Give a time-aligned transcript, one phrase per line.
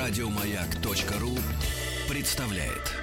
[0.00, 1.36] Радиомаяк.ру
[2.08, 2.94] представляет.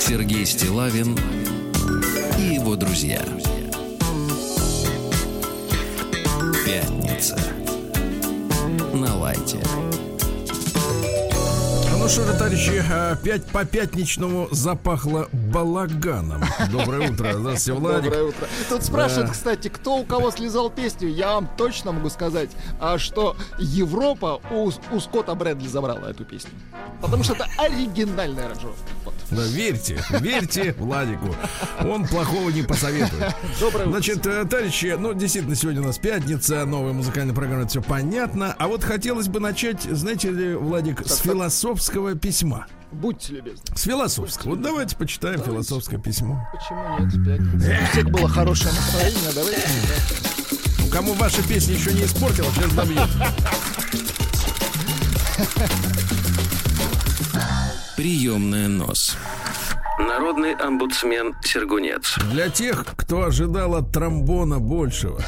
[0.00, 1.14] Сергей Стилавин
[2.38, 3.22] и его друзья.
[6.64, 7.38] Пятница.
[8.94, 9.60] На лайте.
[12.00, 12.82] Ну что же, товарищи,
[13.12, 16.42] опять по пятничному запахло балаганом.
[16.72, 17.34] Доброе утро.
[17.34, 18.04] Здравствуйте, Владик.
[18.04, 18.48] Доброе утро.
[18.70, 21.10] Тут спрашивают, кстати, кто у кого слезал песню.
[21.10, 22.48] Я вам точно могу сказать,
[22.80, 26.52] а что Европа у, у Скотта Брэдли забрала эту песню.
[27.02, 28.80] Потому что это оригинальная аранжировка.
[29.30, 31.34] Да, верьте, верьте Владику.
[31.80, 33.34] Он плохого не посоветует.
[33.60, 33.90] Доброе утро.
[33.90, 38.54] Значит, э, товарищи, ну, действительно, сегодня у нас пятница, новая музыкальная программа, все понятно.
[38.58, 41.26] А вот хотелось бы начать, знаете ли, Владик, с так.
[41.26, 42.66] философского письма.
[42.92, 43.62] Будьте любезны.
[43.76, 44.50] С философского.
[44.50, 45.52] Вот давайте почитаем Давайте.
[45.68, 46.44] философское письмо.
[46.52, 47.12] Почему нет?
[47.12, 47.82] в Пятницу.
[47.82, 49.62] У всех было хорошее настроение, давайте.
[49.88, 50.90] да.
[50.90, 53.08] Кому ваша песня еще не испортила, сейчас добьет.
[58.00, 59.14] Приемная нос.
[59.98, 62.16] Народный омбудсмен Сергунец.
[62.30, 65.20] Для тех, кто ожидал от тромбона большего.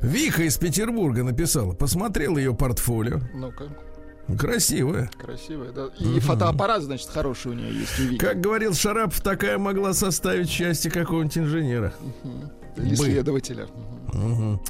[0.00, 3.18] Вика из Петербурга написала, посмотрел ее портфолио.
[3.34, 3.76] Ну-ка,
[4.38, 5.10] Красивая.
[5.20, 5.86] красивая, да.
[5.98, 7.98] И фотоаппарат, значит, хороший у нее есть.
[7.98, 8.16] у.
[8.16, 11.92] Как говорил Шарапов, такая могла составить счастье какого-нибудь инженера.
[12.76, 12.96] Или бы.
[12.96, 13.66] следователя.
[14.12, 14.62] Мгм.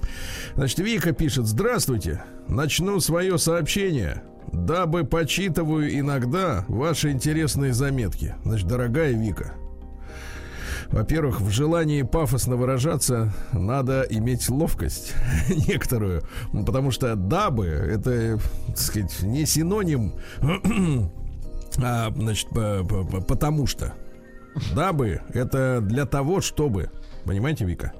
[0.55, 8.35] Значит, Вика пишет, здравствуйте, начну свое сообщение, дабы почитываю иногда ваши интересные заметки.
[8.45, 9.55] Значит, дорогая Вика,
[10.89, 15.15] во-первых, в желании пафосно выражаться надо иметь ловкость
[15.69, 20.15] некоторую, Ну, потому что дабы это, так сказать, не синоним,
[21.83, 23.95] а, значит, по- по- по- потому что.
[24.75, 26.91] Дабы это для того, чтобы.
[27.25, 27.93] Понимаете, Вика?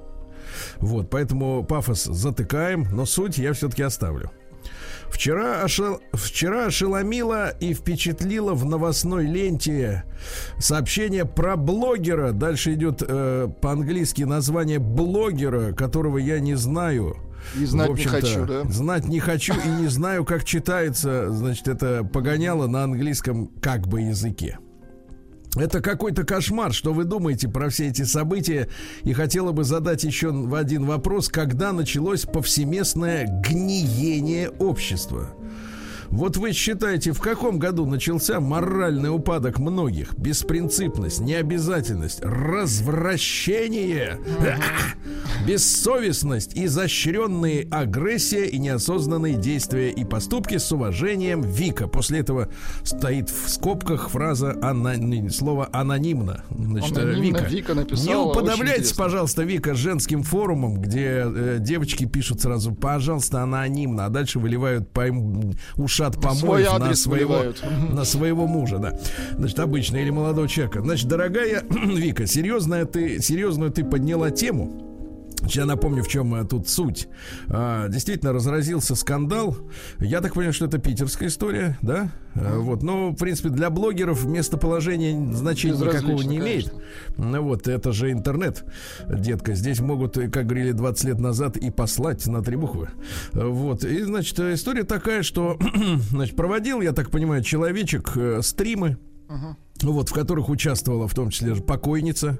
[0.79, 4.31] Вот, поэтому пафос затыкаем, но суть я все-таки оставлю.
[5.11, 5.99] Вчера, ошел...
[6.13, 10.05] Вчера ошеломила и впечатлила в новостной ленте
[10.57, 12.31] сообщение про блогера.
[12.31, 17.17] Дальше идет э, по-английски название блогера, которого я не знаю.
[17.59, 18.63] И знать В не хочу, да?
[18.65, 24.01] Знать не хочу и не знаю, как читается, значит, это погоняло на английском как бы
[24.01, 24.59] языке.
[25.55, 28.69] Это какой-то кошмар, что вы думаете про все эти события.
[29.03, 35.33] И хотела бы задать еще один вопрос, когда началось повсеместное гниение общества?
[36.11, 40.13] Вот вы считаете, в каком году начался моральный упадок многих?
[40.17, 44.19] Беспринципность, необязательность, развращение,
[45.47, 51.87] бессовестность, изощренные агрессия и неосознанные действия и поступки с уважением Вика.
[51.87, 52.49] После этого
[52.83, 54.53] стоит в скобках фраза
[54.97, 56.43] не, слово анонимно.
[56.49, 57.49] Значит, э, Анонимно Вика.
[57.49, 64.05] Вика написала, Не уподобляйтесь, пожалуйста, Вика, женским форумом, где э, девочки пишут сразу, пожалуйста, анонимно,
[64.05, 65.55] а дальше выливают пойм-
[66.01, 67.63] ушат помоев Свой на своего, выливают.
[67.91, 68.97] на своего мужа, да.
[69.37, 70.81] Значит, обычно или молодого человека.
[70.81, 74.90] Значит, дорогая Вика, серьезная ты, серьезную ты подняла тему.
[75.45, 77.07] Я напомню, в чем э, тут суть.
[77.47, 79.57] А, действительно, разразился скандал.
[79.99, 82.11] Я так понимаю, что это питерская история, да?
[82.35, 82.83] А, вот.
[82.83, 86.73] Но, в принципе, для блогеров местоположение значения никакого не имеет.
[87.17, 88.63] Ну вот, это же интернет,
[89.07, 89.53] детка.
[89.53, 92.89] Здесь могут, э, как говорили 20 лет назад, и послать на три буквы.
[93.33, 93.83] А, Вот.
[93.83, 95.57] И, значит, история такая, что,
[96.09, 98.97] значит, проводил, я так понимаю, человечек э, стримы.
[99.81, 102.39] Вот, в которых участвовала в том числе же покойница.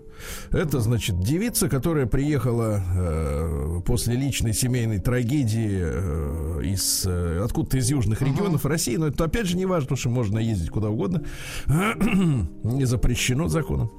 [0.52, 7.90] Это, значит, девица, которая приехала э, после личной семейной трагедии э, из э, откуда-то из
[7.90, 8.96] южных регионов России.
[8.96, 11.24] Но это опять же не важно, потому что можно ездить куда угодно.
[11.68, 13.92] не запрещено законом.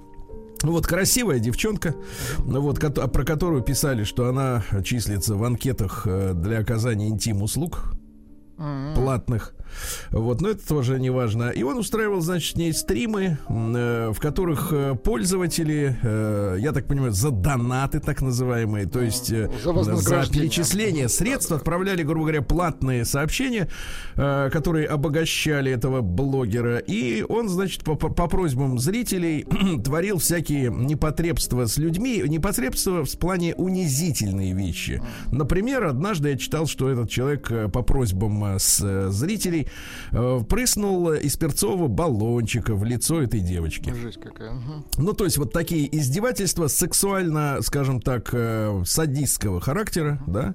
[0.63, 1.97] Вот красивая девчонка,
[2.47, 7.95] ну вот, про которую писали, что она числится в анкетах э, для оказания интим-услуг
[8.95, 9.55] платных.
[10.11, 11.51] Вот, но это тоже не важно.
[11.51, 16.87] И он устраивал, значит, с ней стримы, э, в которых э, пользователи, э, я так
[16.87, 20.49] понимаю, за донаты так называемые, то есть За вознаграждение.
[20.51, 23.69] перечисление средств отправляли, грубо говоря, платные сообщения,
[24.17, 26.79] которые обогащали этого блогера.
[26.79, 29.47] И он, значит, по, по- просьбам зрителей
[29.85, 35.03] творил всякие непотребства с людьми, непотребства в плане унизительные вещи.
[35.31, 41.37] Например, однажды я читал, что этот человек по просьбам с зрителей который э, прыснул из
[41.37, 43.93] перцового баллончика в лицо этой девочки.
[43.95, 44.53] Жесть какая.
[44.53, 44.85] Угу.
[44.99, 50.55] Ну, то есть вот такие издевательства сексуально, скажем так, э, садистского характера, да.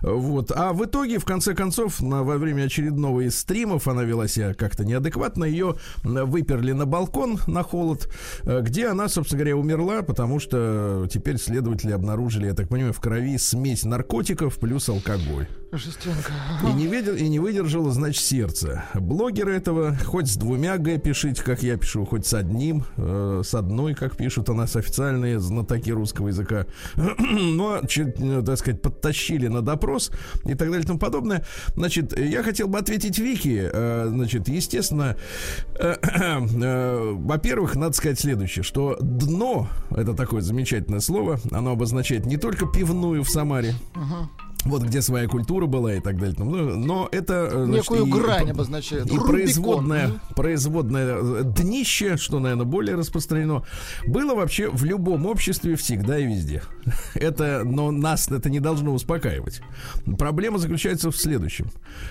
[0.00, 0.52] Вот.
[0.54, 4.54] А в итоге, в конце концов, на, во время очередного из стримов она вела себя
[4.54, 5.44] как-то неадекватно.
[5.44, 8.08] Ее выперли на балкон на холод,
[8.42, 13.00] э, где она, собственно говоря, умерла, потому что теперь следователи обнаружили, я так понимаю, в
[13.00, 15.46] крови смесь наркотиков плюс алкоголь.
[15.72, 16.32] Жестенка.
[16.66, 18.47] И не, видел, и не выдержало, значит, сердце.
[18.94, 23.54] Блогеры этого хоть с двумя Г пишите, как я пишу, хоть с одним, э, с
[23.54, 26.66] одной, как пишут у нас официальные знатоки русского языка.
[26.96, 30.10] Но, э, так сказать, подтащили на допрос
[30.44, 31.44] и так далее и тому подобное.
[31.74, 33.68] Значит, я хотел бы ответить Вики.
[33.72, 35.16] Э, значит, естественно,
[35.78, 42.36] э, э, во-первых, надо сказать следующее, что дно, это такое замечательное слово, оно обозначает не
[42.36, 46.36] только пивную в Самаре, uh-huh вот где своя культура была и так далее.
[46.38, 49.06] Ну, но это э, значит, некую и, грань обозначает.
[49.06, 53.64] И производное, производное э, днище, что, наверное, более распространено,
[54.06, 56.62] было вообще в любом обществе всегда и везде.
[57.14, 59.60] Это, но нас это не должно успокаивать.
[60.18, 61.70] Проблема заключается в следующем.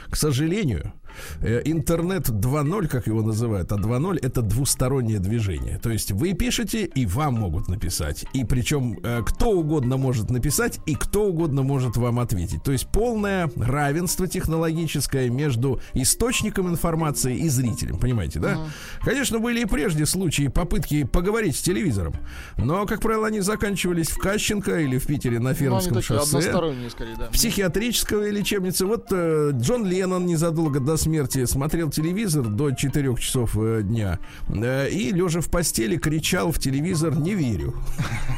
[0.09, 0.93] К сожалению,
[1.41, 5.79] интернет 2.0, как его называют, а 2.0 это двустороннее движение.
[5.79, 8.25] То есть вы пишете, и вам могут написать.
[8.33, 12.63] И причем э, кто угодно может написать, и кто угодно может вам ответить.
[12.63, 17.97] То есть полное равенство технологическое между источником информации и зрителем.
[17.97, 18.53] Понимаете, да?
[18.53, 18.67] Uh-huh.
[19.03, 22.13] Конечно, были и прежде случаи попытки поговорить с телевизором.
[22.57, 26.41] Но, как правило, они заканчивались в Кащенко или в Питере на Фермерском ну, шоссе.
[26.89, 27.27] Скорее, да.
[27.27, 28.85] Психиатрической лечебнице.
[28.85, 31.06] Вот э, Джон Леннон незадолго до смерти
[31.45, 34.19] смотрел телевизор до 4 часов э, дня
[34.49, 37.73] э, и, лежа в постели, кричал в телевизор «Не верю».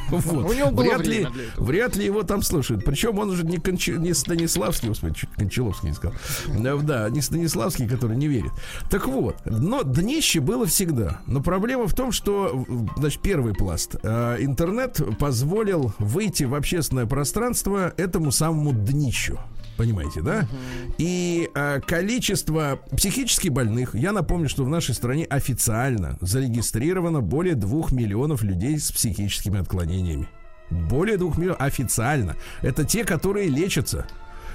[0.09, 0.49] Вот.
[0.49, 1.27] У него было вряд, ли,
[1.57, 2.83] вряд ли его там слушают.
[2.83, 3.89] Причем он уже не, Конч...
[3.89, 6.17] не Станиславский, господи, чуть Кончаловский не сказал.
[6.47, 8.51] Э, да, не Станиславский, который не верит.
[8.89, 11.21] Так вот, но днище было всегда.
[11.27, 12.65] Но проблема в том, что,
[12.97, 13.97] значит, первый пласт.
[14.03, 19.37] Интернет позволил выйти в общественное пространство этому самому днищу.
[19.79, 20.39] Понимаете, да?
[20.39, 20.93] Угу.
[20.97, 27.93] И э, количество психически больных, я напомню, что в нашей стране официально зарегистрировано более двух
[27.93, 30.27] миллионов людей с психическими отклонениями.
[30.69, 32.35] Более двух миллионов официально.
[32.61, 34.05] Это те, которые лечатся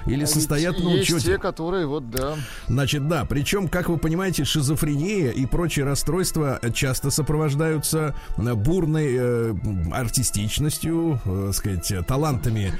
[0.07, 1.15] или состоят на учете.
[1.15, 2.37] Есть те, которые вот, да.
[2.69, 9.55] Значит, да, причем, как вы понимаете, шизофрения и прочие расстройства часто сопровождаются э, бурной э,
[9.93, 12.73] артистичностью, э, сказать, талантами,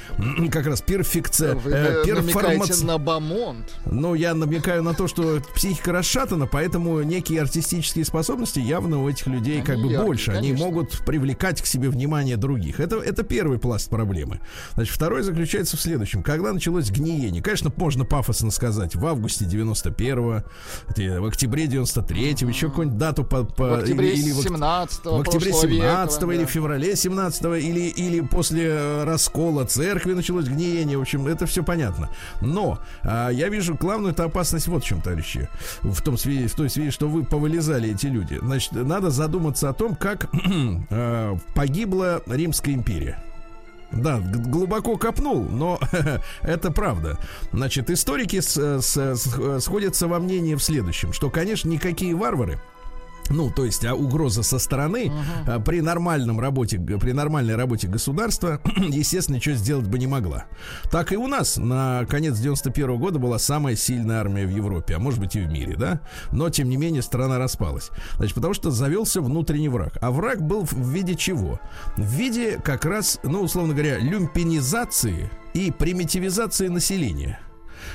[0.51, 1.55] как раз перфекция.
[1.55, 2.83] Вы э, перформац...
[2.83, 3.73] на бомонд.
[3.87, 9.27] Ну, я намекаю на то, что психика расшатана, поэтому некие артистические способности явно у этих
[9.27, 10.33] людей Они как бы яркие, больше.
[10.33, 10.55] Конечно.
[10.55, 12.81] Они могут привлекать к себе внимание других.
[12.81, 14.41] Это, это первый пласт проблемы.
[14.75, 16.23] Значит, второй заключается в следующем.
[16.23, 17.43] Когда началось гниение гниение.
[17.43, 20.45] Конечно, можно пафосно сказать в августе 91-го,
[21.21, 25.53] в октябре 93-го, еще какую-нибудь дату по, по в октябре или, или 17 в октябре
[25.53, 26.47] 17 или да.
[26.47, 30.99] в феврале 17 или, или после э, раскола церкви началось гниение.
[30.99, 32.11] В общем, это все понятно.
[32.41, 35.49] Но а, я вижу главную опасность вот в чем, товарищи.
[35.83, 38.39] В том связи, в той связи, что вы повылезали эти люди.
[38.41, 40.29] Значит, надо задуматься о том, как
[40.91, 43.23] а, погибла Римская империя.
[43.97, 45.79] Да, глубоко копнул, но
[46.43, 47.19] это правда.
[47.53, 52.61] Значит, историки с, с, с, сходятся во мнении в следующем, что, конечно, никакие варвары
[53.31, 55.11] ну, то есть а угроза со стороны
[55.47, 55.63] uh-huh.
[55.65, 60.45] при нормальном работе, при нормальной работе государства, естественно, ничего сделать бы не могла.
[60.91, 64.97] Так и у нас на конец 91 -го года была самая сильная армия в Европе,
[64.97, 66.01] а может быть и в мире, да?
[66.33, 67.91] Но, тем не менее, страна распалась.
[68.17, 69.99] Значит, потому что завелся внутренний враг.
[70.01, 71.61] А враг был в виде чего?
[71.97, 77.39] В виде как раз, ну, условно говоря, люмпинизации и примитивизации населения.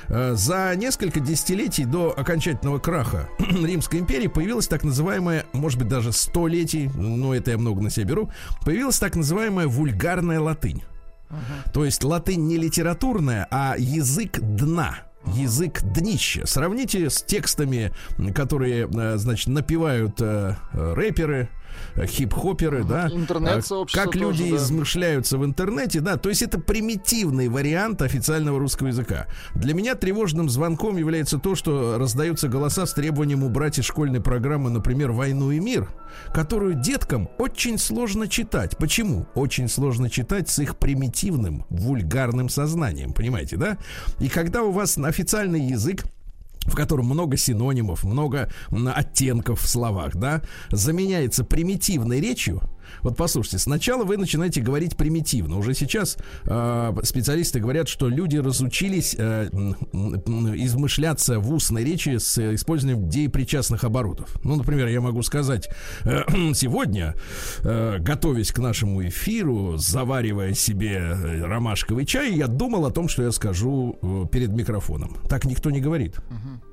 [0.08, 6.12] Э, за несколько десятилетий до окончательного краха Римской империи появилась так называемая, может быть, даже
[6.12, 8.32] столетий, но это я много на себя беру,
[8.66, 10.84] появилась так называемая вульгарная латынь.
[11.30, 11.72] Uh-huh.
[11.72, 16.46] То есть латынь не литературная, а язык дна язык днища.
[16.46, 17.92] Сравните с текстами,
[18.34, 21.50] которые, э, значит, напевают э, рэперы,
[22.06, 24.58] хип-хоперы, да, интернет-сообщество как люди тоже, да.
[24.58, 29.28] измышляются в интернете, да, то есть это примитивный вариант официального русского языка.
[29.56, 34.70] Для меня тревожным звонком является то, что раздаются голоса с требованием убрать из школьной программы,
[34.70, 35.90] например, «Войну и мир»,
[36.34, 38.78] которую деткам очень сложно читать.
[38.78, 39.28] Почему?
[39.36, 43.78] Очень сложно читать с их примитивным, вульгарным сознанием, понимаете, да?
[44.20, 46.06] И когда у вас официальный язык
[46.70, 52.62] в котором много синонимов, много оттенков в словах, да, заменяется примитивной речью,
[53.02, 55.58] Вот послушайте, сначала вы начинаете говорить примитивно.
[55.58, 59.50] Уже сейчас э, специалисты говорят, что люди разучились э,
[59.94, 64.36] измышляться в устной речи с использованием деепричастных оборотов.
[64.44, 65.70] Ну, например, я могу сказать,
[66.04, 67.16] э, сегодня,
[67.60, 73.32] э, готовясь к нашему эфиру, заваривая себе ромашковый чай, я думал о том, что я
[73.32, 75.18] скажу э, перед микрофоном.
[75.30, 76.18] Так никто не говорит.
[76.30, 76.69] Uh-huh.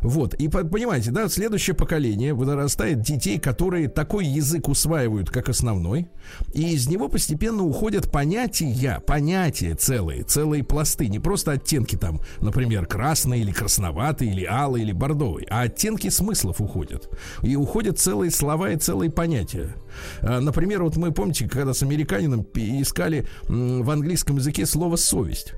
[0.00, 0.34] Вот.
[0.34, 6.08] И понимаете, да, следующее поколение вырастает детей, которые такой язык усваивают как основной,
[6.52, 12.86] и из него постепенно уходят понятия, понятия целые, целые пласты, не просто оттенки там, например,
[12.86, 17.08] красный или красноватый, или алый, или бордовый, а оттенки смыслов уходят.
[17.42, 19.74] И уходят целые слова и целые понятия.
[20.20, 25.54] А, например, вот мы помните, когда с американином искали в английском языке слово совесть.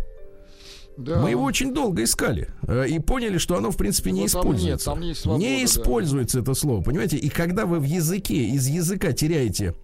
[0.96, 1.20] Да.
[1.20, 4.86] Мы его очень долго искали э, и поняли, что оно в принципе не Но используется.
[4.86, 6.42] Там нет, там свобода, не используется да.
[6.42, 7.16] это слово, понимаете?
[7.16, 9.74] И когда вы в языке из языка теряете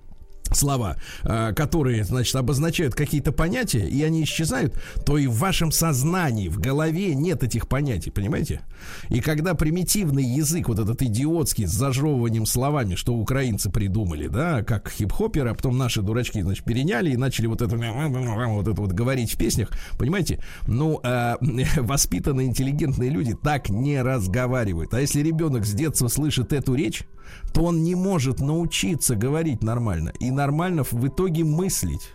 [0.54, 6.48] слова, э, которые, значит, обозначают какие-то понятия, и они исчезают, то и в вашем сознании,
[6.48, 8.60] в голове нет этих понятий, понимаете?
[9.08, 14.90] И когда примитивный язык, вот этот идиотский, с зажевыванием словами, что украинцы придумали, да, как
[14.90, 19.32] хип-хоперы, а потом наши дурачки, значит, переняли и начали вот это вот, это вот говорить
[19.32, 20.40] в песнях, понимаете?
[20.66, 21.36] Ну, э,
[21.76, 24.92] воспитанные, интеллигентные люди так не разговаривают.
[24.94, 27.04] А если ребенок с детства слышит эту речь,
[27.52, 32.12] то он не может научиться говорить нормально и нормально в итоге мыслить.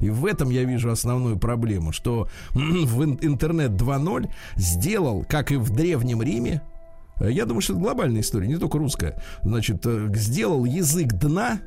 [0.00, 5.70] И в этом я вижу основную проблему, что в интернет 2.0 сделал, как и в
[5.70, 6.62] Древнем Риме,
[7.20, 11.60] э, я думаю, что это глобальная история, не только русская, значит, э, сделал язык дна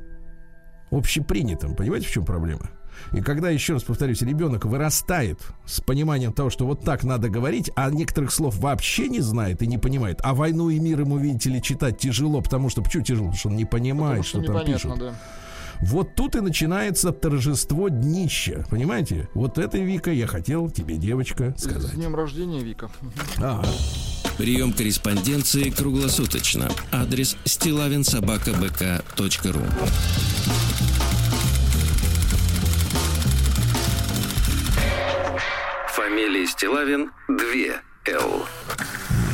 [0.91, 1.75] общепринятым.
[1.75, 2.69] Понимаете, в чем проблема?
[3.11, 7.71] И когда, еще раз повторюсь, ребенок вырастает с пониманием того, что вот так надо говорить,
[7.75, 11.49] а некоторых слов вообще не знает и не понимает, а войну и мир ему, видите
[11.49, 13.27] ли, читать тяжело, потому что почему тяжело?
[13.27, 14.99] Потому что он не понимает, что, что там пишут.
[14.99, 15.13] Да.
[15.81, 18.65] Вот тут и начинается торжество днища.
[18.69, 19.27] Понимаете?
[19.33, 21.93] Вот это, Вика, я хотел тебе, девочка, сказать.
[21.93, 22.91] С днем рождения, Вика.
[23.37, 23.67] Ага.
[24.37, 26.69] Прием корреспонденции круглосуточно.
[26.91, 29.61] Адрес стилавинсобакабк.ру
[36.11, 37.37] Фамилия Стилавин 2
[38.13, 38.45] Л.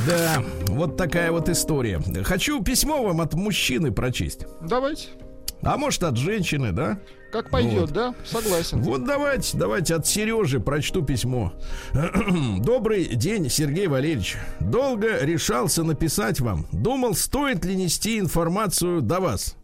[0.05, 1.99] Да, вот такая вот история.
[2.23, 4.45] Хочу письмо вам от мужчины прочесть.
[4.61, 5.07] Давайте.
[5.63, 6.99] А может от женщины, да?
[7.31, 7.91] Как пойдет, вот.
[7.93, 8.15] да?
[8.23, 8.83] Согласен.
[8.83, 11.51] Вот давайте, давайте от Сережи прочту письмо.
[12.59, 14.37] Добрый день, Сергей Валерьевич.
[14.59, 16.67] Долго решался написать вам.
[16.71, 19.55] Думал, стоит ли нести информацию до вас.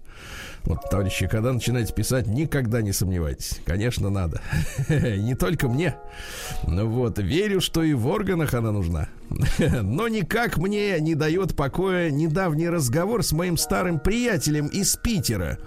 [0.65, 3.59] Вот, товарищи, когда начинаете писать, никогда не сомневайтесь.
[3.65, 4.41] Конечно, надо.
[4.89, 5.95] Не только мне.
[6.65, 9.09] Ну вот, верю, что и в органах она нужна.
[9.81, 15.59] Но никак мне не дает покоя недавний разговор с моим старым приятелем из Питера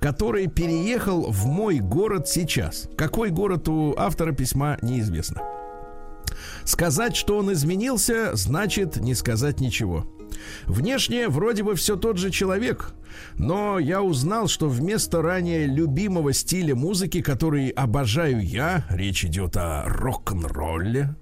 [0.00, 2.88] который переехал в мой город сейчас.
[2.96, 5.42] Какой город у автора письма неизвестно.
[6.64, 10.06] Сказать, что он изменился, значит не сказать ничего.
[10.66, 12.92] Внешне вроде бы все тот же человек,
[13.34, 19.84] но я узнал, что вместо ранее любимого стиля музыки, который обожаю я, речь идет о
[19.86, 21.14] рок-н-ролле,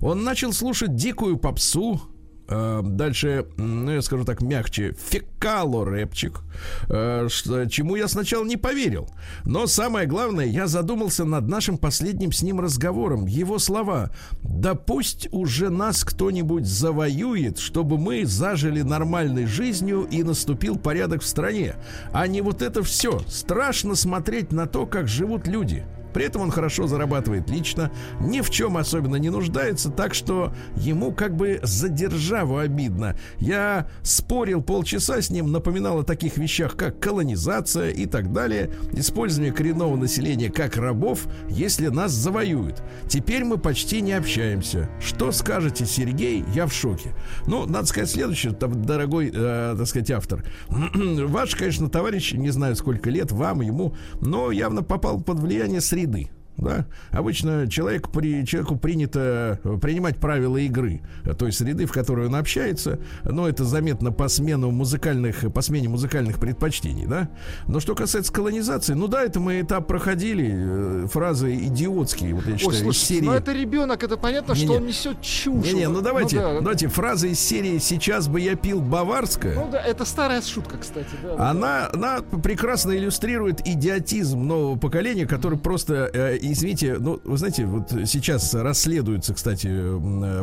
[0.00, 2.00] он начал слушать дикую попсу,
[2.48, 6.40] дальше, ну, я скажу так мягче, фекало-рэпчик,
[6.88, 7.28] э,
[7.70, 9.08] чему я сначала не поверил.
[9.44, 13.26] Но самое главное, я задумался над нашим последним с ним разговором.
[13.26, 14.10] Его слова
[14.42, 21.26] «Да пусть уже нас кто-нибудь завоюет, чтобы мы зажили нормальной жизнью и наступил порядок в
[21.26, 21.76] стране,
[22.12, 23.20] а не вот это все.
[23.26, 25.84] Страшно смотреть на то, как живут люди».
[26.18, 31.12] При этом он хорошо зарабатывает лично, ни в чем особенно не нуждается, так что ему
[31.12, 33.16] как бы за державу обидно.
[33.38, 39.52] Я спорил полчаса с ним, напоминал о таких вещах, как колонизация и так далее, использование
[39.52, 42.82] коренного населения как рабов, если нас завоюют.
[43.06, 44.90] Теперь мы почти не общаемся.
[44.98, 46.44] Что скажете, Сергей?
[46.52, 47.14] Я в шоке.
[47.46, 50.44] Ну, надо сказать следующее, дорогой, э, так сказать, автор.
[50.68, 56.07] Ваш, конечно, товарищ, не знаю, сколько лет вам, ему, но явно попал под влияние среды
[56.08, 56.37] среды.
[56.58, 56.86] Да?
[57.10, 61.00] Обычно человек, при, человеку принято принимать правила игры
[61.38, 66.38] той среды, в которой он общается, но это заметно по смену музыкальных, по смене музыкальных
[66.38, 67.30] предпочтений, да.
[67.66, 72.58] Но что касается колонизации, ну да, это мы этап проходили, э, фразы идиотские, вот я
[72.58, 73.24] считаю, Ой, слушай, из серии.
[73.24, 74.76] Ну это ребенок, это понятно, не, что не.
[74.76, 75.64] он несет чушь.
[75.64, 76.60] Не, не, ну давайте, ну, да.
[76.60, 79.54] давайте фразы из серии "Сейчас бы я пил баварское".
[79.54, 81.08] Ну да, это старая шутка, кстати.
[81.22, 82.16] Да, она, да.
[82.18, 88.54] она прекрасно иллюстрирует идиотизм нового поколения, который просто э, извините, ну, вы знаете, вот сейчас
[88.54, 89.68] расследуется, кстати,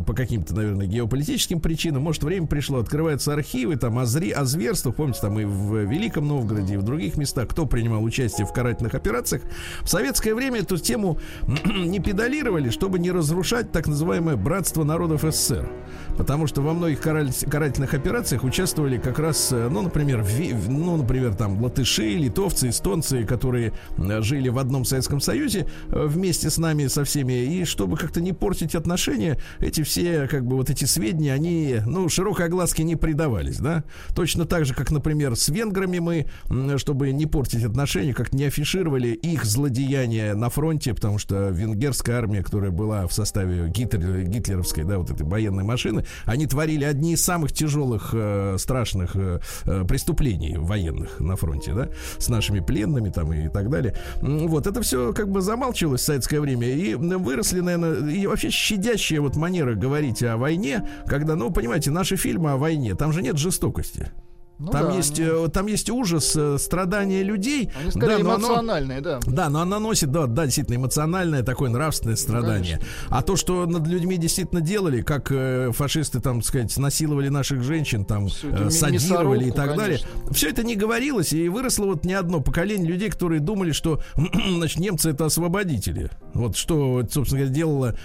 [0.06, 2.04] по каким-то, наверное, геополитическим причинам.
[2.04, 4.96] Может, время пришло, открываются архивы, там, о, зри, о зверствах.
[4.96, 8.96] Помните, там и в Великом Новгороде, и в других местах, кто принимал участие в карательных
[8.96, 9.44] операциях.
[9.82, 11.20] В советское время эту тему
[11.66, 15.70] не педалировали, чтобы не разрушать так называемое братство народов СССР.
[16.18, 21.36] Потому что во многих карательных операциях участвовали как раз, э, ну, например, в, ну, например,
[21.36, 27.04] там латыши, литовцы, эстонцы, которые жили в одном Советском Союзе э, вместе с нами со
[27.04, 27.34] всеми.
[27.34, 32.10] И чтобы как-то не портить отношения, эти все, как бы, вот эти сведения, они, ну,
[32.10, 33.84] широкой огласке не придавались, да.
[34.14, 39.10] Точно так же, как, например, с венграми мы, чтобы не портить отношения, как не афишировали
[39.10, 44.98] их злодеяния на фронте, потому что венгерская армия, которая была в составе Гитлер, гитлеровской, да,
[44.98, 50.58] вот этой военной машины, они творили одни из самых тяжелых, э, страшных э, э, преступлений
[50.58, 53.96] военных на фронте, да, с нашими пленными там и так далее.
[54.22, 55.42] Вот, это все как бы
[55.86, 60.88] замалчивалось в советское время, и выросли, наверное, и вообще щадящая вот манера говорить о войне,
[61.06, 64.12] когда, ну, понимаете, наши фильмы о войне, там же нет жестокости.
[64.58, 65.48] Ну, там, да, есть, ну...
[65.50, 67.72] там есть ужас, э, страдания людей.
[67.80, 69.20] Они скорее да, эмоциональные, оно, да.
[69.26, 72.80] Да, но она носит, да, да, действительно, эмоциональное такое нравственное страдание.
[72.82, 77.64] Ну, а то, что над людьми действительно делали, как э, фашисты, там, сказать, насиловали наших
[77.64, 80.00] женщин, там, э, садировали и так далее,
[80.32, 84.02] все это не говорилось, и выросло вот не одно поколение людей, которые думали, что,
[84.48, 86.10] значит, немцы это освободители.
[86.34, 87.96] Вот что, собственно говоря, делала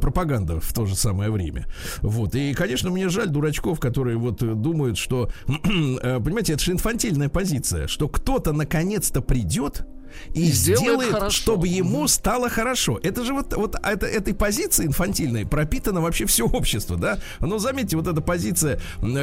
[0.00, 1.66] пропаганда в то же самое время.
[2.00, 2.34] Вот.
[2.34, 7.86] И, конечно, мне жаль дурачков, которые вот думают, что Э, понимаете, это же инфантильная позиция,
[7.86, 9.86] что кто-то наконец-то придет
[10.34, 11.36] и, и сделает, хорошо.
[11.36, 12.98] чтобы ему стало хорошо.
[13.02, 17.18] Это же вот, вот это, этой позиции инфантильной пропитано вообще все общество, да?
[17.40, 18.80] Но заметьте, вот эта позиция,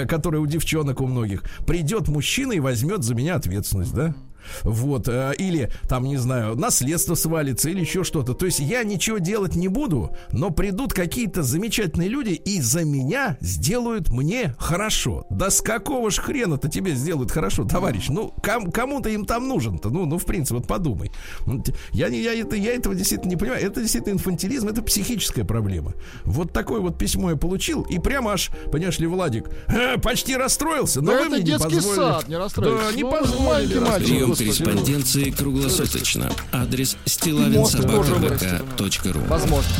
[0.07, 4.15] которая у девчонок у многих, придет мужчина и возьмет за меня ответственность, да?
[4.63, 8.33] Вот, э, или там, не знаю, наследство свалится, или еще что-то.
[8.33, 13.37] То есть я ничего делать не буду, но придут какие-то замечательные люди и за меня
[13.41, 15.25] сделают мне хорошо.
[15.29, 18.07] Да с какого ж хрена-то тебе сделают хорошо, товарищ?
[18.09, 19.89] Ну, ком- кому-то им там нужен-то.
[19.89, 21.11] Ну, ну, в принципе, вот подумай.
[21.91, 23.63] Я, не, я, это, я этого действительно не понимаю.
[23.63, 25.93] Это действительно инфантилизм, это психическая проблема.
[26.23, 31.01] Вот такое вот письмо я получил, и прямо аж, понимаешь ли, Владик, э, почти расстроился.
[31.01, 31.99] Но да вы это мне детский не позволили.
[31.99, 32.85] сад, не расстроился.
[32.89, 33.79] Да, не ну, позволили.
[33.79, 36.31] Мальчик, корреспонденции круглосуточно.
[36.51, 39.71] Адрес стилавинсобакабк.ру Возможно.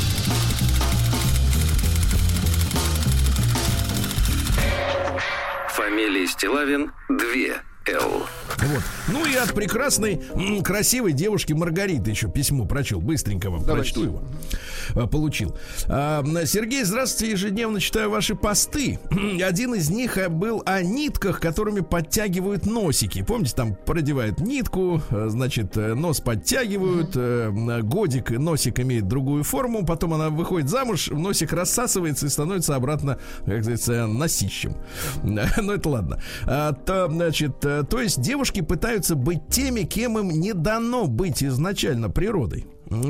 [5.69, 8.25] Фамилия Стилавин 2 Л.
[8.60, 8.84] Вот.
[9.10, 10.22] Ну и от прекрасной,
[10.63, 13.01] красивой девушки Маргариты еще письмо прочел.
[13.01, 13.94] Быстренько вам Давайте.
[13.94, 14.24] прочту его.
[14.96, 15.57] А, получил.
[15.88, 17.34] А, Сергей, здравствуйте.
[17.34, 19.00] Ежедневно читаю ваши посты.
[19.44, 23.24] Один из них э, был о нитках, которыми подтягивают носики.
[23.24, 27.16] Помните, там продевают нитку, э, значит, э, нос подтягивают,
[27.84, 33.62] годик, носик имеет другую форму, потом она выходит замуж, носик рассасывается и становится обратно, как
[33.62, 34.75] говорится, носищем.
[35.64, 36.22] Ну, это ладно.
[36.46, 42.09] А, то, значит, то есть девушки пытаются быть теми, кем им не дано быть изначально
[42.09, 42.66] природой.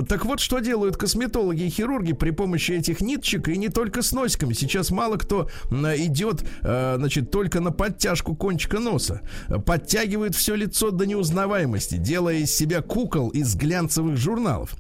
[0.08, 4.14] Так вот, что делают косметологи и хирурги при помощи этих ниточек и не только с
[4.14, 4.54] носиками.
[4.54, 9.22] Сейчас мало кто идет, э, значит, только на подтяжку кончика носа.
[9.66, 14.76] Подтягивают все лицо до неузнаваемости, делая из себя кукол из глянцевых журналов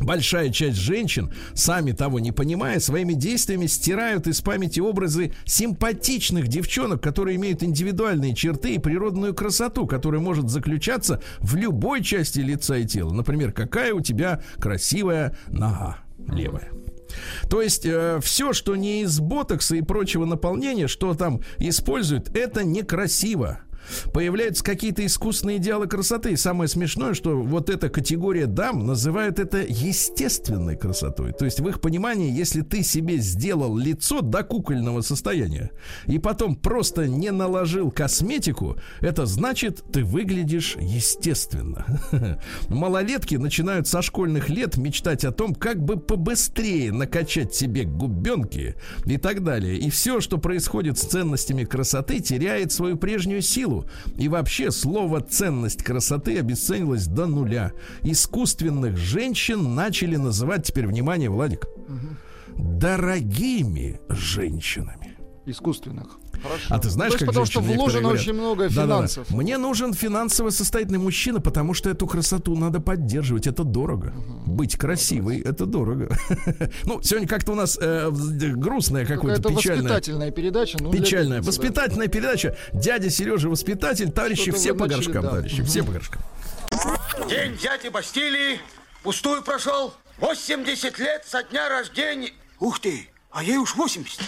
[0.00, 7.02] большая часть женщин, сами того не понимая, своими действиями стирают из памяти образы симпатичных девчонок,
[7.02, 12.86] которые имеют индивидуальные черты и природную красоту, которая может заключаться в любой части лица и
[12.86, 13.12] тела.
[13.12, 16.70] Например, какая у тебя красивая нога левая.
[17.48, 22.64] То есть э, все, что не из ботокса и прочего наполнения, что там используют, это
[22.64, 23.60] некрасиво
[24.12, 26.32] появляются какие-то искусственные идеалы красоты.
[26.32, 31.32] И самое смешное, что вот эта категория дам называют это естественной красотой.
[31.32, 35.70] То есть в их понимании, если ты себе сделал лицо до кукольного состояния
[36.06, 41.86] и потом просто не наложил косметику, это значит, ты выглядишь естественно.
[42.68, 49.16] Малолетки начинают со школьных лет мечтать о том, как бы побыстрее накачать себе губенки и
[49.16, 49.76] так далее.
[49.76, 53.86] И все, что происходит с ценностями красоты, теряет свою прежнюю силу силу.
[54.18, 57.72] И вообще слово ценность красоты обесценилось до нуля.
[58.02, 62.58] Искусственных женщин начали называть, теперь внимание, Владик, угу.
[62.78, 65.16] дорогими женщинами.
[65.46, 66.18] Искусственных.
[66.46, 66.66] Хорошо.
[66.68, 69.26] А ты знаешь, как потому что вложено говорят, очень много финансов.
[69.28, 69.36] Да, да.
[69.36, 73.46] Мне нужен финансово состоятельный мужчина, потому что эту красоту надо поддерживать.
[73.46, 74.12] Это дорого.
[74.16, 74.52] Угу.
[74.52, 76.16] Быть красивой это дорого.
[76.84, 79.82] ну, сегодня как-то у нас э, грустная какая-то печальная.
[79.82, 80.78] воспитательная передача.
[80.80, 81.42] Ну, печальная.
[81.42, 82.56] Воспитательная передача.
[82.72, 84.10] Дядя Сережа воспитатель.
[84.10, 85.62] Товарищи, все по горшкам, товарищи.
[85.62, 86.22] Все по горшкам.
[87.28, 88.60] День дяди Бастилии
[89.06, 89.94] Пустую прошел.
[90.18, 92.32] 80 лет со дня рождения.
[92.58, 94.18] Ух ты, а ей уж 80.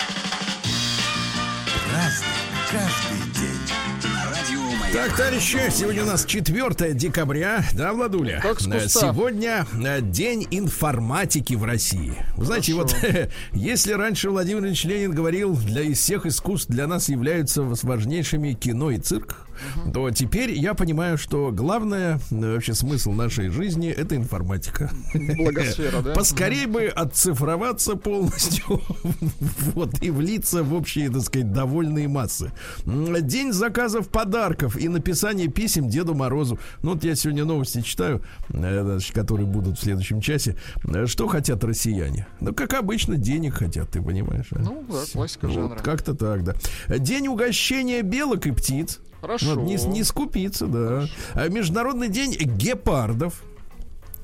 [4.90, 8.40] Так, товарищи, сегодня у нас 4 декабря, да, Владуля?
[8.40, 8.58] Как.
[8.58, 12.14] Сегодня э, день информатики в России.
[12.36, 12.96] Вы знаете, вот
[13.52, 18.90] если раньше Владимир Ильич Ленин говорил, для из всех искусств для нас являются важнейшими кино
[18.90, 19.47] и цирк,
[19.92, 24.90] то теперь я понимаю, что главное, э, вообще смысл нашей жизни это информатика.
[25.14, 26.14] Благосфера, да?
[26.14, 28.80] Поскорей бы отцифроваться полностью
[29.74, 32.52] вот, и влиться в общие, так сказать, довольные массы.
[32.84, 36.58] День заказов подарков и написания писем Деду Морозу.
[36.82, 40.56] Ну вот я сегодня новости читаю, э, которые будут в следующем часе.
[40.84, 42.26] Э, Что хотят россияне?
[42.40, 44.46] Ну, как обычно, денег хотят, ты понимаешь?
[44.52, 44.58] а?
[44.58, 45.78] Ну, да, классика Вот, жанра.
[45.78, 46.54] как-то так, да.
[46.98, 49.00] День угощения белок и птиц.
[49.20, 49.54] Хорошо.
[49.54, 51.06] Вот, не, не скупиться, да.
[51.34, 53.42] А Международный день гепардов.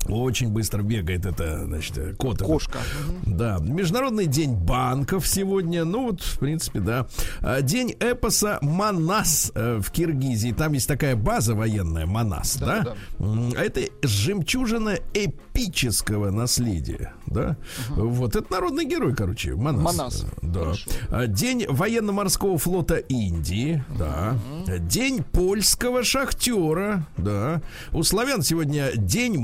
[0.07, 2.39] Очень быстро бегает это, значит, э, кот.
[2.41, 2.79] Кошка.
[3.25, 5.83] Да, Международный день банков сегодня.
[5.83, 7.07] Ну вот, в принципе, да.
[7.41, 10.51] А, День эпоса Манас э, в Киргизии.
[10.51, 12.81] Там есть такая база военная Манас, да?
[12.81, 17.57] Да, М, а Это жемчужина эпического наследия, да?
[17.89, 19.83] Вот это народный герой, короче, Манас.
[19.97, 20.25] Манас.
[20.41, 20.59] Да.
[20.59, 20.89] Хорошо.
[21.09, 24.37] А, День военно-морского флота Индии, да.
[24.79, 27.61] День польского шахтера, да.
[27.91, 29.37] У славян сегодня день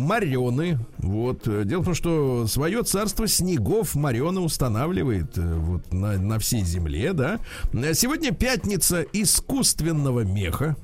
[0.51, 0.79] Марены.
[0.97, 1.47] Вот.
[1.47, 6.63] Э, Дело в том, что свое царство снегов Марена устанавливает э, вот на, на всей
[6.63, 7.39] земле, да.
[7.73, 10.75] А Сегодня пятница искусственного меха.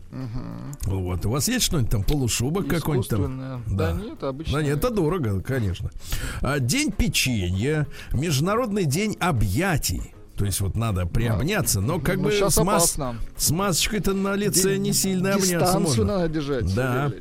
[0.83, 1.25] Вот.
[1.25, 3.21] У вас есть что-нибудь там, полушубок какой-нибудь там?
[3.21, 3.61] Искусственное.
[3.67, 4.53] Да нет, обычно.
[4.53, 5.91] Да нет, это дорого, конечно.
[6.41, 10.13] А, День печенья, Международный день объятий.
[10.37, 12.95] То есть вот надо приобняться, но как Ну, бы щас с, мас-
[13.35, 16.03] с масочкой-то на лице Ди- не сильно обняться можно.
[16.05, 16.75] надо держать.
[16.75, 17.11] Да.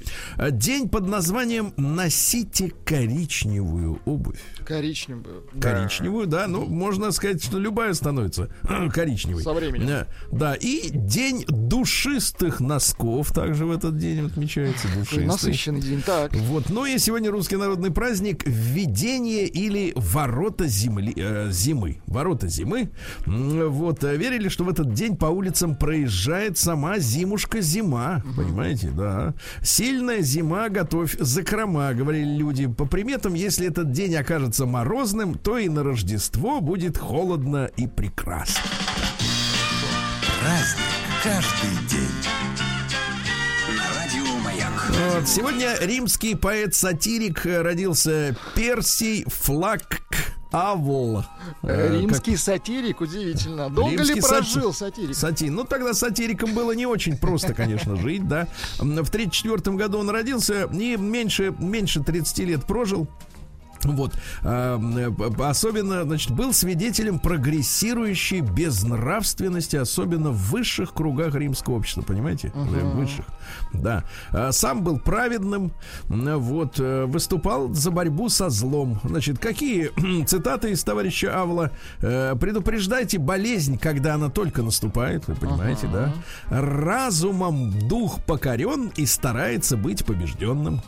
[0.50, 4.40] День под названием «Носите коричневую обувь».
[4.66, 5.44] Коричневую.
[5.60, 6.46] Коричневую, да.
[6.46, 8.50] Ну, можно сказать, что любая становится
[8.92, 9.42] коричневой.
[9.42, 9.86] Со временем.
[9.86, 14.88] Да, Да, и день душистых носков также в этот день отмечается.
[14.96, 15.26] Душистый.
[15.26, 16.02] Насыщенный день.
[16.02, 16.34] Так.
[16.34, 22.00] Вот, ну и сегодня русский народный праздник введение или ворота земли, э, зимы.
[22.06, 22.90] Ворота зимы.
[23.26, 28.22] Вот, э, верили, что в этот день по улицам проезжает сама зимушка зима.
[28.36, 29.34] Понимаете, да.
[29.62, 32.66] Сильная зима, готовь закрома, говорили люди.
[32.66, 38.62] По приметам, если этот день окажется морозным, то и на Рождество будет холодно и прекрасно.
[40.40, 40.84] Праздник
[41.22, 42.36] каждый день.
[44.88, 50.00] Вот, сегодня римский поэт-сатирик э, родился Персий Флак
[50.52, 51.24] Авл.
[51.62, 53.68] Э, Римский сатирик, удивительно.
[53.68, 55.14] Долго ли Римский прожил сати- сатирик?
[55.16, 55.50] Сатир.
[55.50, 58.46] Ну, тогда сатириком было не очень просто, конечно, жить, да.
[58.78, 63.08] В 1934 году он родился и меньше, меньше 30 лет прожил.
[63.84, 64.14] Вот.
[64.42, 72.02] А, м, п- особенно, значит, был свидетелем прогрессирующей безнравственности, особенно в высших кругах римского общества,
[72.02, 72.52] понимаете?
[72.54, 73.26] В высших.
[73.72, 74.04] Да.
[74.32, 75.72] А, Сам был праведным,
[76.08, 79.00] вот, э, выступал за борьбу со злом.
[79.04, 79.90] Значит, какие
[80.24, 81.70] цитаты из товарища Авла?
[82.00, 86.12] Э, Предупреждайте болезнь, когда она только наступает, вы понимаете, да?
[86.50, 90.80] Разумом дух покорен и старается быть побежденным.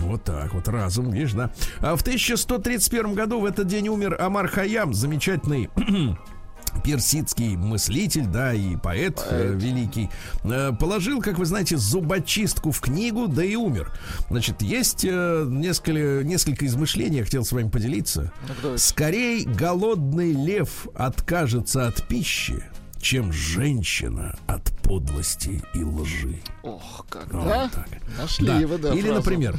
[0.00, 1.50] Вот так вот, разум, видишь, да.
[1.80, 5.68] А в 1131 году в этот день умер Амар Хаям, замечательный
[6.84, 10.08] персидский мыслитель, да, и поэт, э, великий,
[10.44, 13.90] Э, положил, как вы знаете, зубочистку в книгу, да и умер.
[14.30, 18.32] Значит, есть э, несколько, несколько измышлений, я хотел с вами поделиться.
[18.62, 18.78] Ну?
[18.78, 22.62] Скорей голодный лев откажется от пищи,
[23.06, 26.40] чем женщина от подлости и лжи.
[26.64, 27.68] Ох, как, Вот да?
[27.68, 27.86] так.
[28.18, 28.66] Нашли Да.
[28.66, 29.14] вы, да, Или, фразу.
[29.14, 29.56] например,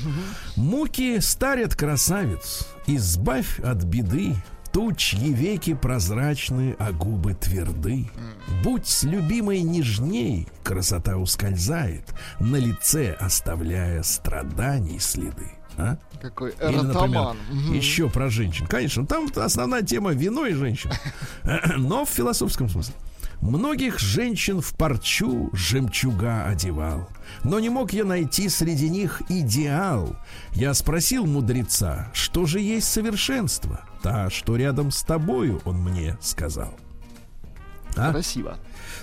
[0.58, 4.36] муки старят красавец, избавь от беды,
[4.74, 8.10] ту, чьи веки прозрачны, а губы тверды.
[8.66, 12.04] Будь с любимой нежней, красота ускользает,
[12.42, 15.54] на лице оставляя страданий следы.
[15.78, 15.98] А?
[16.22, 17.38] Какой Или, например.
[17.50, 17.74] Мгм.
[17.74, 18.68] еще про женщин.
[18.68, 20.92] Конечно, там основная тема вино и женщин.
[21.78, 22.94] Но в философском смысле.
[23.42, 27.08] Многих женщин в парчу жемчуга одевал.
[27.44, 30.16] Но не мог я найти среди них идеал.
[30.54, 33.82] Я спросил мудреца, что же есть совершенство?
[34.02, 36.74] Та, что рядом с тобою, он мне сказал.
[37.96, 38.12] А?
[38.12, 38.58] Красиво.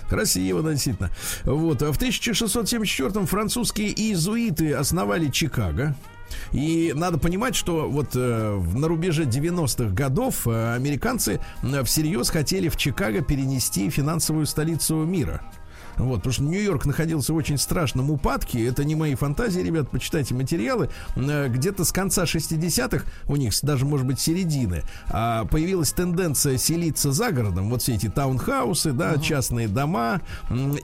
[0.09, 1.11] Красиво, действительно.
[1.45, 1.83] Вот.
[1.83, 5.97] А в 1674-м французские иезуиты основали Чикаго.
[6.53, 12.69] И надо понимать, что вот э, на рубеже 90-х годов э, американцы э, всерьез хотели
[12.69, 15.43] в Чикаго перенести финансовую столицу мира.
[15.97, 18.67] Вот, потому что Нью-Йорк находился в очень страшном упадке.
[18.67, 20.91] Это не мои фантазии, ребят, почитайте материалы.
[21.17, 27.13] Э, Где-то с конца 60-х, у них даже, может быть, середины, а, появилась тенденция селиться
[27.13, 27.71] за городом.
[27.71, 30.21] Вот все эти таунхаусы, да, частные дома.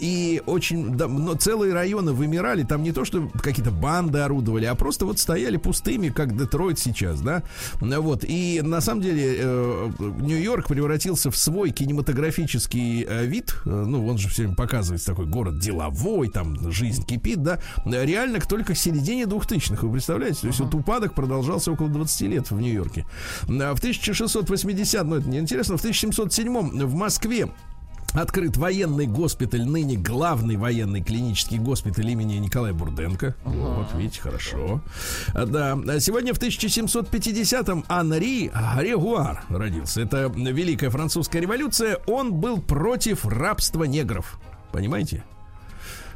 [0.00, 2.62] И очень да, но целые районы вымирали.
[2.62, 7.20] Там не то, что какие-то банды орудовали, а просто вот стояли пустыми, как Детройт сейчас,
[7.20, 7.42] да.
[7.80, 8.24] Вот.
[8.26, 13.54] И на самом деле э, Нью-Йорк превратился в свой кинематографический э, вид.
[13.64, 14.56] Ну, он же все время
[15.00, 17.58] показывается такой город деловой, там жизнь кипит, да.
[17.84, 20.40] Реально только к середине 2000-х, вы представляете?
[20.42, 23.06] То есть вот упадок продолжался около 20 лет в Нью-Йорке.
[23.48, 27.48] А В 1680, ну это не интересно, в 1707 в Москве
[28.12, 33.36] Открыт военный госпиталь, ныне главный военный клинический госпиталь имени Николая Бурденко.
[33.44, 34.80] Вот, видите, хорошо.
[35.32, 40.00] А, Да, а сегодня в 1750-м Анри Грегуар родился.
[40.00, 41.98] Это Великая Французская революция.
[42.08, 44.40] Он был против рабства негров.
[44.72, 45.24] Понимаете?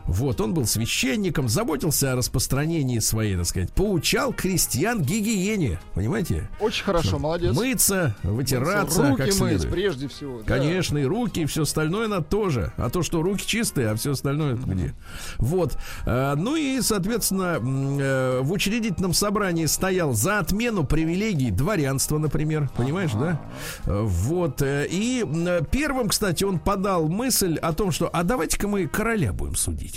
[0.06, 5.80] Вот, он был священником, заботился о распространении своей, так сказать, поучал крестьян гигиене.
[5.94, 6.48] Понимаете?
[6.60, 7.54] Очень хорошо, молодец.
[7.56, 9.70] Мыться, вытираться, Руки как мыть следует.
[9.72, 10.38] прежде всего.
[10.40, 10.44] да.
[10.44, 12.72] Конечно, и руки, и все остальное надо тоже.
[12.76, 14.94] А то, что руки чистые, а все остальное где?
[15.38, 15.76] Вот.
[16.06, 22.68] Э, Ну и, соответственно, э, в учредительном собрании стоял за отмену привилегий дворянства, например.
[22.76, 23.40] Понимаешь, да?
[23.86, 24.60] Э, Вот.
[24.64, 25.24] И
[25.70, 29.93] первым, кстати, он подал мысль о том, что а давайте-ка мы короля будем судить.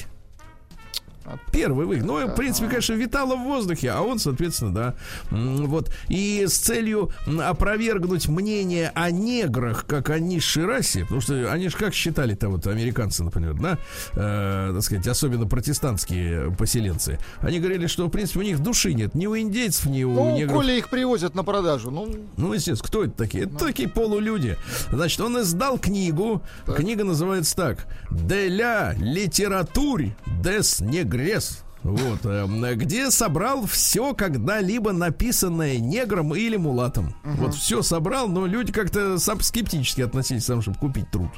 [1.52, 1.98] Первый вы.
[2.02, 4.96] Ну, в принципе, конечно, витало в воздухе, а он, соответственно, да.
[5.32, 5.92] Вот.
[6.10, 11.78] И с целью опровергнуть мнение о неграх, как о низшей расе, потому что они же
[11.78, 13.78] как считали-то вот американцы, например, да,
[14.14, 17.20] э, так сказать, особенно протестантские поселенцы.
[17.42, 20.36] Они говорили, что, в принципе, у них души нет ни у индейцев, ни у Ну,
[20.38, 20.58] негров.
[20.58, 23.46] коли их привозят на продажу, ну, Ну, естественно, кто это такие?
[23.46, 24.56] Это такие полулюди.
[24.92, 26.42] Значит, он издал книгу.
[26.66, 27.88] Книга называется так.
[28.10, 30.12] «De la literature
[30.44, 30.82] des
[31.18, 31.64] negres».
[31.84, 37.16] Вот, эм, где собрал все когда-либо написанное негром или мулатом.
[37.24, 41.30] Вот все собрал, но люди как-то скептически относились к тому, чтобы купить труд.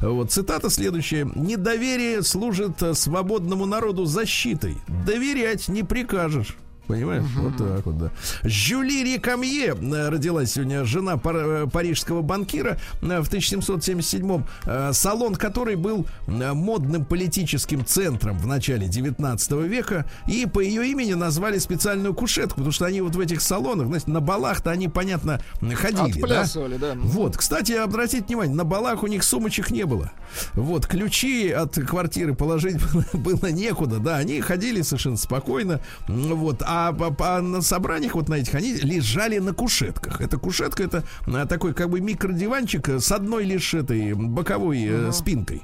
[0.00, 1.28] Вот цитата следующая.
[1.34, 4.76] Недоверие служит э, свободному народу защитой.
[5.04, 6.56] Доверять не прикажешь.
[6.90, 7.22] Понимаешь?
[7.36, 8.10] Вот так вот, да.
[8.42, 15.36] Жюли Рекамье э, родилась сегодня жена пар- э, парижского банкира э, в 1777 э, салон
[15.36, 20.04] который был модным политическим центром в начале 19 века.
[20.26, 24.10] И по ее имени назвали специальную кушетку, потому что они вот в этих салонах, знаете,
[24.10, 25.40] на балах-то они, понятно,
[25.74, 26.20] ходили.
[26.20, 26.24] да?
[26.24, 26.94] отплясывали, да.
[26.96, 30.10] Вот, кстати, обратите внимание, на балах у них сумочек не было.
[30.54, 32.78] Вот, ключи от квартиры положить
[33.12, 35.80] было, некуда, да, они ходили совершенно спокойно.
[36.08, 40.20] Вот, а, по- по- на собраниях вот на этих они лежали на кушетках.
[40.20, 45.62] Эта кушетка это а, такой как бы микродиванчик с одной лишь этой боковой э, спинкой.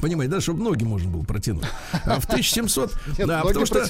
[0.00, 1.64] Понимаете, да, чтобы ноги можно было протянуть.
[2.04, 2.92] А в 1700...
[3.18, 3.86] Нет, да, потому что...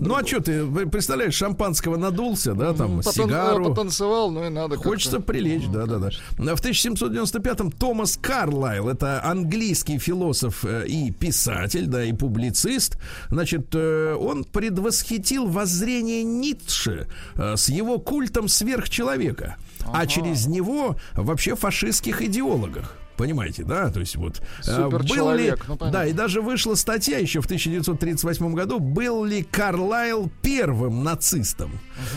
[0.00, 3.64] Ну, а что ты, представляешь, шампанского надулся, да, там, потан- сигару.
[3.70, 6.10] потанцевал, ну и надо Хочется прилечь, да, да, да.
[6.56, 12.98] В 1795-м Томас Карлайл, это английский философ э, и писатель, да, и публицист,
[13.30, 21.56] значит, э, он предвосхитил воззрение Ницше э, с его культом сверхчеловека, а через него вообще
[21.56, 22.96] фашистских идеологах.
[23.16, 23.90] Понимаете, да?
[23.90, 25.90] То есть вот э, был ли, ну, понятно.
[25.90, 31.70] да, и даже вышла статья еще в 1938 году, был ли Карлайл первым нацистом.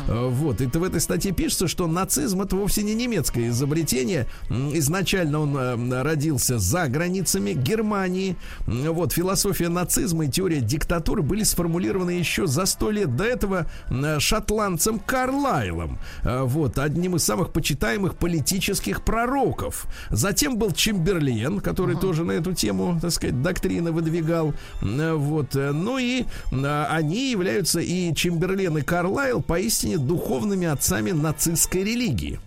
[0.08, 4.28] Э, Вот, это в этой статье пишется, что нацизм это вовсе не немецкое изобретение.
[4.50, 8.36] Изначально он э, родился за границами Германии.
[8.66, 14.20] Вот, философия нацизма и теория диктатуры были сформулированы еще за сто лет до этого м,
[14.20, 16.00] шотландцем Карлайлом.
[16.24, 19.86] Э, Вот, одним из самых почитаемых политических пророков.
[20.10, 24.54] Затем был Чемберлен, который тоже на эту тему, так сказать, доктрины выдвигал.
[24.82, 31.84] Вот, э, ну и э, они являются и Чемберлен, и Карлайл поистине духовными отцами нацистской
[31.84, 32.40] религии.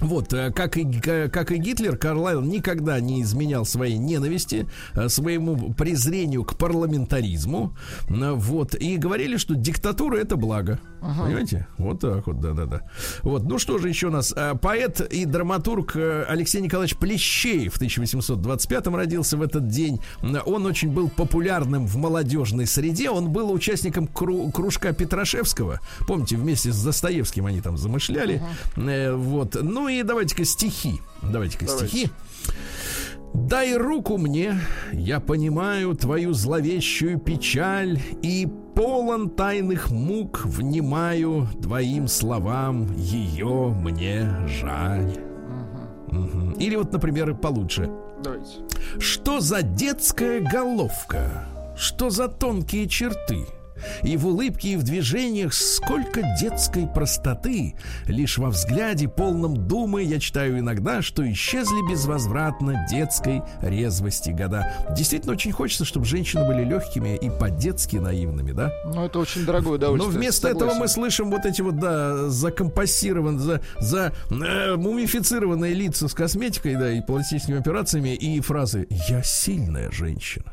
[0.00, 0.84] Вот, э, как и,
[1.28, 7.74] как и Гитлер, Карлайл никогда не изменял своей ненависти, э, своему презрению к парламентаризму.
[8.08, 10.78] Вот, и говорили, что диктатура это благо.
[11.00, 11.66] Понимаете?
[11.78, 12.82] Вот так вот, да-да-да.
[13.22, 14.32] Вот, ну что же еще у нас?
[14.36, 20.00] Э, Поэт и драматург Алексей Николаевич Плещеев в 1825 родился в этот день.
[20.46, 23.10] Он очень был популярным в молодежной среде.
[23.10, 25.80] Он был участником кру- кружка Петрашевского.
[26.06, 28.42] Помните, вместе с Достоевским они там замышляли.
[28.76, 29.56] Э, Вот.
[29.62, 31.00] Ну и давайте-ка стихи.
[31.22, 32.10] Давайте-ка стихи.
[33.34, 34.60] Дай руку мне,
[34.92, 45.16] я понимаю твою зловещую печаль и полон тайных мук внимаю твоим словам, ее мне жаль.
[46.08, 46.52] Мгм.
[46.52, 47.88] Или вот, например, получше.
[48.22, 48.50] Давайте.
[48.98, 51.46] Что за детская головка?
[51.76, 53.46] Что за тонкие черты?
[54.02, 57.74] И в улыбке, и в движениях сколько детской простоты.
[58.06, 64.66] Лишь во взгляде, полном думы, я читаю иногда, что исчезли безвозвратно детской резвости года.
[64.96, 68.72] Действительно, очень хочется, чтобы женщины были легкими и по-детски наивными, да?
[68.84, 70.18] Ну, это очень дорогое Но удовольствие.
[70.18, 70.66] вместо согласен.
[70.68, 76.76] этого мы слышим вот эти вот, да, закомпассированные, за, за э, мумифицированные лица с косметикой,
[76.76, 80.52] да, и пластическими операциями, и фразы «Я сильная женщина».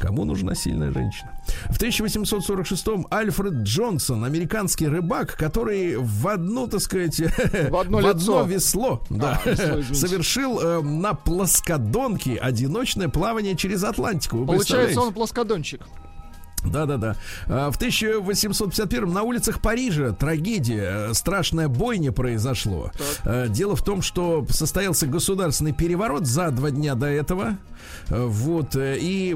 [0.00, 1.30] Кому нужна сильная женщина?
[1.66, 7.18] В 1846-м Альфред Джонсон, американский рыбак, который в одно, так сказать,
[7.70, 8.42] В одно лицо.
[8.44, 14.38] весло, да, весло, совершил э, на плоскодонке одиночное плавание через Атлантику.
[14.38, 15.82] Вы Получается, он плоскодончик.
[16.64, 17.16] Да-да-да.
[17.48, 22.90] А, В 1851 на улицах Парижа трагедия, э, страшная бойня произошло.
[23.24, 27.56] Э, Дело в том, что состоялся государственный переворот за два дня до этого.
[28.08, 28.76] Э, Вот.
[28.76, 29.34] И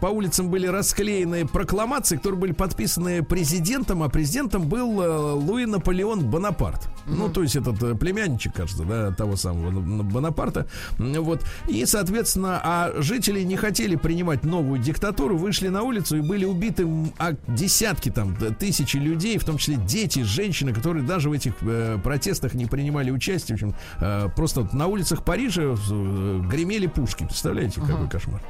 [0.00, 4.90] по улицам были расклеены прокламации, которые были подписаны президентом, а президентом был
[5.38, 6.88] Луи Наполеон Бонапарт.
[7.06, 10.66] Ну, то есть этот племянничек, кажется, да, того самого Бонапарта.
[10.98, 11.42] Вот.
[11.68, 16.63] И, соответственно, а жители не хотели принимать новую диктатуру, вышли на улицу и были убиты
[16.70, 21.54] м, а, десятки там, тысячи людей, в том числе дети, женщины, которые даже в этих
[21.62, 23.56] э, протестах не принимали участие.
[23.56, 27.24] В общем, э, просто вот на улицах Парижа э, гремели пушки.
[27.24, 28.40] Представляете, какой кошмар.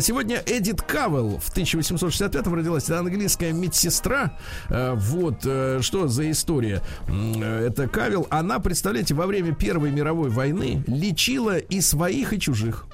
[0.00, 2.84] Сегодня Эдит Кавелл в 1865 родилась.
[2.84, 4.36] Это английская медсестра.
[4.68, 6.82] Э, Вот э, что за история.
[7.08, 8.26] Э, Это Кавелл.
[8.30, 12.86] Она, представляете, во время Первой мировой войны лечила и своих, и чужих.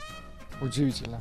[0.62, 1.20] Удивительно.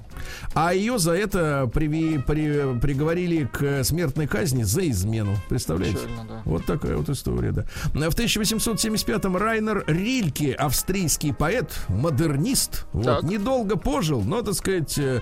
[0.53, 5.35] А ее за это приви- при- приговорили к смертной казни за измену.
[5.49, 5.97] Представляете?
[5.97, 6.41] Печально, да.
[6.45, 7.65] Вот такая вот история, да.
[7.93, 15.21] В 1875-м Райнер Рильке, австрийский поэт, модернист, вот, недолго пожил, но, так сказать, э,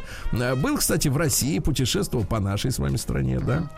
[0.55, 3.69] был, кстати, в России, путешествовал по нашей с вами стране, да.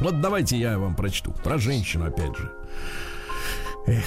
[0.00, 1.32] Вот давайте я вам прочту.
[1.44, 2.50] Про женщину, опять же.
[3.86, 4.04] Эх,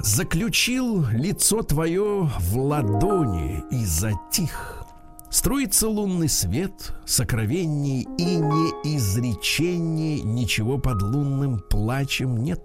[0.00, 4.84] заключил лицо твое в ладони и затих.
[5.30, 12.60] Струится лунный свет, сокровенней и неизречений ничего под лунным плачем нет.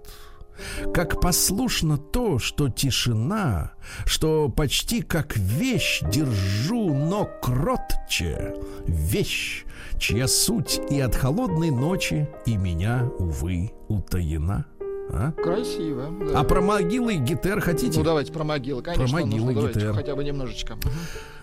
[0.93, 3.73] Как послушно то, что тишина,
[4.05, 8.55] что почти как вещь держу, но кротче
[8.87, 9.65] вещь,
[9.99, 14.65] чья суть и от холодной ночи, и меня, увы, утаена.
[15.11, 16.11] А, Красиво.
[16.25, 16.39] да.
[16.39, 17.99] а про могилы Гитер хотите?
[17.99, 19.07] Ну давайте про могилы, конечно.
[19.07, 19.53] могилы нужно.
[19.53, 19.93] Давайте ГТР.
[19.93, 20.77] хотя бы немножечко.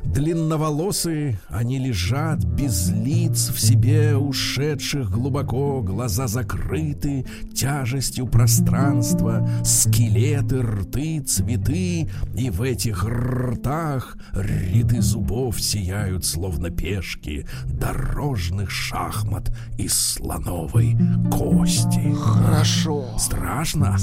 [0.04, 11.20] Длинноволосые, они лежат без лиц в себе ушедших глубоко, глаза закрыты тяжестью пространства, скелеты, рты,
[11.20, 20.96] цветы, и в этих ртах ряды зубов сияют, словно пешки дорожных шахмат из слоновой
[21.30, 22.14] кости.
[22.20, 23.16] Хорошо.
[23.18, 23.96] Страшно?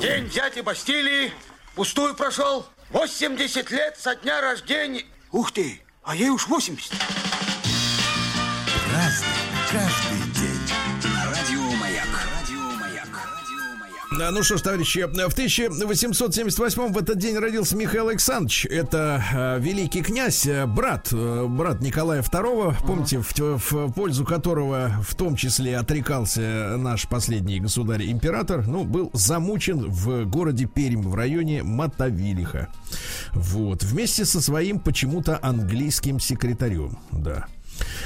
[0.00, 1.30] День дяди Бастилии
[1.76, 2.66] пустую прошел.
[2.92, 5.04] 80 лет со дня рождения.
[5.30, 6.92] Ух ты, а ей уж 80.
[14.28, 18.66] Ну что ж, товарищи, в 1878 в этот день родился Михаил Александрович.
[18.66, 24.92] Это э, великий князь, э, брат, э, брат Николая II, помните, в, в пользу которого
[25.08, 31.62] в том числе отрекался наш последний государь-император, ну, был замучен в городе Пермь в районе
[31.62, 32.68] Мотовилиха.
[33.32, 37.46] Вот, вместе со своим почему-то английским секретарем, да.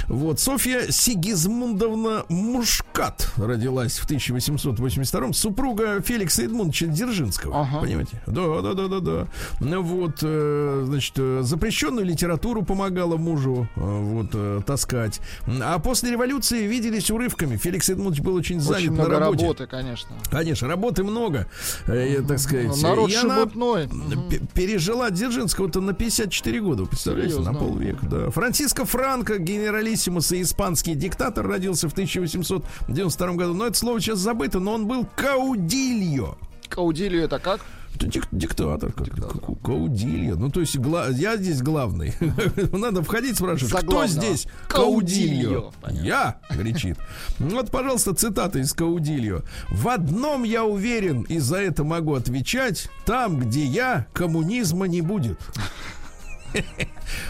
[0.09, 7.63] Вот, Софья Сигизмундовна Мушкат родилась в 1882 супруга Феликса Эдмундовича Дзержинского.
[7.63, 7.81] Ага.
[7.81, 8.23] Понимаете?
[8.27, 9.27] Да, да, да, да, да.
[9.61, 15.21] Ну вот, э, значит, э, запрещенную литературу помогала мужу э, вот таскать.
[15.63, 17.57] А после революции виделись урывками.
[17.57, 19.43] Феликс Эдмундович был очень занят Очень на много работе.
[19.43, 20.11] работы, конечно.
[20.31, 21.47] Конечно, работы много,
[21.87, 22.81] э, так сказать.
[22.83, 23.89] Народ И она шебутной.
[23.89, 27.53] п- пережила Дзержинского-то на 54 года, представляете, Серьезно?
[27.53, 28.31] на полвека, да.
[28.31, 33.55] Франциско Франко, генералиссимус и испанский диктатор, родился в 1892 году.
[33.55, 36.37] Но это слово сейчас забыто, но он был каудильо.
[36.69, 37.61] Каудилию это как?
[37.95, 40.35] Это дик- диктатор, как, как у Каудильо.
[40.35, 42.13] Ну, то есть, гла- я здесь главный.
[42.73, 44.09] Надо входить, спрашивать, За кто главного.
[44.09, 45.71] здесь Каудильо.
[45.71, 46.03] Каудильо?
[46.05, 46.97] Я, кричит.
[47.39, 49.43] Вот, пожалуйста, цитата из Каудильо.
[49.71, 55.39] В одном я уверен, и за это могу отвечать, там, где я, коммунизма не будет.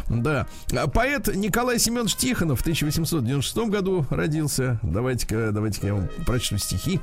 [0.09, 0.47] Да.
[0.93, 4.79] Поэт Николай Семенович Тихонов в 1896 году родился.
[4.83, 7.01] Давайте-ка, давайте-ка я вам прочту стихи.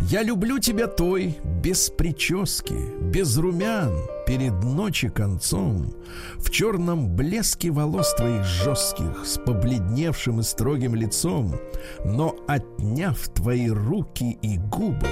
[0.00, 3.92] Я люблю тебя той без прически, без румян,
[4.26, 5.94] перед ночи концом,
[6.36, 11.56] В черном блеске волос твоих жестких, С побледневшим и строгим лицом,
[12.04, 15.08] Но отняв твои руки и губы,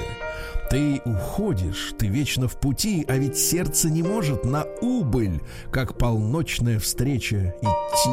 [0.74, 6.80] ты уходишь, ты вечно в пути, а ведь сердце не может на убыль, как полночная
[6.80, 8.10] встреча идти.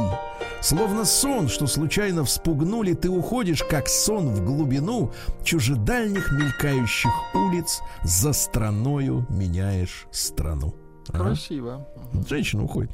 [0.61, 5.11] Словно сон, что случайно вспугнули, ты уходишь, как сон в глубину
[5.43, 10.75] чужедальних мелькающих улиц, за страною меняешь страну.
[11.07, 11.87] Красиво.
[12.29, 12.91] Женщина уходит.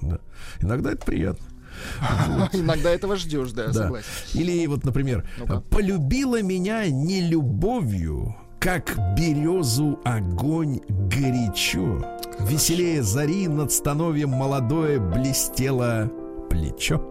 [0.00, 0.18] Да.
[0.60, 1.44] Иногда это приятно.
[2.54, 3.72] Иногда этого ждешь, да, Да.
[3.74, 4.06] согласен.
[4.32, 5.60] Или вот, например, Ну-ка.
[5.60, 12.04] полюбила меня не любовью, как березу огонь горячо.
[12.40, 16.10] Веселее зари над становьем молодое блестело
[16.50, 17.02] плечо.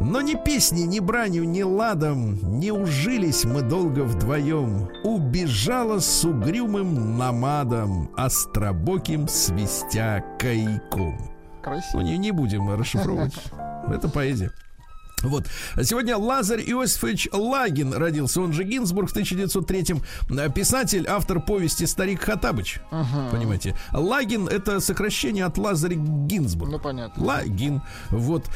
[0.00, 7.18] Но ни песни, ни бранью, ни ладом Не ужились мы долго вдвоем Убежала с угрюмым
[7.18, 11.18] намадом Остробоким свистя кайком
[11.60, 12.00] Красиво.
[12.00, 13.34] ну, не, не будем расшифровывать.
[13.88, 14.52] Это поэзия.
[15.22, 15.46] Вот.
[15.82, 19.96] Сегодня Лазарь Иосифович Лагин родился, он же Гинзбург в 1903
[20.54, 22.80] Писатель, автор повести «Старик Хатабыч».
[23.30, 23.76] Понимаете?
[23.92, 26.70] Лагин— это сокращение от Лазарь Гинзбург.
[26.70, 27.24] Ну, понятно.
[27.24, 27.82] Лагин.
[28.10, 28.46] Вот.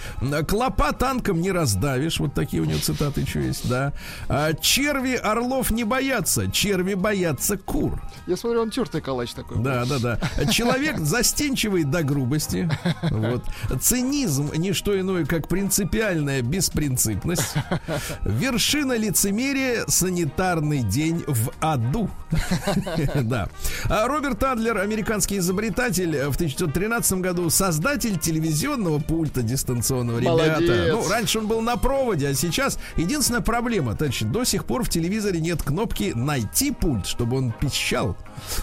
[0.49, 2.21] Клопа танком не раздавишь.
[2.21, 3.93] Вот такие у него цитаты еще есть, да.
[4.29, 6.51] А, Черви орлов не боятся.
[6.51, 8.01] Черви боятся кур.
[8.27, 9.63] Я смотрю, он тертый калач такой.
[9.63, 10.47] Да, да, да.
[10.51, 12.69] Человек застенчивый до грубости.
[13.11, 13.45] Вот.
[13.81, 17.55] Цинизм не что иное, как принципиальная беспринципность.
[18.25, 22.11] Вершина лицемерия санитарный день в аду.
[23.23, 23.49] Да.
[23.85, 30.19] А Роберт Адлер, американский изобретатель, в 1913 году создатель телевизионного пульта дистанционного.
[30.19, 34.85] Ребята, ну, раньше он был на проводе, а сейчас единственная проблема, товарищи, до сих пор
[34.85, 38.17] в телевизоре нет кнопки «Найти пульт», чтобы он пищал,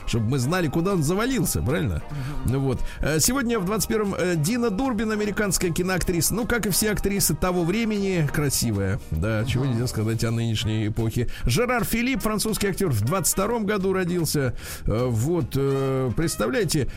[0.07, 2.01] чтобы мы знали, куда он завалился, правильно?
[2.45, 2.79] Ну вот.
[3.01, 7.63] Э, Сегодня в 21-м э, Дина Дурбин, американская киноактриса, ну, как и все актрисы того
[7.63, 8.99] времени, красивая.
[9.11, 11.29] Да, чего нельзя сказать о нынешней эпохе.
[11.45, 14.55] Жерар Филипп, французский актер, в 22-м году родился.
[14.85, 15.51] Э, Вот,
[16.15, 16.87] представляете,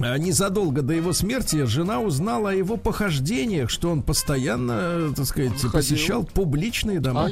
[0.00, 5.52] Незадолго до его смерти жена узнала о его похождениях, что он постоянно, э, так сказать,
[5.52, 5.70] Ходил.
[5.70, 7.28] посещал публичные дома.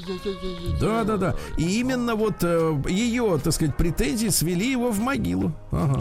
[0.81, 1.35] Да, да, да.
[1.59, 5.53] И именно вот э, ее, так сказать, претензии свели его в могилу.
[5.73, 6.01] Ага.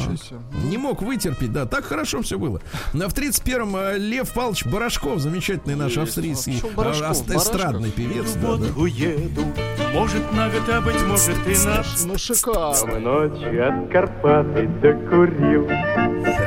[0.66, 2.62] Не мог вытерпеть, да, так хорошо все было.
[2.94, 6.04] Но в 31-м э, Лев Павлович Барашков, замечательный наш Есть.
[6.10, 8.34] австрийский э, аст- эстрадный певец.
[8.42, 8.80] да, Вот да.
[8.80, 9.46] уеду,
[9.96, 13.00] может на год, а быть может и на Ну, шикарно.
[13.00, 15.68] Ночью от Карпаты докурил.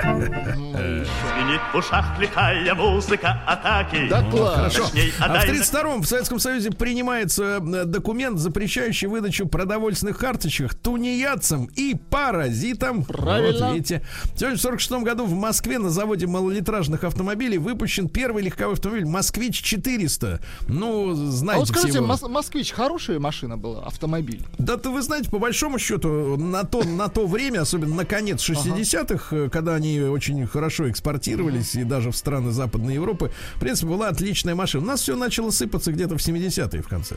[0.05, 4.07] Звенит в ушах лихая музыка атаки.
[4.09, 4.77] Да класс.
[4.77, 11.67] А в отдай- 32-м в Советском Союзе принимается э, документ, запрещающий выдачу продовольственных карточек тунеядцам
[11.77, 13.05] и паразитам.
[13.05, 13.67] Правильно.
[13.69, 14.03] Вот видите.
[14.37, 19.63] Сегодня в 46-м году в Москве на заводе малолитражных автомобилей выпущен первый легковой автомобиль «Москвич
[19.63, 20.41] 400».
[20.69, 22.13] Ну, А знаете вот скажите, все его.
[22.13, 24.43] Мос- Москвич хорошая машина была, автомобиль?
[24.59, 28.41] Да, то вы знаете, по большому счету, на то, на то время, особенно на конец
[28.49, 33.89] 60-х, э, когда они очень хорошо экспортировались и даже в страны Западной Европы, в принципе,
[33.89, 34.85] была отличная машина.
[34.85, 37.17] У нас все начало сыпаться где-то в 70-е в конце.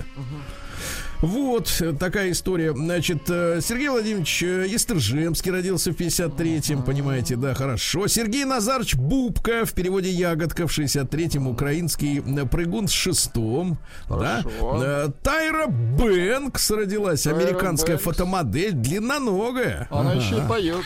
[1.21, 2.73] Вот э, такая история.
[2.73, 8.05] Значит, э, Сергей Владимирович э, Истержемский родился в 53-м, понимаете, да, хорошо.
[8.07, 13.79] Сергей Назарович Бубка, в переводе Ягодка, в 63-м, украинский э, прыгун с шестом.
[14.07, 14.43] Да?
[14.43, 14.83] Хорошо.
[14.83, 18.03] Э, Тайра Бэнкс родилась, Тайра американская Бэнкс.
[18.03, 19.87] фотомодель, длинноногая.
[19.89, 20.85] Она еще и поет.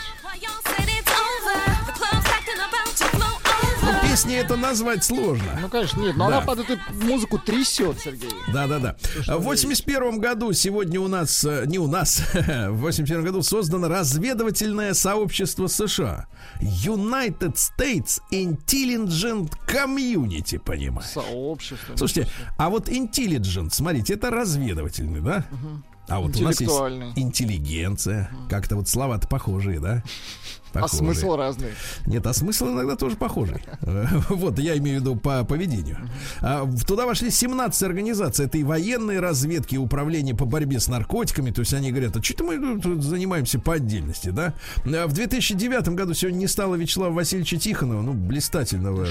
[4.12, 5.58] Песни это назвать сложно.
[5.58, 6.36] Ну, конечно, нет, но Да.
[6.36, 8.28] она под эту музыку трясет, Сергей.
[8.52, 8.96] Да, да, да.
[9.38, 14.92] В 81 году сегодня у нас, э, не у нас, в 81 году создано разведывательное
[14.92, 16.26] сообщество США.
[16.60, 21.08] United States Intelligent Community, понимаешь?
[21.08, 21.96] Сообщество.
[21.96, 25.46] Слушайте, а вот intelligent, смотрите, это разведывательный, да?
[26.08, 26.70] А вот у нас есть
[27.16, 28.30] интеллигенция.
[28.50, 30.02] Как-то вот слова-то похожие, да?
[30.74, 30.98] А Похожие.
[31.14, 31.70] смысл разный.
[32.06, 33.62] Нет, а смысл иногда тоже похожий.
[33.82, 35.98] Э, Вот, я имею в виду по поведению.
[36.40, 38.46] А, Туда вошли 17 организаций.
[38.46, 41.50] Это и военные разведки, и управление по борьбе с наркотиками.
[41.50, 44.54] То есть они говорят, а что мы тут занимаемся по отдельности, да?
[44.84, 49.04] А В 2009 году сегодня не стало Вячеслава Васильевича Тихонова, ну, блистательного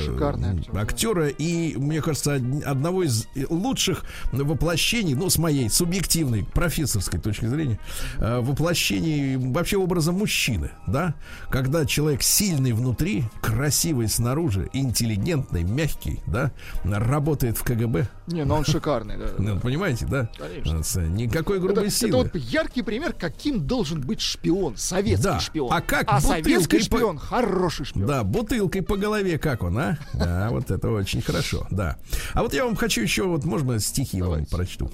[0.74, 0.82] да.
[0.82, 7.46] актера и, мне кажется, од- одного из лучших воплощений, ну, с моей субъективной, профессорской точки
[7.46, 7.80] зрения,
[8.18, 11.14] э, воплощений вообще образа мужчины, да?
[11.52, 16.52] Когда человек сильный внутри, красивый снаружи, интеллигентный, мягкий, да,
[16.84, 18.08] работает в КГБ.
[18.28, 19.26] Не, ну он шикарный, да.
[19.38, 20.30] Ну, понимаете, да?
[20.38, 20.82] Конечно.
[20.84, 22.24] С- Никакой Это, грубой это силы.
[22.24, 25.40] вот яркий пример, каким должен быть шпион, советский Да.
[25.40, 25.74] шпион.
[25.74, 28.08] А как а советский по- шпион хороший шпион.
[28.08, 29.98] Да, бутылкой по голове, как он, а?
[30.14, 31.98] Да, вот это очень хорошо, да.
[32.34, 34.90] А вот я вам хочу еще, вот, можно стихи вам прочту.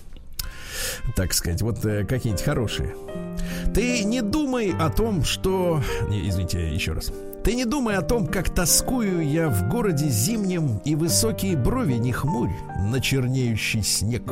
[1.16, 2.96] Так сказать, вот э, какие-нибудь хорошие.
[3.74, 5.82] Ты не думай о том, что...
[6.10, 7.12] Не, извините, еще раз.
[7.44, 12.12] Ты не думай о том, как тоскую я в городе зимнем И высокие брови не
[12.12, 14.24] хмурь на чернеющий снег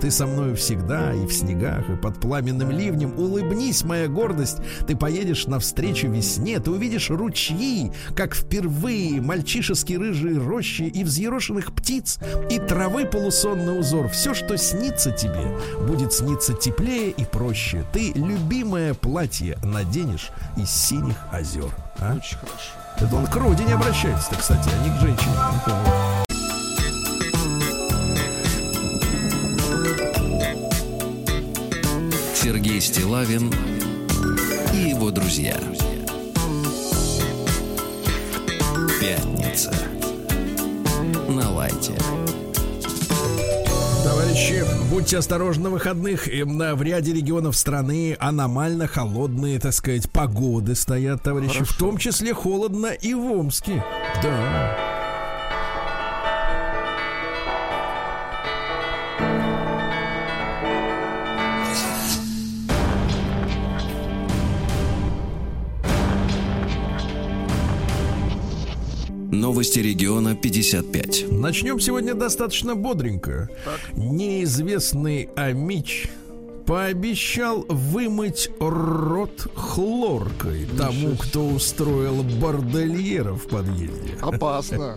[0.00, 4.96] Ты со мною всегда и в снегах, и под пламенным ливнем Улыбнись, моя гордость, ты
[4.96, 12.18] поедешь навстречу весне Ты увидишь ручьи, как впервые Мальчишеские рыжие рощи и взъерошенных птиц
[12.50, 18.94] И травы полусонный узор Все, что снится тебе, будет сниться теплее и проще Ты любимое
[18.94, 21.70] платье наденешь из синих озер
[22.00, 22.14] а?
[22.14, 22.70] Очень хорошо.
[22.98, 26.29] Это он к родине обращается, кстати, а не к женщине.
[32.50, 33.54] Сергей Стилавин
[34.74, 35.56] и его друзья.
[39.00, 39.72] Пятница.
[41.28, 41.92] На лайте.
[44.02, 46.26] Товарищи, будьте осторожны на выходных.
[46.44, 51.62] На- В ряде регионов страны аномально холодные, так сказать, погоды стоят, товарищи.
[51.62, 53.84] В том числе холодно и в Омске.
[54.24, 54.89] Да.
[69.50, 71.24] Новости региона 55.
[71.32, 73.48] Начнем сегодня достаточно бодренько.
[73.94, 76.08] Неизвестный Амич
[76.70, 84.16] пообещал вымыть рот хлоркой тому, кто устроил бордельера в подъезде.
[84.20, 84.96] Опасно.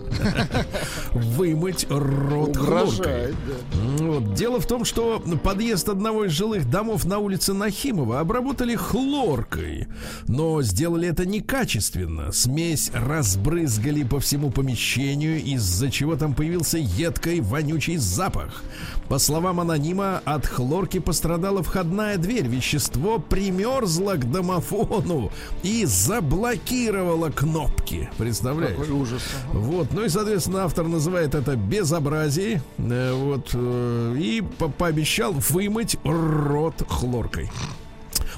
[1.13, 3.31] Вымыть рот хлоркой.
[3.31, 4.05] Да.
[4.05, 4.35] Вот.
[4.35, 9.87] Дело в том, что подъезд одного из жилых домов на улице Нахимова обработали хлоркой,
[10.27, 12.31] но сделали это некачественно.
[12.31, 18.61] Смесь разбрызгали по всему помещению, из-за чего там появился едкий вонючий запах.
[19.13, 22.47] По словам анонима, от хлорки пострадала входная дверь.
[22.47, 28.09] Вещество примерзло к домофону и заблокировало кнопки.
[28.17, 28.75] Представляешь?
[28.75, 29.21] Какой ужас.
[29.51, 35.95] Вот, ну и, соответственно, автор называет это безобразие, э, вот, э, и по- пообещал вымыть
[36.03, 37.51] рот хлоркой.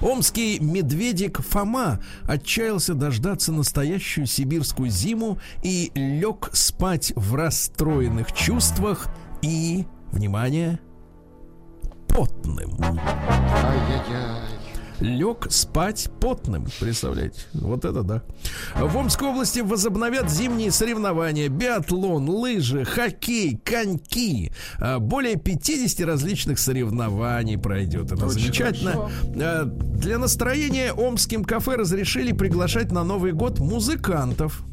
[0.02, 9.08] Омский медведик Фома отчаялся дождаться настоящую сибирскую зиму и лег спать в расстроенных чувствах
[9.42, 9.86] и,
[10.16, 10.80] внимание,
[12.08, 12.78] потным.
[15.02, 17.42] Лег спать потным, представляете?
[17.54, 18.24] Вот это да.
[18.76, 21.50] В Омской области возобновят зимние соревнования.
[21.50, 24.54] Биатлон, лыжи, хоккей, коньки.
[24.80, 28.14] А, Более 50 различных соревнований пройдет.
[28.14, 28.92] Это Очень замечательно.
[28.94, 29.12] хорошо.
[29.42, 34.64] А, Для настроения омским кафе разрешили приглашать на Новый год музыкантов.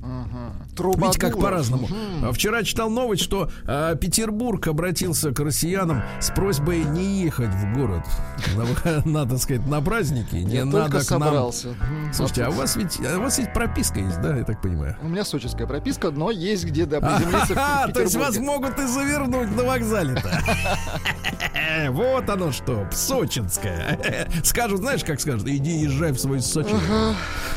[0.78, 1.88] Видите, как по-разному.
[2.22, 7.74] А Вчера читал новость, что а, Петербург обратился к россиянам с просьбой не ехать в
[7.74, 8.04] город
[8.56, 10.36] на, на, так сказать, на праздники.
[10.36, 11.22] Не Я надо только к нам.
[11.22, 11.68] собрался.
[11.68, 14.60] М, Слушайте, а у вас ведь а у вас ведь прописка есть, да, я так
[14.62, 14.96] понимаю?
[15.02, 18.86] У меня сочинская прописка, но есть где да, приземлиться А, то есть вас могут и
[18.86, 20.40] завернуть на вокзале-то.
[21.90, 24.28] Вот оно что, сочинская.
[24.44, 26.74] Скажут, знаешь, как скажут, иди езжай в свой Сочи.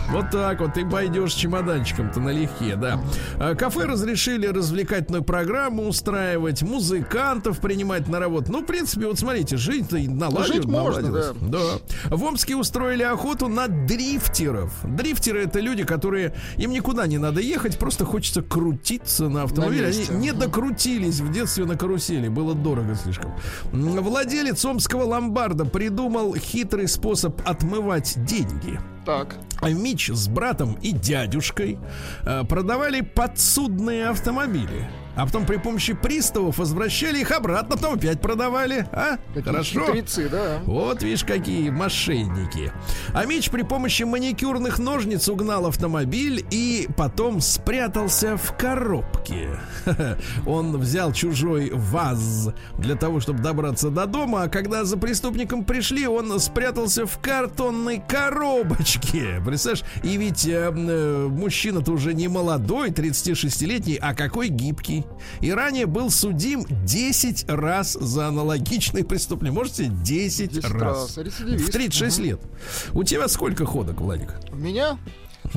[0.09, 2.99] Вот так вот, ты пойдешь чемоданчиком-то налегке, да.
[3.39, 8.51] А, Кафе разрешили развлекательную программу устраивать, музыкантов принимать на работу.
[8.51, 10.47] Ну, в принципе, вот смотрите, жить-то наладилось.
[10.47, 11.37] Жить можно, наладилось.
[11.41, 12.15] Да.
[12.15, 14.71] В Омске устроили охоту на дрифтеров.
[14.83, 19.87] Дрифтеры это люди, которые им никуда не надо ехать, просто хочется крутиться на автомобиле.
[19.87, 20.13] Они месте.
[20.13, 23.33] не докрутились в детстве на карусели, было дорого слишком.
[23.71, 28.79] Владелец омского ломбарда придумал хитрый способ отмывать деньги.
[29.05, 29.35] Так.
[29.61, 31.79] А Мич с братом и дядюшкой
[32.23, 34.89] э, продавали подсудные автомобили.
[35.15, 38.85] А потом при помощи приставов возвращали их обратно, потом опять продавали.
[38.91, 39.17] А?
[39.27, 39.85] Какие Хорошо.
[39.87, 40.59] хитрецы, да.
[40.65, 42.71] Вот видишь, какие мошенники.
[43.13, 49.57] А Мич при помощи маникюрных ножниц угнал автомобиль и потом спрятался в коробке.
[50.45, 56.07] Он взял чужой ВАЗ для того, чтобы добраться до дома, а когда за преступником пришли,
[56.07, 59.39] он спрятался в картонной коробочке.
[59.55, 59.85] Представляешь?
[60.03, 65.05] И ведь э, э, мужчина-то уже не молодой, 36-летний, а какой гибкий.
[65.41, 69.55] И ранее был судим 10 раз за аналогичные преступления.
[69.55, 71.17] Можете 10, 10 раз.
[71.17, 71.35] раз.
[71.35, 72.39] В 36 лет.
[72.93, 74.33] У тебя сколько ходок, Владик?
[74.51, 74.97] У меня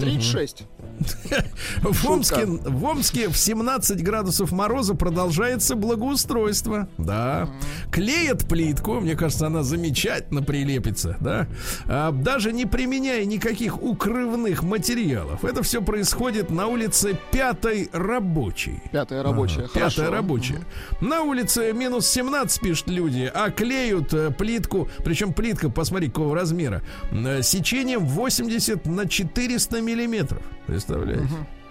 [0.00, 0.64] 36.
[1.82, 6.88] В Омске, в Омске в 17 градусов мороза продолжается благоустройство.
[6.98, 7.48] Да.
[7.90, 9.00] Клеят плитку.
[9.00, 11.16] Мне кажется, она замечательно прилепится.
[11.20, 11.46] Да.
[11.86, 15.44] А, даже не применяя никаких укрывных материалов.
[15.44, 18.82] Это все происходит на улице Пятой Рабочей.
[18.92, 19.60] Пятая рабочая.
[19.62, 19.96] Ага, Хорошо.
[19.96, 20.60] Пятая рабочая.
[21.00, 26.82] На улице минус 17, пишут люди, а клеют э, плитку, причем плитка, посмотри, какого размера,
[27.10, 30.42] э, сечением 80 на 400 миллиметров.
[30.66, 31.26] Представляете?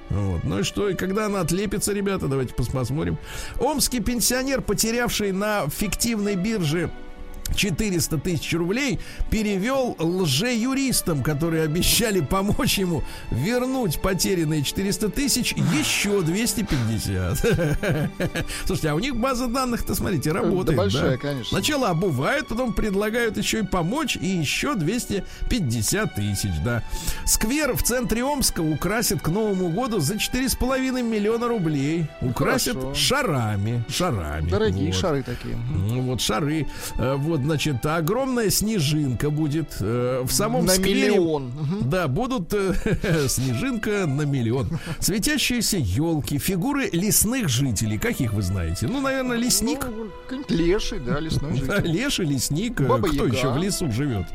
[0.09, 0.43] Вот.
[0.43, 3.17] Ну и что, и когда она отлепится, ребята, давайте пос- посмотрим.
[3.59, 6.89] Омский пенсионер, потерявший на фиктивной бирже
[7.55, 17.37] 400 тысяч рублей перевел лже-юристам, которые обещали помочь ему вернуть потерянные 400 тысяч еще 250.
[18.65, 20.77] Слушайте, а у них база данных-то, смотрите, работает.
[20.77, 21.17] Да большая, да?
[21.17, 21.49] конечно.
[21.49, 26.83] Сначала обувают, потом предлагают еще и помочь, и еще 250 тысяч, да.
[27.25, 32.07] Сквер в центре Омска украсит к Новому году за 4,5 миллиона рублей.
[32.21, 32.93] Украсят Хорошо.
[32.93, 33.83] шарами.
[33.89, 34.49] Шарами.
[34.49, 34.95] Дорогие Вот.
[34.95, 35.55] шары такие.
[35.55, 36.67] Ну, вот шары.
[36.97, 41.09] Э, Вот, значит, огромная снежинка будет э, в самом На сквере.
[41.11, 41.51] миллион.
[41.83, 42.73] Да, будут э,
[43.27, 44.69] снежинка на миллион.
[44.99, 47.97] Светящиеся елки, фигуры лесных жителей.
[47.97, 48.87] Каких вы знаете?
[48.87, 49.85] Ну, наверное, лесник.
[49.85, 50.07] Ну,
[50.49, 51.91] леший, да, лесной Да, житель.
[51.91, 52.81] леший, лесник.
[52.81, 53.35] э, Баба Кто Яга.
[53.37, 54.25] еще в лесу живет?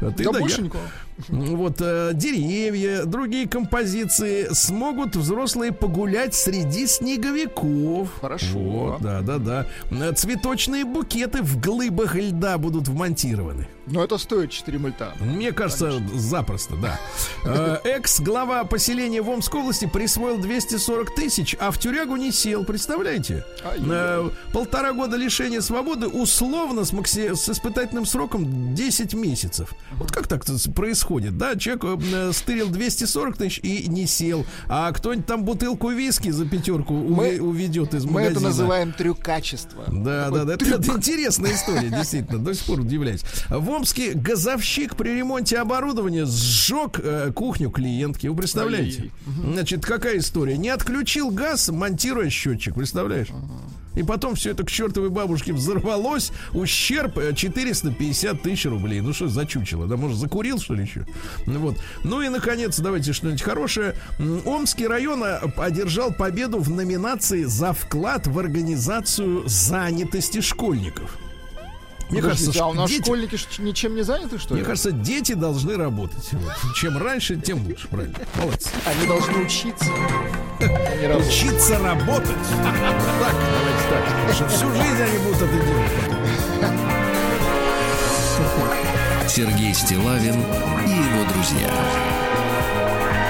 [0.00, 0.40] А Ты Да да я.
[0.40, 0.82] больше никого.
[1.28, 8.08] Вот э, деревья, другие композиции смогут взрослые погулять среди снеговиков.
[8.20, 8.58] Хорошо.
[8.58, 9.66] Вот, да, да, да.
[10.14, 13.68] Цветочные букеты в глыбах льда будут вмонтированы.
[13.90, 15.12] Но это стоит 4 мульта.
[15.20, 16.98] Мне кажется, запросто, да.
[17.44, 23.44] Э, Экс-глава поселения в Омской области присвоил 240 тысяч, а в тюрягу не сел, представляете?
[23.64, 29.72] Э, Полтора года лишения свободы условно с, макси- с испытательным сроком 10 месяцев.
[29.92, 31.56] Вот как так происходит, да?
[31.56, 36.92] Человек э, стырил 240 тысяч и не сел, а кто-нибудь там бутылку виски за пятерку
[36.94, 38.38] Мы- уве- уведет из Мы магазина.
[38.38, 39.84] это называем трюкачество.
[39.88, 40.54] Да, Такой да, да.
[40.54, 40.96] Это, трюк.
[40.98, 42.38] интересная история, действительно.
[42.38, 43.22] До сих пор удивляюсь.
[43.78, 48.26] Омске газовщик при ремонте оборудования сжег э, кухню клиентки.
[48.26, 49.12] Вы представляете?
[49.52, 50.58] Значит, какая история?
[50.58, 52.74] Не отключил газ, монтируя счетчик.
[52.74, 53.28] Представляешь?
[53.94, 56.32] И потом все это к чертовой бабушке взорвалось.
[56.54, 59.00] Ущерб э, 450 тысяч рублей.
[59.00, 59.86] Ну что за чучело?
[59.86, 61.06] Да, может, закурил, что ли, еще?
[61.46, 61.76] Вот.
[62.02, 63.94] Ну и, наконец, давайте что-нибудь хорошее.
[64.44, 71.16] Омский район э, одержал победу в номинации за вклад в организацию занятости школьников.
[72.10, 74.60] Мне Подождите, кажется, а у нас дети- школьники ничем не заняты, что ли?
[74.60, 76.32] мне кажется, дети должны работать.
[76.32, 76.52] Вот.
[76.74, 77.86] Чем раньше, тем лучше.
[77.88, 78.16] Правильно.
[78.36, 78.70] Молодцы.
[78.86, 79.84] Они должны учиться.
[81.18, 82.28] Учиться работать.
[82.62, 84.04] Так, давайте так.
[84.06, 85.92] Потому что всю жизнь они будут это делать.
[89.28, 90.40] Сергей Стилавин
[90.86, 91.70] и его друзья.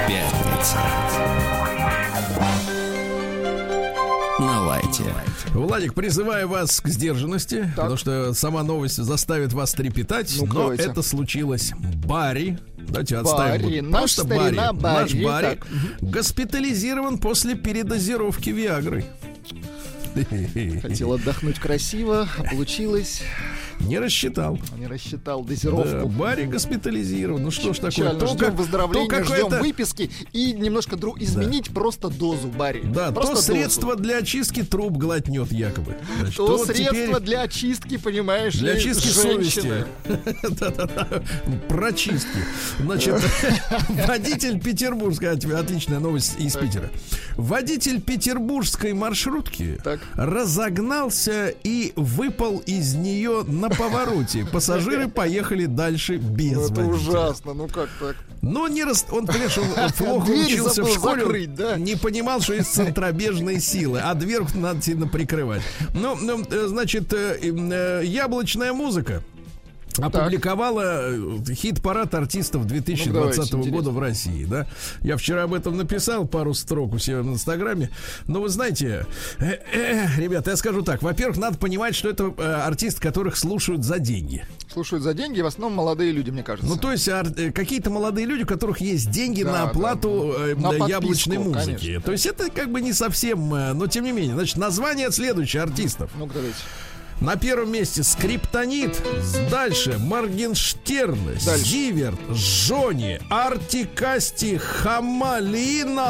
[0.07, 0.79] Пятница.
[4.97, 5.53] На лайте.
[5.53, 10.35] Владик, призываю вас к сдержанности, потому что сама новость заставит вас трепетать.
[10.39, 10.83] Ну-ка, но давайте.
[10.83, 11.73] это случилось.
[12.05, 12.57] Барри.
[12.77, 13.61] Давайте отставим.
[13.61, 15.01] Барри, наш просто старина Барри.
[15.01, 15.67] Наш Барри, Барри так.
[16.01, 19.05] госпитализирован после передозировки Виагры.
[20.81, 23.21] Хотел отдохнуть красиво, а получилось.
[23.81, 24.59] Не рассчитал.
[24.77, 26.07] Не рассчитал Да, дозировку.
[26.09, 27.41] Барри госпитализирован.
[27.43, 27.91] Ну что ж такое?
[27.91, 28.19] Печально.
[28.19, 32.81] То, Ждем как- выздоровления, то ждем выписки и немножко дру- изменить просто дозу Барри.
[32.83, 33.51] Да, просто то дозу.
[33.53, 35.95] средство для очистки труб глотнет якобы.
[36.19, 39.85] Значит, То вот средство теперь для очистки, понимаешь для ли, очистки женщины.
[40.03, 40.89] совести.
[41.67, 42.39] Прочистки.
[42.79, 43.15] Значит,
[44.07, 46.89] водитель петербургской, от- отличная новость из Питера.
[47.37, 49.79] Водитель петербургской маршрутки
[50.15, 54.45] разогнался и выпал из нее на повороте.
[54.45, 57.09] Пассажиры поехали дальше без Ну, это водителя.
[57.09, 58.15] ужасно, ну как так?
[58.41, 59.05] Но не рас...
[59.11, 61.77] он, он плохо учился в школе, закрыть, да?
[61.77, 65.61] не понимал, что есть центробежные силы, а дверь надо сильно прикрывать.
[65.93, 69.23] Ну, ну, э, значит, э, э, яблочная музыка
[70.01, 74.67] опубликовала э, хит-парад артистов 2020 Ну, давайте, года в России, да?
[75.01, 77.89] Я вчера об этом написал пару строк у себя в Инстаграме.
[78.27, 79.05] Но вы знаете,
[79.39, 81.01] э, э, ребята, я скажу так.
[81.01, 84.45] Во-первых, надо понимать, что это э, артисты, которых слушают за деньги.
[84.71, 86.69] Слушают за деньги, в основном молодые люди, мне кажется.
[86.69, 89.69] Ну, то есть э, какие-то молодые люди, у которых есть деньги Да, на да.
[89.69, 91.65] оплату э, На да, яблочной музыки.
[91.77, 92.01] конечно.
[92.01, 94.35] То есть это как бы не совсем, э, но тем не менее.
[94.35, 96.11] Значит, название следующее артистов.
[96.17, 96.55] Ну-ка, давайте.
[97.21, 99.01] На первом месте Скриптонит.
[99.51, 104.57] Дальше Моргенштерн, Зиверт, Жони, Артикасти,
[105.69, 106.09] Хамалиновай,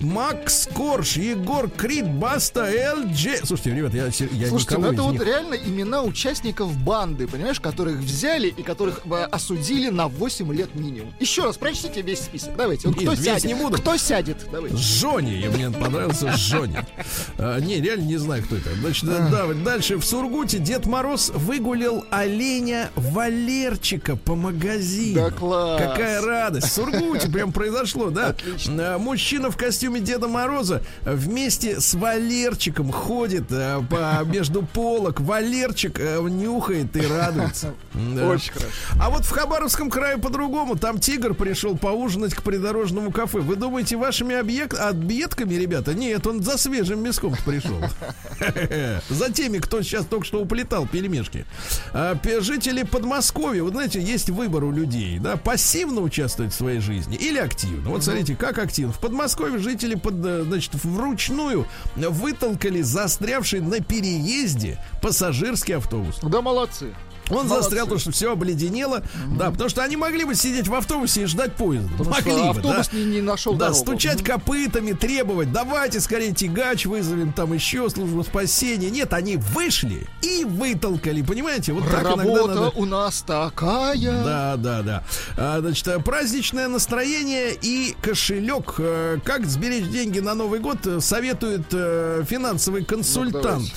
[0.00, 2.64] Макс Корж, Егор Крид, Баста,
[2.96, 3.38] ЛДЖ.
[3.44, 4.10] Слушайте, ребят, я, я
[4.48, 9.00] Слушайте, никого ну это вот них- реально имена участников банды, понимаешь, которых взяли и которых
[9.06, 11.14] э, осудили на 8 лет минимум.
[11.18, 12.56] Еще раз прочтите весь список.
[12.56, 12.88] Давайте.
[12.88, 13.44] Вот Нет, кто сядет?
[13.44, 13.78] не буду.
[13.78, 14.46] Кто сядет?
[14.52, 14.76] Давайте.
[14.76, 16.76] Жони, мне понравился Жони.
[17.38, 18.74] А, не, реально не знаю, кто это.
[18.74, 25.14] Значит, да, дальше в Сургуте Дед Мороз выгулил оленя Валерчика по магазину.
[25.14, 25.80] Да класс.
[25.80, 26.66] Какая радость.
[26.66, 28.30] В Сургуте прям произошло, да?
[28.30, 28.96] Отлично.
[28.96, 35.20] А, Мужчина в костюме Деда Мороза вместе с Валерчиком ходит а, по, между полок.
[35.20, 37.74] Валерчик а, нюхает и радуется.
[37.94, 38.30] Да.
[38.30, 38.72] Очень хорошо.
[39.00, 40.76] А вот в Хабаровском крае по-другому.
[40.76, 43.38] Там тигр пришел поужинать к придорожному кафе.
[43.38, 44.76] Вы думаете, вашими объект...
[44.76, 45.94] объедками, ребята?
[45.94, 47.80] Нет, он за свежим мяском пришел.
[49.08, 51.46] За теми, кто сейчас только что уплетал пельмешки.
[51.92, 57.16] А, Жители Подмосковья, вот знаете, есть выбор у людей, да, пассивно участвовать в своей жизни
[57.16, 57.90] или активно.
[57.90, 58.92] Вот смотрите, как активно.
[58.92, 66.18] В Подмосковье жители, под, э, значит, вручную вытолкали застрявший на переезде пассажирский автобус.
[66.22, 66.94] Да, молодцы.
[67.30, 67.62] Он Молодцы.
[67.62, 69.02] застрял, потому что все обледенело.
[69.38, 71.88] Да, потому что они могли бы сидеть в автобусе и ждать поезда.
[71.96, 72.96] Потому могли что бы, автобус да.
[72.98, 73.80] не, не нашел Да, дорогу.
[73.80, 78.90] стучать копытами, требовать, давайте скорее тягач вызовем, там еще службу спасения.
[78.90, 81.72] Нет, они вышли и вытолкали, понимаете?
[81.72, 82.68] Вот так Работа надо.
[82.76, 84.24] у нас такая.
[84.24, 85.04] Да, да, да.
[85.36, 88.74] А, значит, э, праздничное настроение и кошелек.
[88.78, 91.66] Э, Как сберечь деньги на Новый год, э, советует
[92.26, 93.42] финансовый консультант.
[93.42, 93.72] давайте.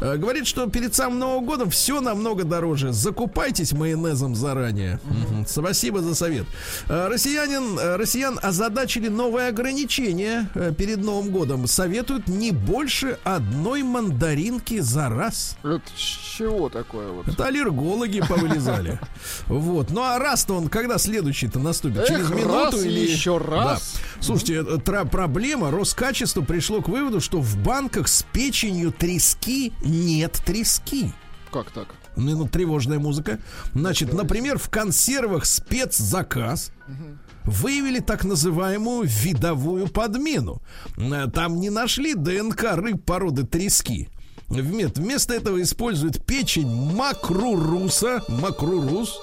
[0.00, 2.92] Э, Говорит, что перед самым Новым годом все намного дороже.
[2.92, 5.00] Закупайтесь майонезом заранее.
[5.04, 5.46] Мгм.
[5.46, 6.46] Спасибо за совет.
[6.88, 10.48] Э, Россиянин, э, россиян озадачили новые ограничения
[10.78, 11.66] перед Новым годом.
[11.66, 15.56] Советуют не больше одной мандаринки за раз.
[15.62, 17.28] Это чего такое вот?
[17.28, 18.98] Это аллергологи повылезали.
[19.46, 19.90] Вот.
[19.90, 21.98] Ну а раз-то он когда следующий-то наступит?
[21.98, 23.94] Эх, Через минуту раз или еще раз.
[23.94, 24.22] Да.
[24.22, 31.10] Слушайте, тра- проблема Роскачество пришло к выводу, что в банках с печенью трески нет трески.
[31.52, 31.88] Как так?
[32.16, 33.38] Ну, тревожная музыка.
[33.74, 36.72] Значит, например, в консервах спецзаказ
[37.44, 40.62] выявили так называемую видовую подмену.
[40.96, 44.08] Э, Там не нашли ДНК рыб породы трески.
[44.48, 49.18] Вме- Вместо этого используют печень макруруса, макрурус,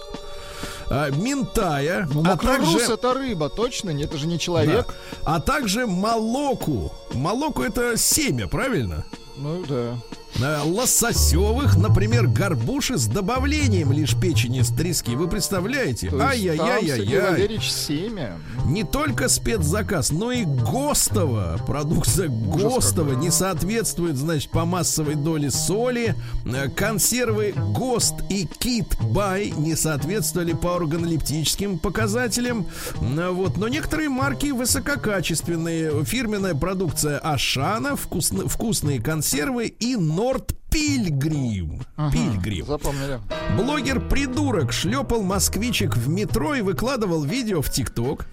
[0.89, 3.91] а, минтая, Ну, а также, это рыба, точно?
[3.91, 4.93] Нет, это же не да, человек.
[5.25, 6.91] а также молоку.
[7.13, 9.05] Молоку это семя, правильно?
[9.37, 9.97] Ну да.
[10.41, 15.15] Э, лососевых, например, горбуши с добавлением лишь печени с трески.
[15.15, 16.09] Вы представляете?
[16.09, 17.31] То есть там, Сергей Ай-яй-яй-яй.
[17.31, 18.33] Валерьевич, семя.
[18.65, 21.59] Не только спецзаказ, но и ГОСТова.
[21.67, 26.15] Продукция ГОСТова не соответствует, значит, по массовой доле соли.
[26.45, 32.65] Э, Консервы ГОСТ и Кит Бай не соответствовали по органолептическим показателям.
[33.01, 33.57] Э, Вот.
[33.57, 36.03] Но некоторые марки высококачественные.
[36.05, 41.81] Фирменная продукция Ашана, вкусно- вкусные консервы и Норд Пильгрим.
[42.13, 42.65] Пильгрим.
[42.65, 43.19] Запомнили.
[43.57, 48.25] Блогер-придурок шлепал москвичек в метро и выкладывал видео в ТикТок.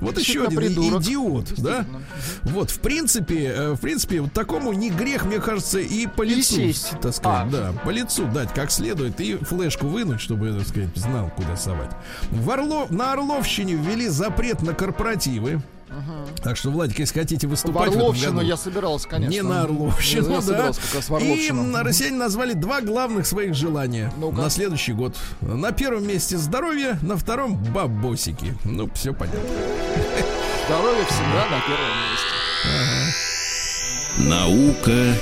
[0.00, 1.02] Вот еще один придурок.
[1.02, 1.84] идиот, да?
[2.44, 6.30] Вот, в принципе, э, в принципе, вот такому не грех, мне кажется, и по И
[6.30, 6.90] лицу, сесть.
[7.02, 7.50] так сказать, А.
[7.50, 11.90] да, по лицу дать как следует и флешку вынуть, чтобы, так сказать, знал, куда совать.
[12.30, 15.60] В Орло- на Орловщине ввели запрет на корпоративы.
[16.42, 19.30] Так что, Владик, если хотите В выступать в Орловщину году- я собирался, конечно.
[19.32, 20.42] не на Орловщину, Я да.
[20.42, 21.82] собирался как раз в И Орловщину.
[21.84, 24.36] россияне назвали два главных своих желания Ну-ка.
[24.42, 25.14] на следующий год.
[25.40, 28.56] На первом месте здоровье, на втором бабосики.
[28.64, 29.40] Ну, все понятно.
[30.66, 32.34] Здоровье всегда на первом месте.
[34.18, 35.14] Наука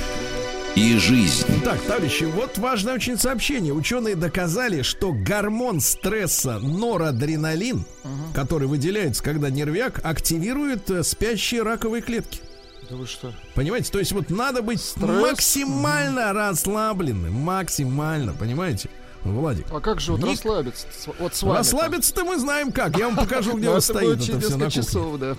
[0.75, 1.45] и жизнь.
[1.63, 3.73] Так, товарищи, вот важное очень сообщение.
[3.73, 7.85] Ученые доказали, что гормон стресса норадреналин,
[8.33, 12.39] который выделяется, когда нервяк, активирует э, спящие раковые клетки.
[12.89, 13.33] Да вы что?
[13.55, 13.91] Понимаете?
[13.91, 15.07] То есть вот надо быть Стресс?
[15.09, 17.33] максимально расслабленным.
[17.33, 18.89] Максимально, понимаете?
[19.23, 19.65] Владик.
[19.71, 20.87] А как же вот Ник- расслабиться
[21.19, 21.57] вот с вами?
[21.57, 22.97] Расслабиться-то мы знаем как.
[22.97, 24.25] Я вам покажу, где Ну, это будет стоите.
[24.25, 25.35] через несколько часов, да.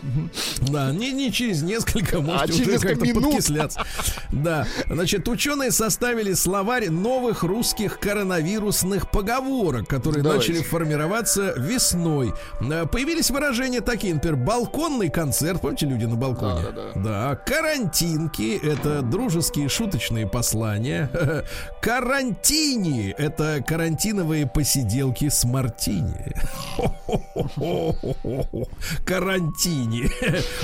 [0.68, 3.84] Да, не, не через несколько, можете через уже как-то подкисляться.
[4.32, 12.32] Да, значит, ученые составили словарь новых русских коронавирусных поговорок, которые начали формироваться весной.
[12.60, 16.62] Э, Появились выражения такие, например, балконный концерт, помните, люди на балконе?
[16.62, 21.10] Да, да, Да, карантинки, это дружеские шуточные послания.
[21.82, 26.32] Карантини, это карантиновые посиделки с мартини.
[29.04, 30.08] Карантини.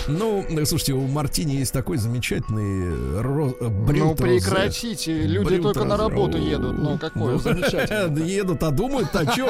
[0.07, 4.23] Ну, слушайте, у мартини есть такой замечательный ро- Ну брют розе.
[4.23, 6.79] прекратите, люди только на работу едут.
[6.79, 8.17] Ну какое замечательно.
[8.25, 9.49] Едут, а думают о чем?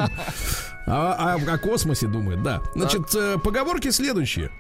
[0.87, 2.63] А, а о космосе думают, да.
[2.75, 4.51] Значит, э, поговорки следующие.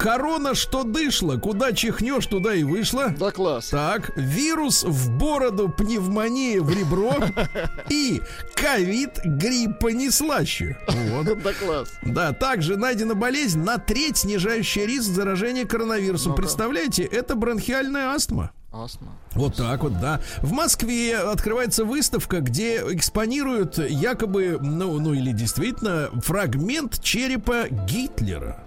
[0.00, 3.10] Корона, что дышло, куда чихнешь, туда и вышла.
[3.18, 3.68] Да класс.
[3.68, 7.16] Так, вирус в бороду, пневмония в ребро
[7.90, 8.22] и
[8.54, 10.78] ковид гриппа не слаще.
[10.88, 11.26] Вот.
[11.44, 11.92] Да класс.
[12.02, 16.34] Да, также найдена болезнь на треть, снижающая риск заражения коронавирусом.
[16.34, 18.52] Представляете, это бронхиальная астма.
[18.72, 19.08] Астма.
[19.32, 20.20] Вот так вот, да.
[20.38, 28.64] В Москве открывается выставка, где экспонируют якобы, ну, ну или действительно, фрагмент черепа Гитлера.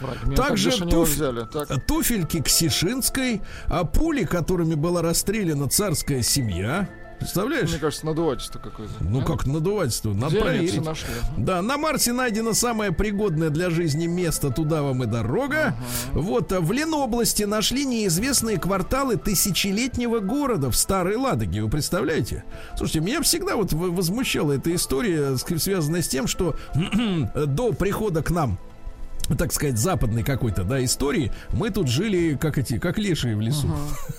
[0.00, 0.36] Фрагмент.
[0.36, 1.46] Также туф- взяли.
[1.52, 1.84] Так.
[1.86, 6.88] Туфельки Ксишинской, а пули, которыми была расстреляна царская семья.
[7.20, 7.70] Представляешь?
[7.70, 8.92] Мне кажется, надувательство какое-то.
[9.00, 9.24] Ну А?
[9.24, 10.82] как надувательство, надо проверить.
[11.38, 15.76] Да, на Марсе найдено самое пригодное для жизни место, туда вам и дорога.
[16.12, 22.44] Вот, а в Ленобласти нашли неизвестные кварталы тысячелетнего города в Старой Ладоге, вы представляете?
[22.76, 26.56] Слушайте, меня всегда вот возмущала эта история, связанная с тем, что
[27.46, 28.58] до прихода к нам
[29.28, 33.68] так сказать, западной какой-то, да, истории, мы тут жили, как эти, как лешие в лесу.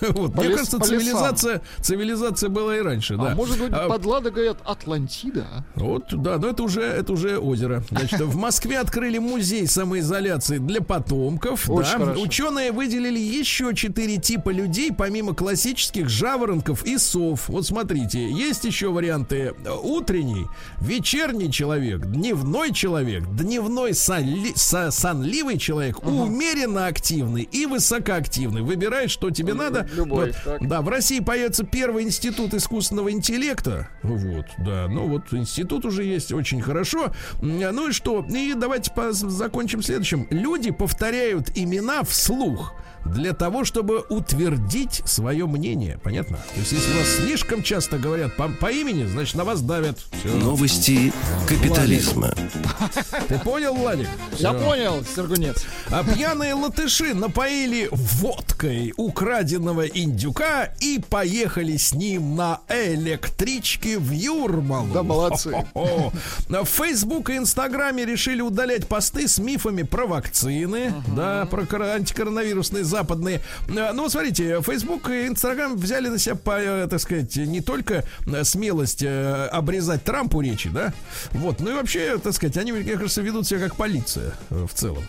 [0.00, 0.98] Вот, По мне лес- кажется, по лесам.
[0.98, 3.32] цивилизация, цивилизация была и раньше, да.
[3.32, 5.46] А может быть, А, под Ладогой Атлантида?
[5.50, 5.64] а?
[5.80, 7.82] вот, да, но это уже, это уже озеро.
[7.90, 11.68] Значит, в Москве открыли музей самоизоляции для потомков.
[11.70, 11.98] Очень да.
[12.04, 12.20] хорошо.
[12.22, 17.48] Ученые выделили еще четыре типа людей, помимо классических жаворонков и сов.
[17.48, 19.54] Вот смотрите, есть еще варианты.
[19.82, 20.46] Утренний,
[20.80, 28.62] вечерний человек, дневной человек, дневной сонли- со- сонливый человек, умеренно активный и высокоактивный.
[28.62, 29.88] Выбирай, что тебе надо.
[29.94, 30.36] любой, Вот.
[30.44, 30.66] так.
[30.68, 33.88] Да, в России появится первый институт искусственного интеллекта.
[34.02, 34.88] Вот, да.
[34.88, 37.12] Ну вот институт уже есть, очень хорошо.
[37.40, 38.24] Ну и что?
[38.28, 40.26] И давайте закончим следующим.
[40.30, 42.74] Люди повторяют имена вслух
[43.04, 45.98] для того, чтобы утвердить свое мнение.
[46.02, 46.38] Понятно?
[46.54, 49.98] То есть, если вас слишком часто говорят по, по имени, значит, на вас давят.
[50.20, 50.34] Всё.
[50.36, 51.12] Новости
[51.48, 52.34] капитализма.
[53.28, 54.08] Ты понял, Владик?
[54.38, 54.64] Я Всё.
[54.64, 55.64] понял, Сергунец.
[55.90, 64.88] А пьяные латыши напоили водкой украденного индюка и поехали с ним на электричке в Юрмалу.
[64.92, 65.54] Да, молодцы.
[65.74, 66.12] О,
[66.48, 72.84] в Facebook и Инстаграме решили удалять посты с мифами про вакцины, да, про кор- антикоронавирусные
[72.96, 73.42] западные.
[73.68, 78.04] А, Ну, смотрите, Facebook и Инстаграм взяли на себя, по, э, так сказать, не только
[78.26, 80.92] э, смелость э, обрезать Трампу речи, да,
[81.32, 84.72] вот, ну и вообще, так сказать, они, мне кажется, ведут себя как полиция э, в
[84.74, 85.04] целом.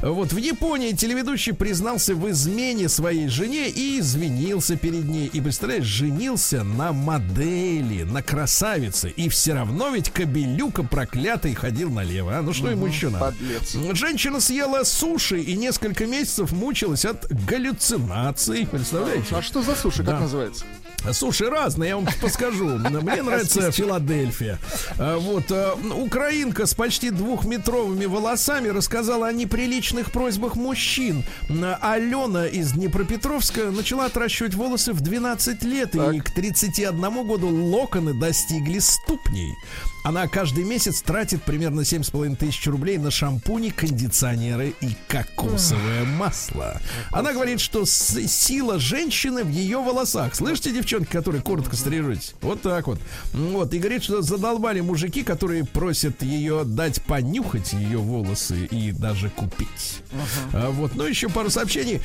[0.00, 5.26] Вот в Японии телеведущий признался в измене своей жене и извинился перед ней.
[5.32, 9.10] И представляешь, женился на модели, на красавице.
[9.10, 12.38] И все равно ведь кобелюка проклятый ходил налево.
[12.38, 12.42] А?
[12.42, 13.26] Ну что ему еще надо?
[13.26, 13.76] Подлец.
[13.96, 18.66] Женщина съела суши и несколько месяцев мучилась от галлюцинаций.
[18.66, 19.36] Представляете?
[19.36, 20.12] А что за суши, Да.
[20.12, 20.64] как называется?
[21.12, 22.66] Суши разные, я вам подскажу.
[22.78, 24.58] Мне нравится Филадельфия.
[24.98, 31.24] А, Вот, а, украинка с почти двухметровыми волосами рассказала о неприличных просьбах мужчин.
[31.48, 38.12] А, Алена из Днепропетровска начала отращивать волосы в 12 лет, и к 31 году локоны
[38.12, 39.54] достигли ступней.
[40.02, 46.80] Она каждый месяц тратит примерно 7,5 тысяч рублей на шампуни, кондиционеры и кокосовое масло.
[47.10, 50.34] Она говорит, что сила женщины в ее волосах.
[50.34, 52.34] Слышите, девчонки, которые коротко стрижетесь?
[52.40, 52.98] Вот так вот.
[53.32, 53.74] Вот.
[53.74, 60.02] И говорит, что задолбали мужики, которые просят ее дать понюхать ее волосы и даже купить.
[60.52, 60.94] А, вот.
[60.94, 62.00] Ну, еще пару сообщений.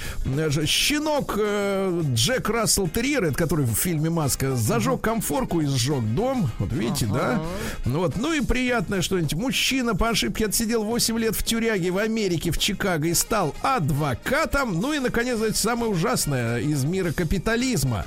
[0.65, 6.49] Щенок э, Джек Рассел Терьер, который в фильме «Маска», зажег комфорку и сжег дом.
[6.59, 7.41] Вот видите, да?
[7.85, 9.35] Ну вот, ну и приятное что-нибудь.
[9.35, 14.79] Мужчина по ошибке отсидел 8 лет в тюряге в Америке, в Чикаго и стал адвокатом.
[14.81, 18.05] Ну и, наконец, знаете, самое ужасное из мира капитализма.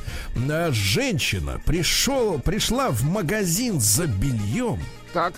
[0.51, 4.81] Э, Женщина пришел, пришла в магазин за бельем
[5.12, 5.35] Так.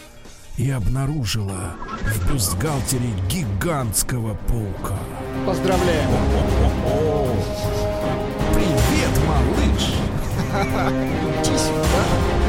[0.56, 4.96] и обнаружила в бюстгальтере гигантского паука.
[5.44, 6.08] Поздравляем.
[8.54, 9.94] Привет, малыш!
[11.44, 12.39] Иди сюда.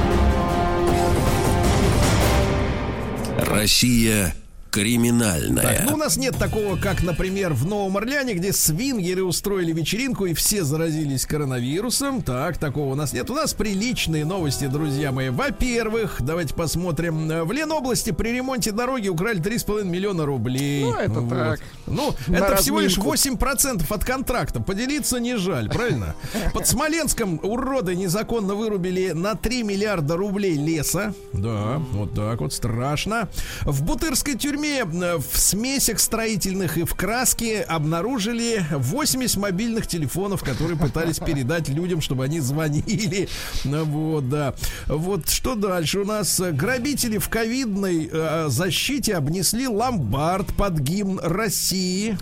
[3.41, 4.35] Россия
[4.71, 5.63] Криминальная.
[5.63, 10.25] Так, ну, у нас нет такого, как, например, в Новом Орлеане, где свингеры устроили вечеринку
[10.25, 12.21] и все заразились коронавирусом.
[12.21, 13.29] Так, такого у нас нет.
[13.29, 15.27] У нас приличные новости, друзья мои.
[15.27, 17.27] Во-первых, давайте посмотрим.
[17.27, 20.85] В Ленобласти при ремонте дороги украли 3,5 миллиона рублей.
[20.85, 21.59] Ну, это так.
[21.85, 23.43] Ну, На это всего лишь разминку.
[23.43, 24.61] 8% от контракта.
[24.61, 26.15] Поделиться не жаль, правильно?
[26.53, 31.13] Под Смоленском уроды незаконно вырубили на 3 миллиарда рублей леса.
[31.33, 33.27] Да, вот так вот, страшно.
[33.63, 40.77] В Бутырской тюрьме э, в смесях строительных и в краске обнаружили 80 мобильных телефонов, которые
[40.77, 43.29] пытались передать людям, чтобы они звонили.
[43.63, 44.53] Ну, Вот, да.
[44.87, 46.39] Вот что дальше у нас?
[46.39, 52.17] Грабители в ковидной э, защите обнесли ломбард под гимн России.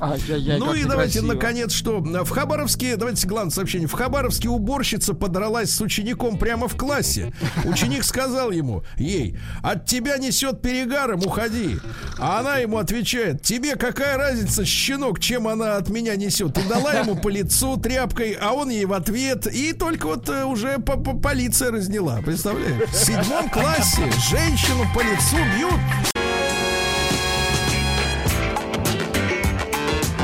[0.60, 3.88] Ну и давайте, наконец, что в Хабаровске, давайте главное сообщение.
[3.88, 7.34] В Хабаровске уборщица подралась с учеником прямо в классе.
[7.66, 11.78] Ученик сказал ему, ей, от тебя несет перегаром, уходи.
[12.18, 16.58] А она ему отвечает, тебе какая разница, щенок, чем она от меня несет?
[16.58, 19.48] И дала ему по лицу тряпкой, а он ей в ответ.
[19.48, 22.20] И только вот э, уже по- по- полиция разняла.
[22.22, 22.90] Представляешь?
[22.90, 25.80] В седьмом классе женщину по лицу бьют.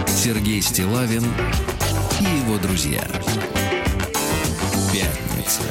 [0.07, 1.23] Сергей Стилавин
[2.19, 3.01] и его друзья.
[4.91, 5.61] Пятница.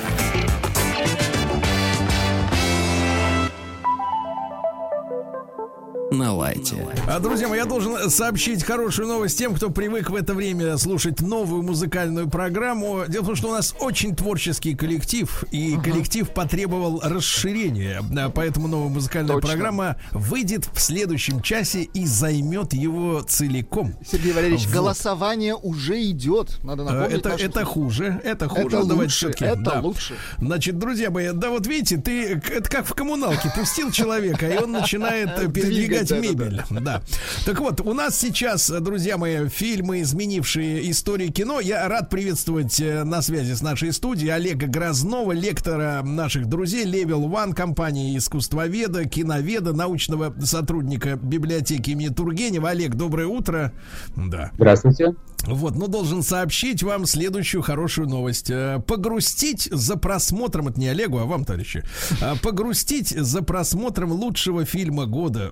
[6.35, 6.75] На лайте.
[7.07, 11.21] А, друзья мои, я должен сообщить хорошую новость тем, кто привык в это время слушать
[11.21, 13.05] новую музыкальную программу.
[13.07, 18.03] Дело в том, что у нас очень творческий коллектив, и коллектив потребовал расширения.
[18.35, 19.49] Поэтому новая музыкальная Точно.
[19.49, 23.95] программа выйдет в следующем часе и займет его целиком.
[24.05, 24.75] Сергей Валерьевич, Вот.
[24.75, 26.59] голосование уже идет.
[26.65, 28.77] Надо А, напомнить Это, это хуже, это хуже.
[28.77, 29.81] Это давайте лучше, всё-таки, это да.
[29.81, 30.15] лучше.
[30.39, 34.73] Значит, друзья мои, да вот видите, ты это как в коммуналке пустил человека, и он
[34.73, 36.24] начинает передвигать.
[36.29, 36.63] Мебель.
[36.71, 37.03] Да.
[37.45, 41.61] Так вот, у нас сейчас, друзья мои, фильмы, изменившие истории кино.
[41.61, 47.29] Я рад приветствовать э, на связи с нашей студией Олега Грознова, лектора наших друзей Level
[47.29, 52.71] One компании искусствоведа, киноведа, научного сотрудника библиотеки имени Тургенева.
[52.71, 53.73] Олег, доброе утро.
[54.17, 54.51] Да.
[54.55, 55.15] Здравствуйте.
[55.47, 58.51] Вот, ну должен сообщить вам следующую хорошую новость.
[58.51, 61.85] Э, Погрустить за просмотром, это не Олегу, а вам, товарищи,
[62.21, 65.49] А, погрустить за просмотром лучшего фильма года,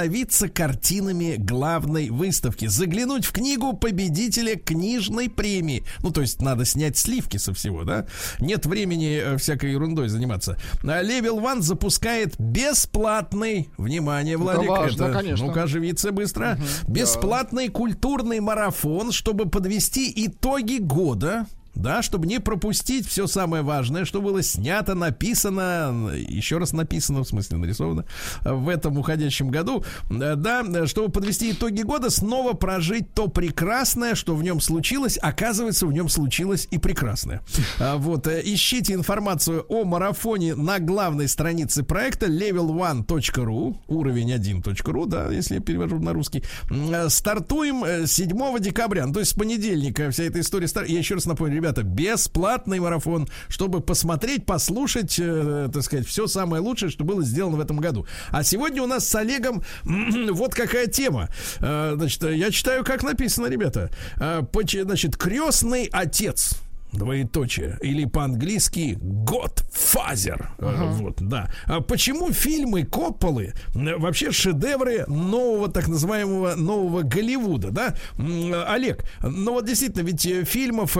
[0.00, 5.84] вдохновиться картинами главной выставки, заглянуть в книгу победителя книжной премии.
[6.02, 8.06] Ну, то есть надо снять сливки со всего, да?
[8.38, 10.58] Нет времени э, всякой ерундой заниматься.
[10.82, 15.46] А Level One запускает бесплатный, внимание, Владик, важно, это, конечно.
[15.46, 21.46] ну-ка, оживиться быстро, бесплатный культурный марафон, чтобы подвести итоги года.
[21.74, 27.28] Да, чтобы не пропустить все самое важное, что было снято, написано, еще раз написано, в
[27.28, 28.04] смысле нарисовано,
[28.42, 29.84] в этом уходящем году.
[30.10, 35.18] Э, Да, чтобы подвести итоги года, снова прожить то прекрасное, что в нем случилось.
[35.20, 37.40] Оказывается, в нем случилось и прекрасное.
[37.78, 45.30] А, Вот, э, ищите информацию о марафоне на главной странице проекта level1.ru, уровень 1.ru, да,
[45.30, 46.42] если я перевожу на русский.
[46.70, 51.14] Э, Стартуем э, 7 декабря, ну, то есть с понедельника вся эта история Я еще
[51.14, 57.04] раз напомню, ребята, бесплатный марафон, чтобы посмотреть, послушать, э, так сказать, все самое лучшее, что
[57.04, 58.06] было сделано в этом году.
[58.30, 61.28] А сегодня у нас с Олегом вот какая тема.
[61.60, 63.90] Э, Значит, я читаю, как написано, ребята.
[64.16, 64.42] Э,
[64.84, 66.54] Значит, крестный отец.
[66.92, 67.78] Двоеточие.
[67.82, 70.46] Или по-английски Godfather.
[70.58, 71.50] Э, Вот, да.
[71.66, 77.94] А почему фильмы Копполы э, вообще шедевры нового, так называемого, нового Голливуда, да?
[78.18, 80.96] Э, Олег, ну вот действительно, ведь э, фильмов...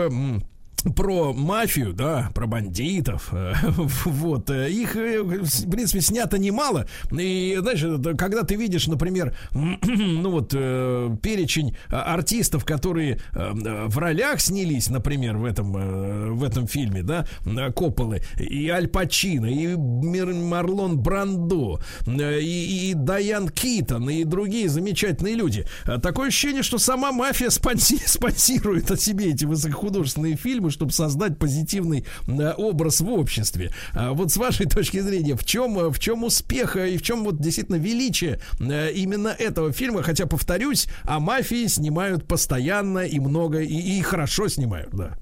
[0.83, 3.53] про мафию, да, про бандитов, э,
[4.05, 7.85] вот, э, их, э, в принципе, снято немало, и, знаешь,
[8.16, 15.45] когда ты видишь, например, ну вот, перечень э, артистов, которые в ролях снялись, например, в
[15.45, 17.26] этом, в этом фильме, да,
[17.74, 25.66] Копполы, и Аль Пачино, и Марлон Брандо, и, и Дайан Китон, и другие замечательные люди.
[26.03, 32.05] Такое ощущение, что сама мафия спонси- спонсирует о себе эти высокохудожественные фильмы, чтобы создать позитивный
[32.27, 33.73] э, образ в обществе.
[33.93, 37.03] А Вот с вашей точки зрения, в чем, э, в чем успех э, и в
[37.03, 40.03] чем вот действительно величие именно этого фильма?
[40.03, 45.16] Хотя, повторюсь, о мафии снимают постоянно и много, и, и хорошо снимают, да.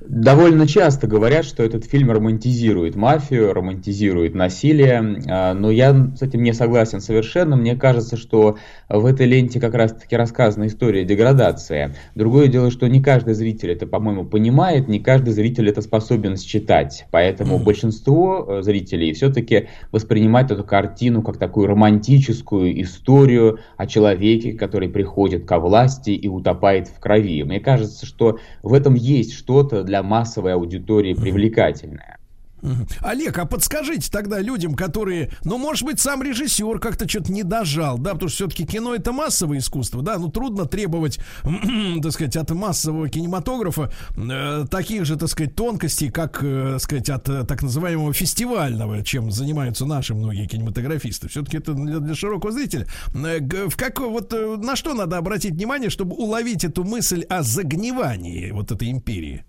[0.00, 6.44] Довольно часто говорят, что этот фильм романтизирует мафию, романтизирует насилие, а, но я с этим
[6.44, 7.56] не согласен совершенно.
[7.56, 11.94] Мне кажется, что в этой ленте как раз-таки рассказана история деградации.
[12.14, 17.06] Другое дело, что не каждый зритель это, по-моему, понимает, не каждый зритель это способен считать.
[17.10, 24.88] Поэтому большинство э, зрителей все-таки воспринимает эту картину как такую романтическую историю о человеке, который
[24.88, 27.42] приходит ко власти и утопает в крови.
[27.42, 32.18] Мне кажется, что в этом есть что-то для массовой аудитории привлекательное.
[32.62, 32.86] Мгм.
[33.00, 37.98] Олег, а подскажите тогда людям, которые, ну, может быть, сам режиссер как-то что-то не дожал,
[37.98, 41.20] да, потому что все-таки кино это массовое искусство, да, ну трудно требовать,
[42.02, 47.10] так сказать, от массового кинематографа э, таких же, так сказать, тонкостей, как, э, так сказать,
[47.10, 51.28] от э, так называемого фестивального, чем занимаются наши многие кинематографисты.
[51.28, 52.86] Все-таки это для, для широкого зрителя.
[53.14, 57.42] Э, в какой вот э, на что надо обратить внимание, чтобы уловить эту мысль о
[57.42, 59.44] загнивании вот этой империи?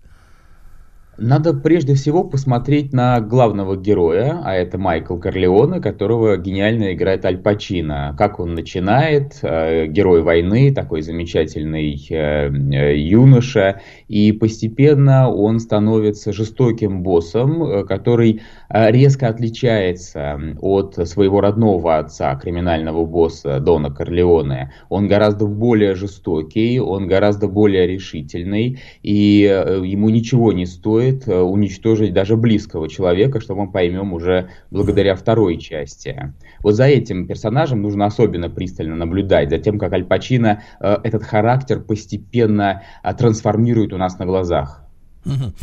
[1.22, 7.36] Надо прежде всего посмотреть на главного героя, а это Майкл Корлеоне, которого гениально играет Аль
[7.36, 8.14] Пачино.
[8.16, 16.32] Как он начинает, э, герой войны, такой замечательный э, э, юноша, и постепенно он становится
[16.32, 18.40] жестоким боссом, э, который
[18.70, 24.72] э, резко отличается от своего родного отца, криминального босса Дона Корлеоне.
[24.88, 32.12] Он гораздо более жестокий, он гораздо более решительный, и ему ничего не стоит э, уничтожить
[32.12, 36.34] даже близкого человека, что мы поймем уже благодаря второй части.
[36.62, 41.22] Вот за этим персонажем нужно особенно пристально наблюдать, за тем, как Аль Пачино э, этот
[41.22, 44.89] характер постепенно э, трансформирует у нас на глазах.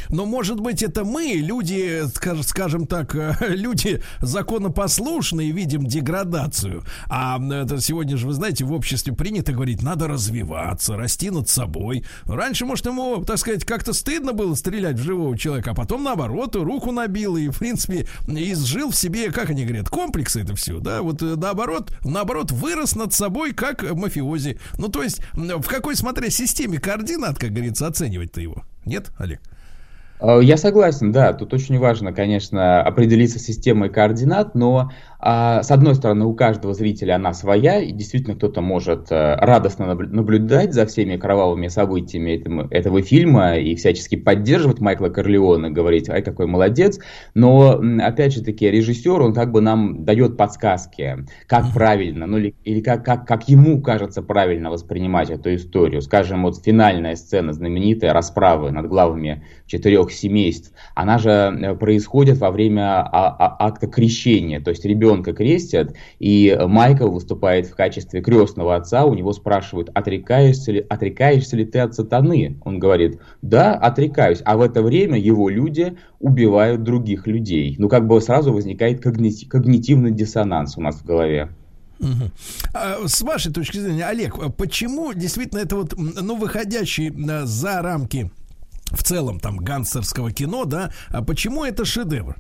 [0.09, 6.83] Но может быть это мы, люди, скаж- скажем так, э, люди законопослушные, видим деградацию.
[7.09, 12.05] А это сегодня же, вы знаете, в обществе принято говорить, надо развиваться, расти над собой.
[12.25, 16.55] Раньше, может, ему, так сказать, как-то стыдно было стрелять в живого человека, а потом, наоборот,
[16.55, 21.01] руку набил и, в принципе, изжил в себе, как они говорят, комплексы это все, да,
[21.01, 24.59] вот э, наоборот, наоборот, вырос над собой, как мафиози.
[24.77, 28.63] Ну, то есть, в какой, смотря, системе координат, как говорится, оценивать-то его?
[28.87, 29.39] Нет, Олег?
[30.19, 35.95] Э, Я согласен, да, тут очень важно, конечно, определиться с системой координат, но с одной
[35.95, 40.85] стороны у каждого зрителя она своя, и действительно кто-то может э, радостно наблю- наблюдать за
[40.85, 46.99] всеми кровавыми событиями этого фильма и всячески поддерживать Майкла Корлеона, говорить, ай, какой молодец,
[47.33, 52.53] но, опять же таки, режиссер, он как бы нам дает подсказки, как правильно, ну или,
[52.63, 56.01] или как, как, как ему кажется правильно воспринимать эту историю.
[56.01, 62.51] Скажем, вот финальная сцена знаменитая расправы над главами четырех семейств, она же э, происходит во
[62.51, 68.75] время а- а- акта крещения, то есть ребенка крестят, и Майкл выступает в качестве крестного
[68.75, 72.57] отца, у него спрашивают, отрекаешься ли, отрекаешься ли ты от сатаны?
[72.63, 77.75] Он говорит, да, отрекаюсь, а в это время его люди убивают других людей.
[77.79, 81.49] Ну, как бы сразу возникает когни- когнитивный диссонанс у нас в голове.
[82.73, 87.11] А, С вашей точки зрения, Олег, почему действительно это вот, ну, выходящий
[87.45, 88.29] за рамки
[88.91, 92.35] в целом там гангстерского кино, да, а почему это шедевр?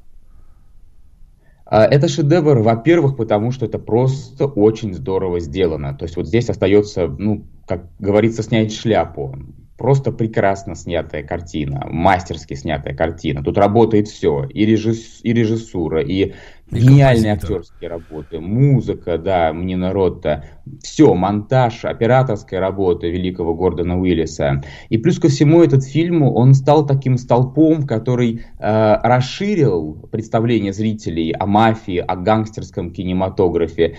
[1.69, 5.93] А, Это шедевр, во-первых, потому что это просто очень здорово сделано.
[5.95, 9.35] То есть вот здесь остается, ну, как говорится, снять шляпу.
[9.77, 13.43] Просто прекрасно снятая картина, мастерски снятая картина.
[13.43, 16.33] Тут работает все, и, режисс- и режиссура, и,
[16.71, 20.45] гениальные актерские работы, музыка, да, Мнина Ротта,
[20.81, 24.61] все, монтаж, операторская работа великого Гордона Уиллиса.
[24.89, 31.31] И плюс ко всему этот фильм, он стал таким столпом, который э, расширил представление зрителей
[31.31, 33.97] о мафии, о гангстерском кинематографе.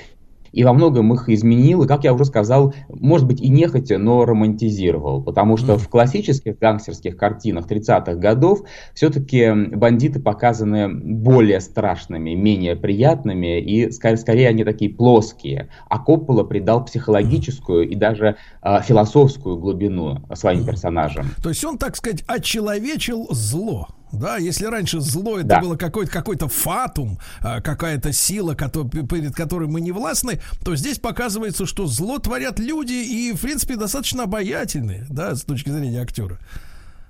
[0.52, 4.24] И во многом их изменил, и, как я уже сказал, может быть и нехотя, но
[4.24, 5.22] романтизировал.
[5.22, 8.62] Потому что в классических гангстерских картинах 30-х годов
[8.94, 15.68] все-таки бандиты показаны более страшными, менее приятными, и скорее, скорее они такие плоские.
[15.88, 21.26] А Коппола придал психологическую и даже э, философскую глубину своим персонажам.
[21.42, 23.88] То есть он, так сказать, очеловечил зло.
[24.12, 25.60] Да, если раньше зло это Да.
[25.60, 31.66] было какой-то какой-то фатум, а, какая-то сила, перед которой мы не властны, то здесь показывается,
[31.66, 36.38] что зло творят люди и, в принципе, достаточно обаятельные, да, с точки зрения актера.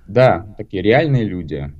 [0.07, 1.71] Да, такие реальные люди.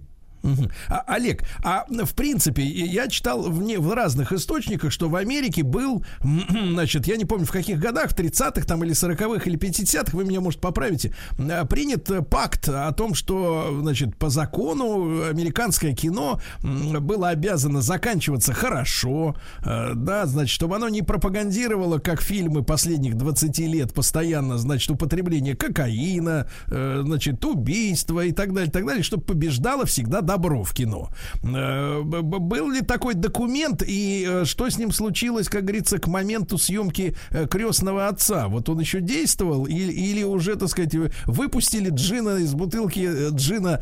[0.87, 5.15] А, Олег, а в принципе, и я читал в, не- в разных источниках, что в
[5.15, 9.57] Америке был, значит, я не помню в каких годах, в 30-х там или 40-х или
[9.57, 15.93] 50-х, вы меня, может, поправите, э, принят пакт о том, что, значит, по закону американское
[15.93, 23.15] кино было обязано заканчиваться хорошо, э, да, значит, чтобы оно не пропагандировало, как фильмы последних
[23.15, 29.23] 20 лет, постоянно, значит, употребление кокаина, э, значит, убийства и так далее, так далее, чтобы
[29.23, 31.09] побеждало всегда добро в кино.
[31.43, 36.57] Э, Был ли такой документ и э, что с ним случилось, как говорится, к моменту
[36.57, 38.47] съемки э, крестного отца?
[38.47, 43.81] Вот он еще действовал или, или уже, так сказать, вы- выпустили джина из бутылки джина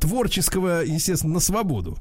[0.00, 1.96] творческого, естественно, на свободу?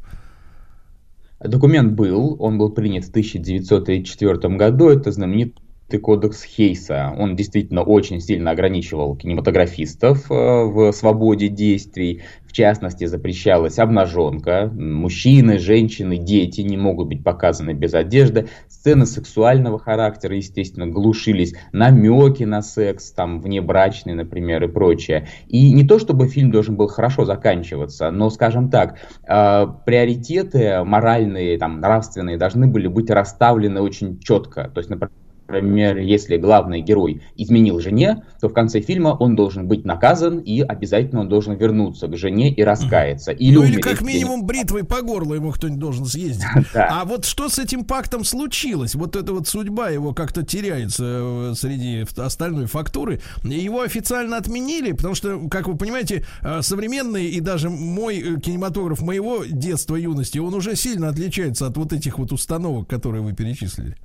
[1.39, 7.13] Документ был, он был принят в 1904 году, это знаменитый кодекс Хейса.
[7.17, 12.23] Он действительно очень сильно ограничивал кинематографистов э, в свободе действий.
[12.45, 14.71] В частности, запрещалась обнаженка.
[14.73, 18.47] Мужчины, женщины, дети не могут быть показаны без одежды.
[18.69, 21.53] Сцены сексуального характера, естественно, глушились.
[21.71, 25.27] Намеки на секс, там, внебрачный, например, и прочее.
[25.47, 31.57] И не то, чтобы фильм должен был хорошо заканчиваться, но, скажем так, э, приоритеты моральные,
[31.57, 34.71] там, нравственные должны были быть расставлены очень четко.
[34.73, 35.11] То есть, например,
[35.47, 40.61] Например, если главный герой изменил жене, то в конце фильма он должен быть наказан и
[40.61, 43.31] обязательно он должен вернуться к жене и раскаяться.
[43.31, 46.45] Или ну или как минимум бритвой по горлу ему кто-нибудь должен съездить.
[46.73, 46.87] Да.
[46.89, 48.95] А вот что с этим пактом случилось?
[48.95, 53.21] Вот эта вот судьба его как-то теряется э, среди остальной фактуры.
[53.43, 59.01] Его официально отменили, потому что, как вы понимаете, э, современный и даже мой э, кинематограф
[59.01, 63.95] моего детства, юности, он уже сильно отличается от вот этих вот установок, которые вы перечислили.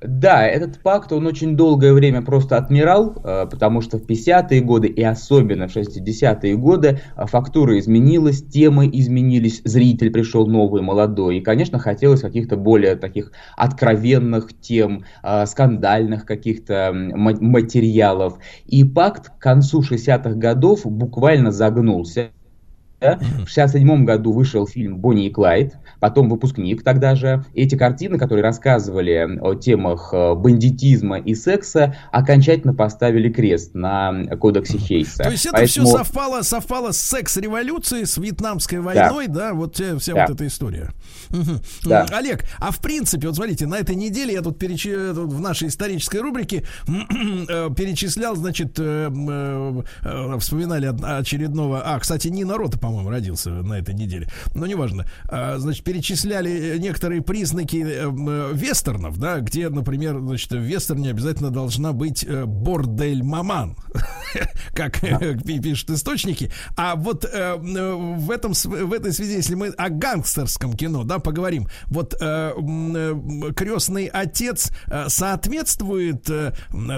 [0.00, 4.86] Да, этот пакт, он очень долгое время просто отмирал, э, потому что в 50-е годы
[4.86, 11.38] и особенно в 60-е годы э, фактура изменилась, темы изменились, зритель пришел новый, молодой.
[11.38, 18.38] И, конечно, хотелось каких-то более таких откровенных тем, э, скандальных каких-то материалов.
[18.66, 22.30] И пакт к концу 60-х годов буквально загнулся.
[23.00, 23.18] Да?
[23.46, 27.44] В 67 году вышел фильм «Бонни и Клайд», потом «Выпускник» тогда же.
[27.54, 34.78] Эти картины, которые рассказывали о темах э, бандитизма и секса, окончательно поставили крест на кодексе
[34.78, 35.22] Хейса.
[35.22, 39.96] То есть это Поэтому- все совпало, совпало с секс-революцией, с вьетнамской войной, да, вот э,
[39.98, 40.26] вся Да.
[40.26, 40.90] вот эта история.
[41.84, 42.04] Да.
[42.10, 44.86] Олег, а в принципе, вот смотрите, на этой неделе я тут переч...
[44.86, 48.72] э, тут в нашей исторической рубрике э, перечислял, значит,
[50.40, 51.82] вспоминали очередного...
[51.84, 54.28] А, кстати, Нина Рота, по-моему, родился на этой неделе.
[54.54, 55.06] Но неважно.
[55.24, 61.10] А, Значит, перечисляли э, некоторые признаки э, э, вестернов, да, где, например, значит, в вестерне
[61.10, 63.76] обязательно должна быть бордель-маман,
[64.74, 66.50] как пи- пишут источники.
[66.76, 72.14] А вот в, этом, в этой связи, если мы о гангстерском кино, да, поговорим, вот
[73.54, 74.70] крестный отец
[75.08, 76.26] соответствует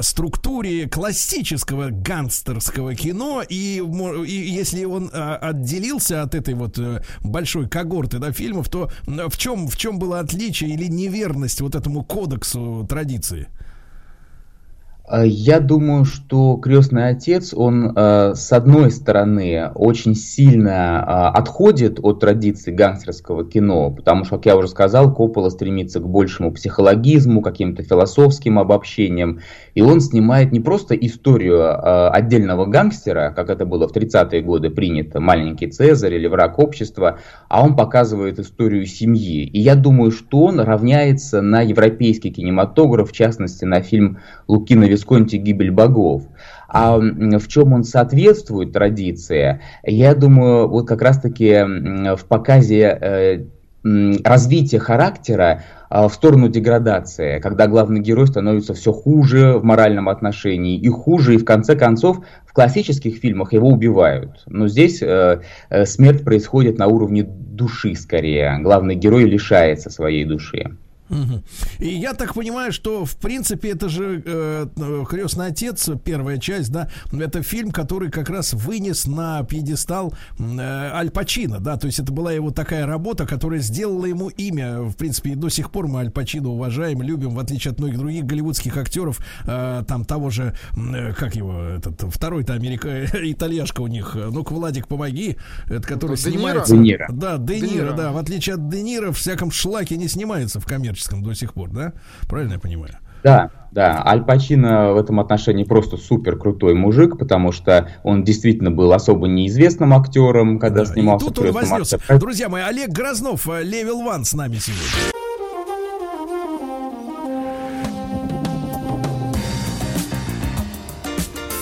[0.03, 3.83] структуре классического гангстерского кино, и,
[4.27, 5.39] и если он э,
[5.81, 10.21] отделился от этой вот э, большой когорты да, фильмов, то в чем, в чем было
[10.21, 13.49] отличие или неверность вот этому кодексу традиции?
[15.11, 21.05] Э, Я думаю, что крестный отец, он э, с одной стороны очень сильно
[21.35, 26.09] э, отходит от традиции гангстерского кино, потому что, как я уже сказал, Коппола стремится к
[26.09, 29.41] большему психологизму, каким-то философским обобщениям,
[29.75, 35.21] и он снимает не просто историю отдельного гангстера, как это было в 30-е годы принято,
[35.21, 37.19] маленький Цезарь или враг общества,
[37.49, 39.45] а он показывает историю семьи.
[39.45, 44.19] И я думаю, что он равняется на европейский кинематограф, в частности на фильм
[44.49, 46.25] Лукино Висконти «Гибель богов».
[46.69, 53.45] А в чем он соответствует традиции, я думаю, вот как раз-таки в показе э,
[53.83, 60.79] развития характера а, в сторону деградации, когда главный герой становится все хуже в моральном отношении
[60.79, 64.43] и хуже, и в конце концов в классических фильмах его убивают.
[64.47, 65.41] Но здесь э,
[65.71, 68.59] э, смерть происходит на уровне души скорее.
[68.61, 70.77] Главный герой лишается своей души.
[71.79, 76.71] И я так понимаю, что в принципе это же э, э, Крестный отец, первая часть,
[76.71, 81.99] да, это фильм, который как раз вынес на пьедестал э, Аль Пачино, да, то есть
[81.99, 84.81] это была его такая работа, которая сделала ему имя.
[84.81, 87.99] В принципе, и до сих пор мы Аль Пачино уважаем, любим, в отличие от многих
[87.99, 93.87] других голливудских актеров, э, там того же, э, как его, этот второй-то Америка, итальяшка у
[93.89, 96.65] них, э, ну-ка, Владик, помоги, это который Де Ниро?
[96.65, 96.75] снимается.
[96.75, 97.07] Де Ниро.
[97.11, 97.93] Да, Де Де Ниро, Ниро.
[97.97, 101.55] да, в отличие от Де Ниро, в всяком шлаке не снимается в коммерческом до сих
[101.55, 101.93] пор, да?
[102.29, 102.95] Правильно я понимаю?
[103.23, 108.71] Да, да, Аль Пачино в этом отношении просто супер крутой мужик, потому что он действительно
[108.71, 111.97] был особо неизвестным актером, когда Да, снимался и тут в он «Крестном вознесся.
[111.97, 112.19] отце».
[112.19, 115.13] Друзья мои, Олег Грознов, э, Левел Ван с нами сегодня.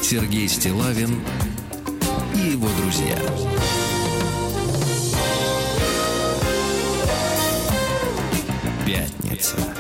[0.03, 1.21] Сергей Стилавин
[2.35, 3.17] и его друзья.
[9.39, 9.78] Пятница.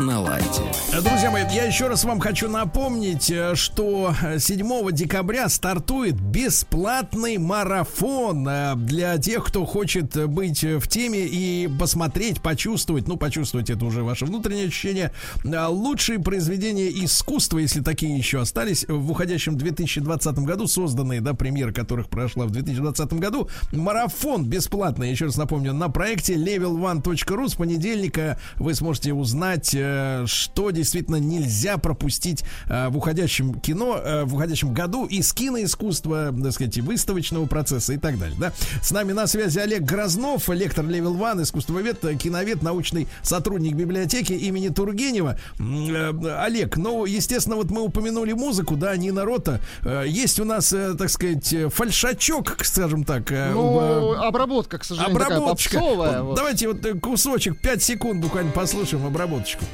[0.00, 0.62] На лайте.
[1.02, 7.36] Друзья мои, я еще раз вам хочу напомнить, э, что э, 7 декабря стартует бесплатный
[7.36, 13.18] марафон э, для тех, кто хочет э, быть э, в теме и посмотреть, почувствовать, ну,
[13.18, 15.12] почувствовать это уже ваше внутреннее ощущение,
[15.44, 21.72] э, лучшие произведения искусства, если такие еще остались, в уходящем 2020 году, созданные, да, премьера
[21.72, 28.38] которых прошла в 2020 году, марафон бесплатный, еще раз напомню, на проекте level1.ru с понедельника
[28.56, 34.72] вы сможете узнать, э, что действительно нельзя пропустить э, в уходящем кино, э, в уходящем
[34.72, 38.52] году из киноискусства, так сказать, и выставочного процесса и так далее, да.
[38.82, 44.32] С нами на связи Олег Грознов, лектор Level One, искусствовед, э, киновед, научный сотрудник библиотеки
[44.32, 45.38] имени Тургенева.
[45.58, 49.60] Э, Олег, ну, естественно, вот мы упомянули музыку, да, Нина Рота.
[49.82, 53.30] Э, Есть у нас, э, так сказать, э, фальшачок, скажем так.
[53.32, 55.78] э, Ну, в- обработка, к сожалению, такая Обработочка.
[55.78, 56.22] попсовая.
[56.22, 56.36] Вот вот.
[56.36, 59.64] Давайте вот э, кусочек, 5 секунд буквально послушаем обработочку.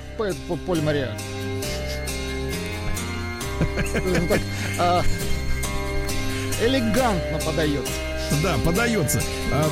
[0.67, 1.11] Поль Мария.
[4.79, 5.03] А,
[6.63, 7.93] Элегантно подается.
[8.43, 9.23] Да, подается.
[9.53, 9.67] А,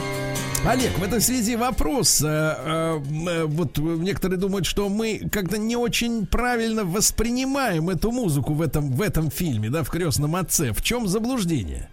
[0.66, 2.23] Олег, в этой связи вопрос.
[2.23, 8.55] э, э, э, Вот некоторые думают, что мы как-то не очень правильно воспринимаем эту музыку
[8.55, 10.73] в этом, в этом фильме, да, в крестном отце.
[10.73, 11.90] В чем заблуждение?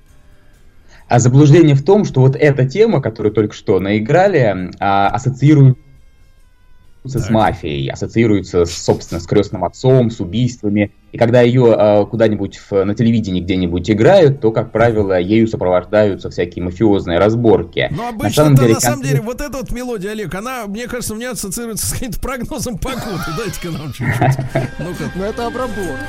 [1.09, 5.81] А заблуждение в том, что вот эта тема, которую только что наиграли, а, ассоциируется
[7.03, 7.29] с Так.
[7.31, 10.91] мафией, ассоциируется, собственно, с крестным отцом, с убийствами.
[11.11, 16.29] И когда ее а, куда-нибудь в- на телевидении где-нибудь играют, то, как правило, ею сопровождаются
[16.29, 17.87] всякие мафиозные разборки.
[17.91, 20.67] Ну, На обычно самом на деле, самом конкрет- деле, вот эта вот мелодия, Олег, она,
[20.67, 23.01] мне кажется, у меня ассоциируется с каким-то прогнозом погоды.
[23.37, 24.37] Дайте-ка нам чуть-чуть.
[24.79, 25.11] Ну-ка.
[25.15, 26.05] Но это обработка.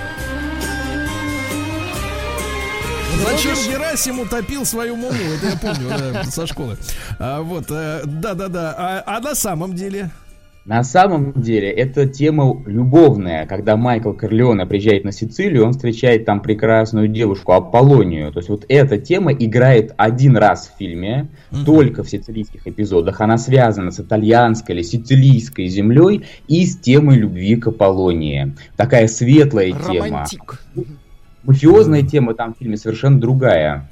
[3.24, 5.14] Зачем Герасим утопил свою муму?
[5.36, 6.76] Это я помню да, со школы.
[7.18, 8.74] А, вот, э, да-да-да.
[8.76, 10.10] А, а на самом деле?
[10.64, 13.46] На самом деле, это тема любовная.
[13.46, 18.30] Когда Майкл Корлеоне приезжает на Сицилию, он встречает там прекрасную девушку Аполлонию.
[18.32, 21.30] То есть вот эта тема играет один раз в фильме,
[21.66, 23.20] только в сицилийских эпизодах.
[23.20, 28.54] Она связана с итальянской или сицилийской землей и с темой любви к Аполлонии.
[28.76, 30.06] Такая светлая тема.
[30.06, 30.62] Романтик.
[31.42, 33.88] Мафиозная тема там в фильме совершенно другая.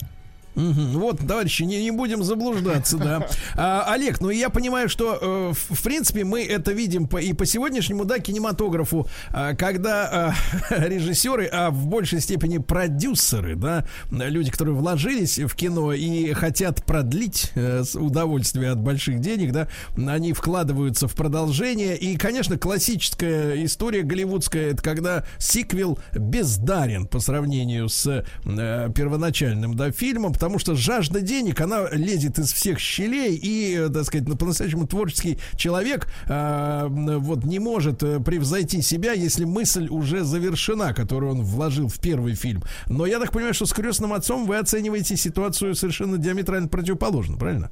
[0.55, 3.27] Вот, товарищи, не, не будем заблуждаться, да.
[3.57, 7.33] А, Олег, ну я понимаю, что э, в, в принципе мы это видим по, и
[7.33, 10.35] по сегодняшнему, да, кинематографу, а, когда а,
[10.87, 17.53] режиссеры, а в большей степени продюсеры, да, люди, которые вложились в кино и хотят продлить
[17.55, 21.97] э, удовольствие от больших денег, да, они вкладываются в продолжение.
[21.97, 29.93] И, конечно, классическая история голливудская, это когда сиквел бездарен по сравнению с э, первоначальным, да,
[29.93, 34.39] фильмом, потому что жажда денег, она лезет из всех щелей, и, э, так сказать, ну,
[34.39, 41.33] по-настоящему творческий человек э, вот не может э, превзойти себя, если мысль уже завершена, которую
[41.33, 42.63] он вложил в первый фильм.
[42.87, 47.71] Но я так понимаю, что с крестным отцом вы оцениваете ситуацию совершенно диаметрально противоположно, правильно?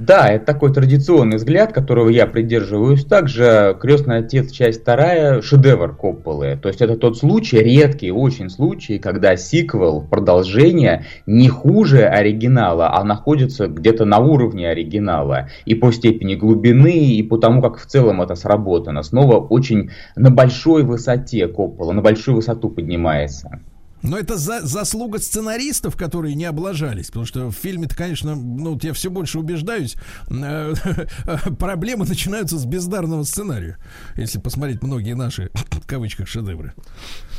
[0.00, 3.04] Да, это такой традиционный взгляд, которого я придерживаюсь.
[3.04, 4.50] Также «Крестный отец.
[4.50, 6.58] Часть вторая»— шедевр Копполы.
[6.60, 13.04] То есть это тот случай, редкий очень случай, когда сиквел, продолжение не хуже оригинала, а
[13.04, 15.50] находится где-то на уровне оригинала.
[15.66, 19.02] И по степени глубины, и по тому, как в целом это сработано.
[19.02, 23.60] Снова очень на большой высоте Коппола, на большую высоту поднимается.
[24.02, 27.08] Но это за, заслуга сценаристов, которые не облажались.
[27.08, 29.96] Потому что в фильме-то, конечно, ну, вот я все больше убеждаюсь,
[30.30, 30.74] э,
[31.58, 33.76] проблемы начинаются с бездарного сценария.
[34.16, 36.72] Если посмотреть многие наши, в кавычках, шедевры.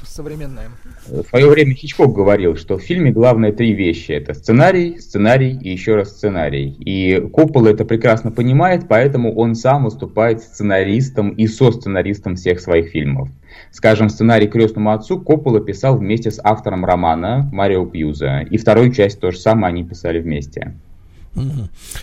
[0.04, 0.70] Современная.
[1.08, 4.12] В свое время Хичкок говорил, что в фильме главное три вещи.
[4.12, 6.70] Это сценарий, сценарий и еще раз сценарий.
[6.80, 13.30] И Коппола это прекрасно понимает, поэтому он сам выступает сценаристом и со-сценаристом всех своих фильмов.
[13.72, 18.42] Скажем, сценарий «Крестному отцу» Коппола писал вместе с автором романа Марио Пьюза.
[18.42, 20.76] И вторую часть то же самое они писали вместе.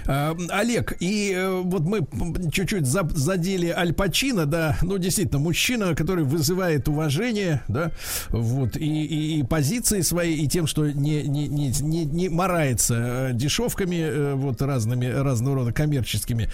[0.06, 2.06] А, Олег, и э, вот мы
[2.50, 7.92] чуть-чуть за- задели Аль Пачино, да, ну действительно мужчина, который вызывает уважение, да,
[8.30, 12.94] вот и, и, и позиции свои, и тем, что не не не не, не марается
[12.98, 16.50] э, дешевками э, вот разными разного рода коммерческими.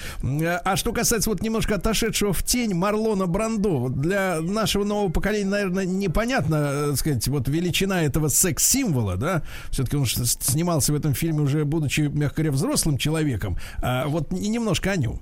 [0.65, 5.85] А что касается вот немножко отошедшего в тень Марлона Брандо, для нашего нового поколения, наверное,
[5.85, 11.65] непонятно, так сказать, вот величина этого секс-символа, да, все-таки он снимался в этом фильме уже
[11.65, 13.59] будучи, мягко говоря, взрослым человеком.
[13.82, 15.20] А вот немножко о нем.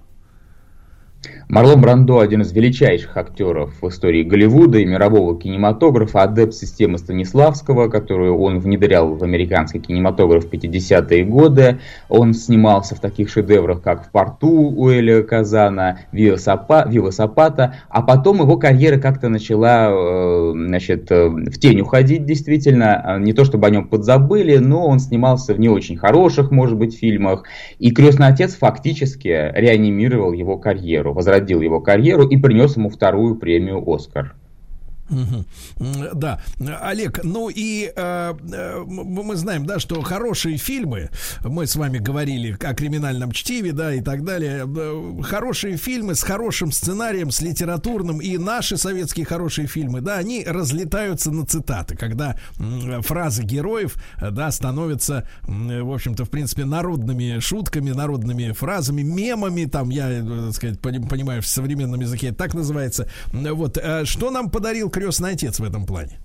[1.48, 7.88] Марлон Брандо один из величайших актеров в истории Голливуда и мирового кинематографа, адепт системы Станиславского,
[7.88, 11.78] которую он внедрял в американский кинематограф в 50-е годы.
[12.08, 17.74] Он снимался в таких шедеврах, как «В порту» у Эля Казана, «Виа Сапа- «Вива Сапата»,
[17.88, 23.00] а потом его карьера как-то начала э, значит, э, в тень уходить действительно.
[23.04, 26.78] А, Не то чтобы о нем подзабыли, но он снимался в не очень хороших, может
[26.78, 27.44] быть, фильмах.
[27.78, 33.82] И «Крестный отец» фактически реанимировал его карьеру, возродил его карьеру и принес ему вторую премию
[33.86, 34.34] «Оскар».
[36.14, 36.40] Да,
[36.80, 41.10] Олег, ну и э, э, мы знаем, да, что хорошие фильмы,
[41.44, 46.22] мы с вами говорили о криминальном чтиве, да, и так далее, э, хорошие фильмы с
[46.22, 52.36] хорошим сценарием, с литературным, и наши советские хорошие фильмы, да, они разлетаются на цитаты, когда
[53.00, 60.08] фразы героев, да, становятся, в общем-то, в принципе, народными шутками, народными фразами, мемами, там, я,
[60.10, 63.08] э, так сказать, пони- понимаю, в современном языке так называется.
[63.32, 66.18] Вот, что нам подарил крестный отец в этом плане?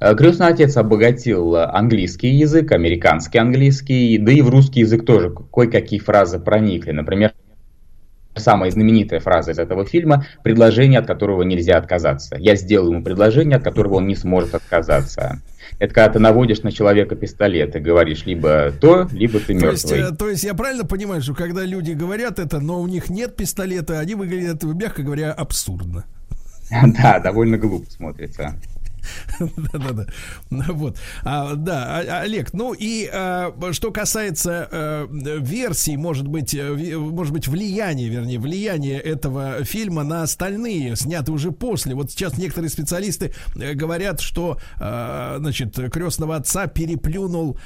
[0.00, 5.32] Э, Крестный отец обогатил э, английский язык, американский английский, да и в русский язык тоже
[5.52, 6.90] кое-какие фразы проникли.
[6.90, 7.32] Например,
[8.34, 12.36] самая знаменитая фраза из этого фильма– предложение, от которого нельзя отказаться.
[12.38, 15.40] Я сделаю ему предложение, от которого он не сможет отказаться.
[15.78, 19.84] Это когда ты наводишь на человека пистолет и говоришь либо то, либо ты То есть,
[19.84, 20.12] мертвый.
[20.12, 23.36] э, то есть я правильно понимаю, что когда люди говорят это, но у них нет
[23.36, 26.04] пистолета, они выглядят, мягко говоря, абсурдно.
[27.00, 28.54] Да, довольно глупо смотрится.
[29.72, 30.06] Да-да-да.
[30.50, 30.98] Вот.
[31.24, 35.06] А, да, а- Олег, ну и а, что касается э,
[35.40, 41.50] версий, может быть, э, может быть, влияния, вернее, влияния этого фильма на остальные, снятые уже
[41.52, 41.94] после.
[41.94, 47.58] Вот сейчас некоторые специалисты э, говорят, что, значит, крестного отца переплюнул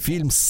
[0.00, 0.48] фильм с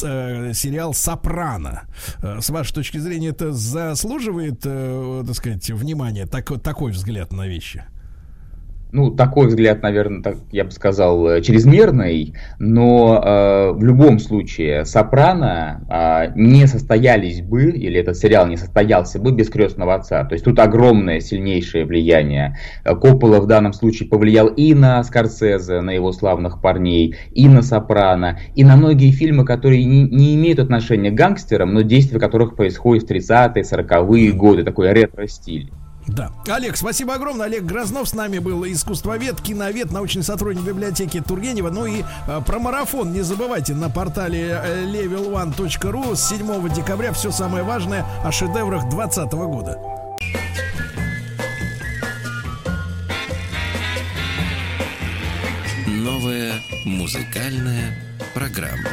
[0.55, 1.83] сериал Сопрано.
[2.23, 7.85] С вашей точки зрения, это заслуживает, так сказать, внимания, так- такой взгляд на вещи?
[8.93, 14.85] Ну, такой взгляд, наверное, так, я бы сказал, э, чрезмерный, но э, в любом случае
[14.85, 20.25] «Сопрано» э, не состоялись бы, или этот сериал не состоялся бы без «Крестного отца».
[20.25, 22.59] То есть тут огромное, сильнейшее влияние.
[22.85, 27.63] Э, Коппола в данном случае повлиял и на Скорсезе, на его славных парней, и на
[27.63, 32.57] «Сопрано», и на многие фильмы, которые не, не имеют отношения к гангстерам, но действия которых
[32.57, 35.73] происходят в 30-е, 40-е годы, такой ретро-стиль.
[36.07, 36.33] Да.
[36.49, 37.47] Олег, спасибо огромное.
[37.47, 41.71] Олег Грознов с нами был, искусствовед, киновед, научный сотрудник библиотеки Тургенева.
[41.71, 47.31] Ну и э, про марафон не забывайте на портале э, level1.ru с 7 декабря все
[47.31, 49.79] самое важное о шедеврах 2020 года.
[55.87, 56.55] Новая
[56.85, 57.97] музыкальная
[58.35, 58.91] программа.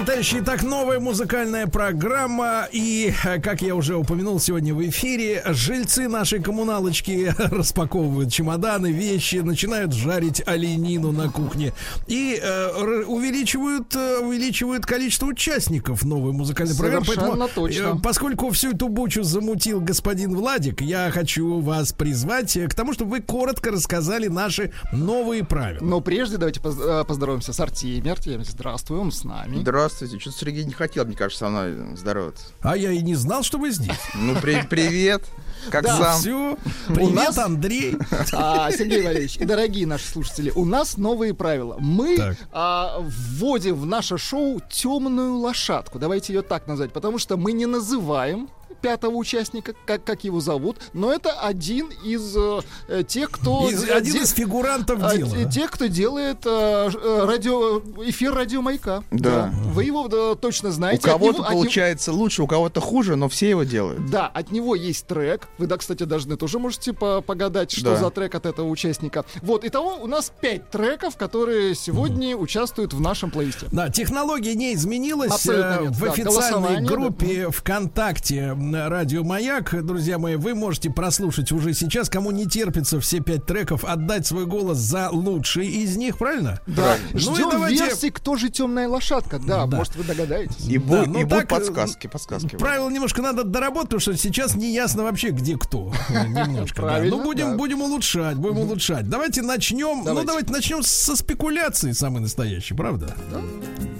[0.00, 2.66] Дорогие товарищи, итак, новая музыкальная программа.
[2.72, 9.36] И, э, как я уже упомянул сегодня в эфире, жильцы нашей коммуналочки распаковывают чемоданы, вещи,
[9.36, 11.74] начинают жарить оленину на кухне.
[12.06, 17.04] И э, увеличивают, э, увеличивают количество участников новой музыкальной программы.
[17.04, 17.82] Совершенно точно.
[17.82, 23.10] э, поскольку всю эту бучу замутил господин Владик, я хочу вас призвать к тому, чтобы
[23.10, 25.84] вы коротко рассказали наши новые правила.
[25.84, 28.12] Но прежде давайте поз- поздороваемся с Артемием.
[28.12, 29.58] Артемий, здравствуй, он с нами.
[29.90, 30.20] Здравствуйте.
[30.20, 32.44] Что-то Сергей не хотел, мне кажется, со мной здороваться.
[32.62, 33.98] А я и не знал, что вы здесь.
[34.14, 35.24] Ну, при- привет.
[35.70, 36.20] Как Да, сам?
[36.20, 36.58] Все.
[36.88, 37.96] У Привет, нас- Андрей.
[38.32, 41.76] А, Сергей Валерьевич и дорогие наши слушатели, у нас новые правила.
[41.78, 42.36] Мы Так.
[42.52, 45.98] а, вводим в наше шоу темную лошадку.
[45.98, 48.48] Давайте ее так назвать, потому что мы не называем
[48.80, 53.68] пятого участника, как, как его зовут, но это один из э, э, тех, кто...
[53.70, 55.30] Из- один де- из фигурантов а, дела.
[55.30, 59.02] те- Тех, кто делает э, э, радио, эфир радио маяка.
[59.10, 59.50] Да.
[59.72, 60.98] Вы его да, точно У знаете.
[61.02, 64.10] От кого-то него- от него- получается лучше, у кого-то хуже, но все его делают.
[64.10, 65.48] Да, от него есть трек.
[65.58, 67.96] Вы, да, кстати, должны тоже можете по- погадать, что Да.
[67.96, 69.24] за трек от этого участника.
[69.42, 73.66] Вот, итого у нас пять треков, которые сегодня участвуют в нашем плейлисте.
[73.72, 75.32] Да, технология не изменилась.
[75.32, 79.74] Абсолютно нет, В да, официальной группе ВКонтакте м, радио Маяк.
[79.84, 84.46] Друзья мои, вы можете прослушать уже сейчас, кому не терпится все пять треков, отдать свой
[84.46, 86.60] голос за лучший из них, правильно?
[86.66, 86.96] Да.
[87.12, 89.38] Ну и Ждем давайте- версии, кто же темная лошадка.
[89.38, 89.76] Да, Да.
[89.78, 90.66] может, вы догадаетесь.
[90.66, 92.56] И, Да, бу- ну и будут так, подсказки, подсказки.
[92.56, 95.92] Правила немножко надо доработать, потому что сейчас не ясно вообще, где кто.
[96.10, 96.82] Немножко.
[96.82, 96.88] да.
[96.88, 97.56] Правильно, Ну, будем, да.
[97.56, 99.08] будем улучшать, будем улучшать.
[99.08, 100.02] Давайте начнем.
[100.04, 100.52] Ну, Давайте.
[100.52, 103.14] начнем со спекуляции самой настоящей, правда?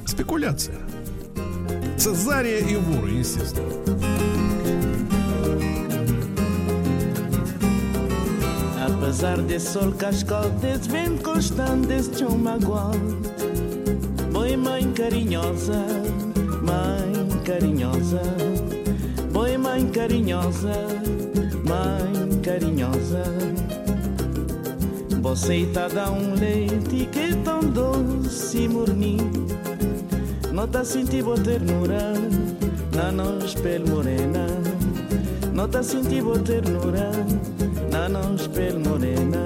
[0.07, 0.77] Спекуляция.
[1.99, 3.71] Цезария и воры, естественно.
[8.95, 13.21] Apesar desse sol cascal, desse vento constante, desse chão magoado
[14.33, 15.85] Boi mãe carinhosa,
[16.63, 18.23] mãe carinhosa.
[19.33, 20.73] Boi mãe carinhosa,
[21.69, 23.25] mãe carinhosa.
[25.21, 29.47] Você tá dá um leite que é tão doce e morninho.
[30.53, 32.15] Nota sentir boa ternura
[32.95, 34.47] na nossa pele morena
[35.61, 37.11] Nota sentir boa ternura
[37.93, 39.45] na nossa pele morena.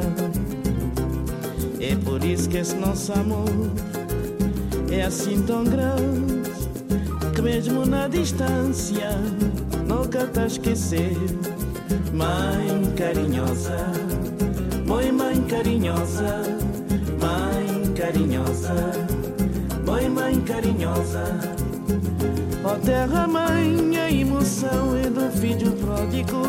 [1.80, 3.50] É por isso que esse nosso amor
[4.92, 6.40] é assim tão grande
[7.34, 9.10] Que mesmo na distância
[9.88, 11.16] nunca tá esquecer.
[12.12, 13.76] Mãe carinhosa,
[14.86, 16.42] mãe mãe carinhosa
[17.20, 18.92] Mãe carinhosa,
[19.84, 21.54] mãe mãe carinhosa
[22.66, 26.42] Ó terra mãe, a emoção é do filho pródigo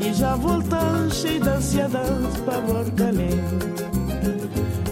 [0.00, 3.38] Que já volta cheio de ansiedade para calente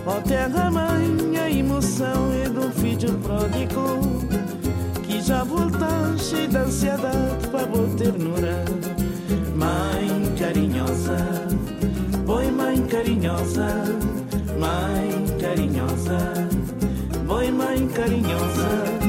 [0.06, 3.98] Ó terra mãe, a emoção é do filho pródigo
[5.02, 7.66] Que já volta cheio de ansiedade para
[7.98, 8.64] ternura.
[9.56, 11.16] Mãe carinhosa,
[12.24, 13.66] boi mãe carinhosa
[14.60, 16.48] Mãe carinhosa,
[17.26, 19.05] boi mãe carinhosa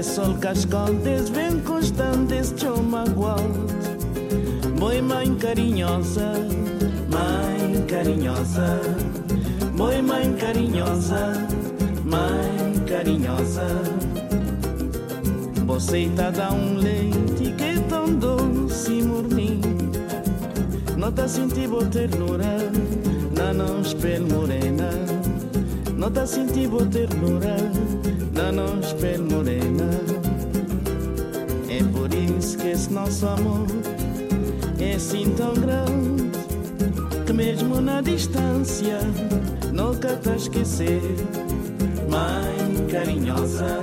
[0.00, 3.66] Apesar desse sol cascal, desse vento constante, desse chão magoado
[4.78, 6.32] Boi mãe carinhosa,
[7.10, 8.80] mãe carinhosa
[9.76, 11.46] Boi mãe carinhosa,
[12.02, 13.66] mãe carinhosa
[15.66, 19.60] Você tá dá um leite que é tão doce e morninho
[20.96, 22.56] Nota sentir boa ternura
[23.36, 24.88] na nossa pele morena.
[25.94, 27.56] Nota sentir boa ternura
[28.32, 28.89] na nossa
[32.90, 33.66] nosso amor
[34.80, 36.30] é assim tão grande
[37.24, 38.98] Que mesmo na distância
[39.72, 41.00] nunca tá esquecer.
[42.08, 43.80] Mãe carinhosa,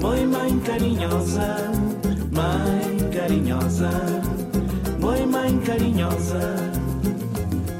[0.00, 1.56] mãe mãe carinhosa
[2.30, 3.90] Mãe carinhosa,
[5.00, 6.56] mãe mãe carinhosa.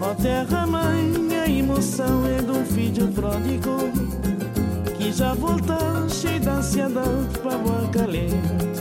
[0.00, 1.12] Ó terra mãe,
[1.44, 3.76] a emoção é de um filho pródigo
[4.98, 5.78] Que já volta
[6.08, 8.73] cheio de ansiedade para o calente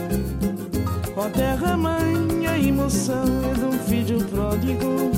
[1.24, 5.10] Ó terra mãe, a emoção é de um filho pródigo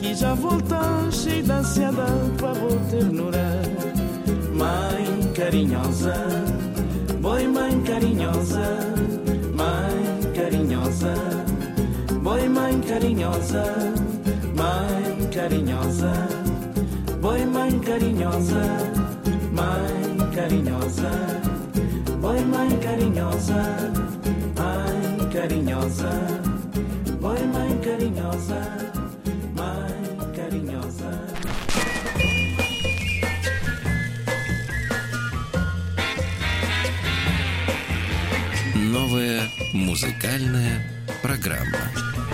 [0.00, 0.80] Que já volta
[1.12, 3.62] cheio de ansiedade para a ternura
[4.52, 6.12] Mãe carinhosa,
[7.20, 8.78] boi mãe carinhosa
[9.54, 11.14] Mãe carinhosa,
[12.20, 13.64] boi mãe carinhosa
[14.56, 16.12] Mãe carinhosa,
[17.20, 18.62] boi mãe carinhosa
[19.52, 21.10] Mãe carinhosa,
[22.20, 23.75] boi mãe carinhosa
[25.86, 26.10] carinhosa,
[27.20, 28.60] boi mãe carinhosa
[29.54, 31.10] Mãe carinhosa
[38.74, 40.82] Новая музыкальная
[41.22, 42.25] программа.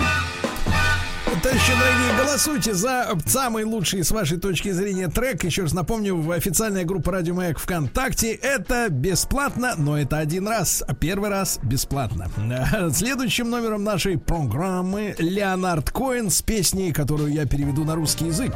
[1.53, 5.45] Товарищи дорогие, голосуйте за самый лучший с вашей точки зрения трек.
[5.45, 8.33] Еще раз напомню, в официальная группа Радио Маяк ВКонтакте.
[8.33, 10.83] Это бесплатно, но это один раз.
[10.99, 12.31] Первый раз бесплатно.
[12.95, 18.55] Следующим номером нашей программы Леонард Коэн с песней, которую я переведу на русский язык.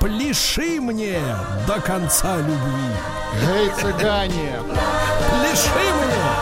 [0.00, 1.20] Пляши мне
[1.66, 2.92] до конца любви.
[3.46, 4.52] Эй, цыгане!
[5.28, 6.41] Пляши мне!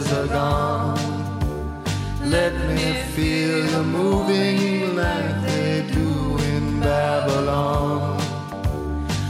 [2.31, 8.21] Let me feel you moving like they do in Babylon.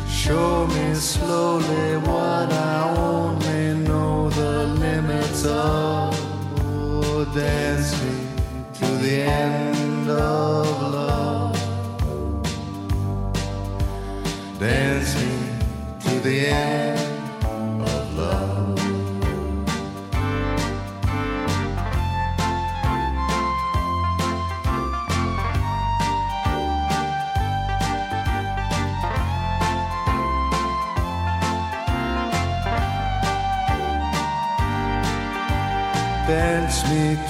[0.07, 6.13] Show me slowly what I only know the limits of.
[6.59, 8.17] Oh, dance me
[8.75, 11.57] to the end of love.
[14.59, 15.31] Dance me
[16.01, 17.00] to the end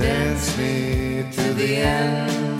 [0.00, 2.59] Dance me to the end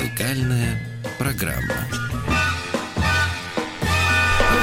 [0.00, 0.78] музыкальная
[1.18, 1.74] программа.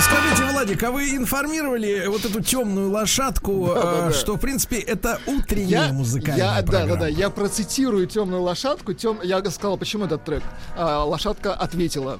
[0.02, 4.10] Скажите, Владик, а вы информировали вот эту темную лошадку, Да-да-да.
[4.10, 6.94] э, что, в принципе, это утренняя музыкальная я, да, программа?
[6.94, 8.94] да, да, я процитирую темную лошадку.
[8.94, 10.44] Тем, я сказал, почему этот трек.
[10.76, 12.20] А, лошадка ответила.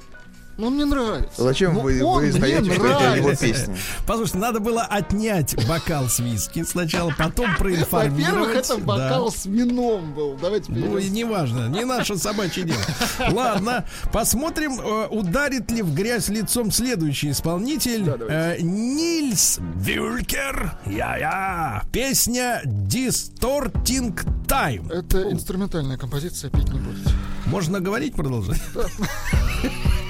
[0.58, 1.44] Ну, мне нравится.
[1.44, 3.46] Зачем Ну, вы, он вы издаете, что это его нравится.
[3.46, 3.78] песня?
[4.08, 8.48] Послушайте, надо было отнять бокал с виски сначала, потом проинформировать.
[8.48, 8.84] Во-первых, это да.
[8.84, 10.38] бокал с вином был.
[10.42, 12.82] Давайте Ну, и неважно, не наше собачье дело.
[13.32, 18.10] Ладно, посмотрим, э, ударит ли в грязь лицом следующий исполнитель.
[18.28, 20.78] Э, Нильс Вюлькер.
[20.86, 21.84] Я-я.
[21.92, 24.92] Песня Distorting Time.
[24.92, 27.12] Это инструментальная композиция, петь не будете.
[27.46, 28.62] Можно говорить, продолжать?
[28.74, 30.07] музыкальная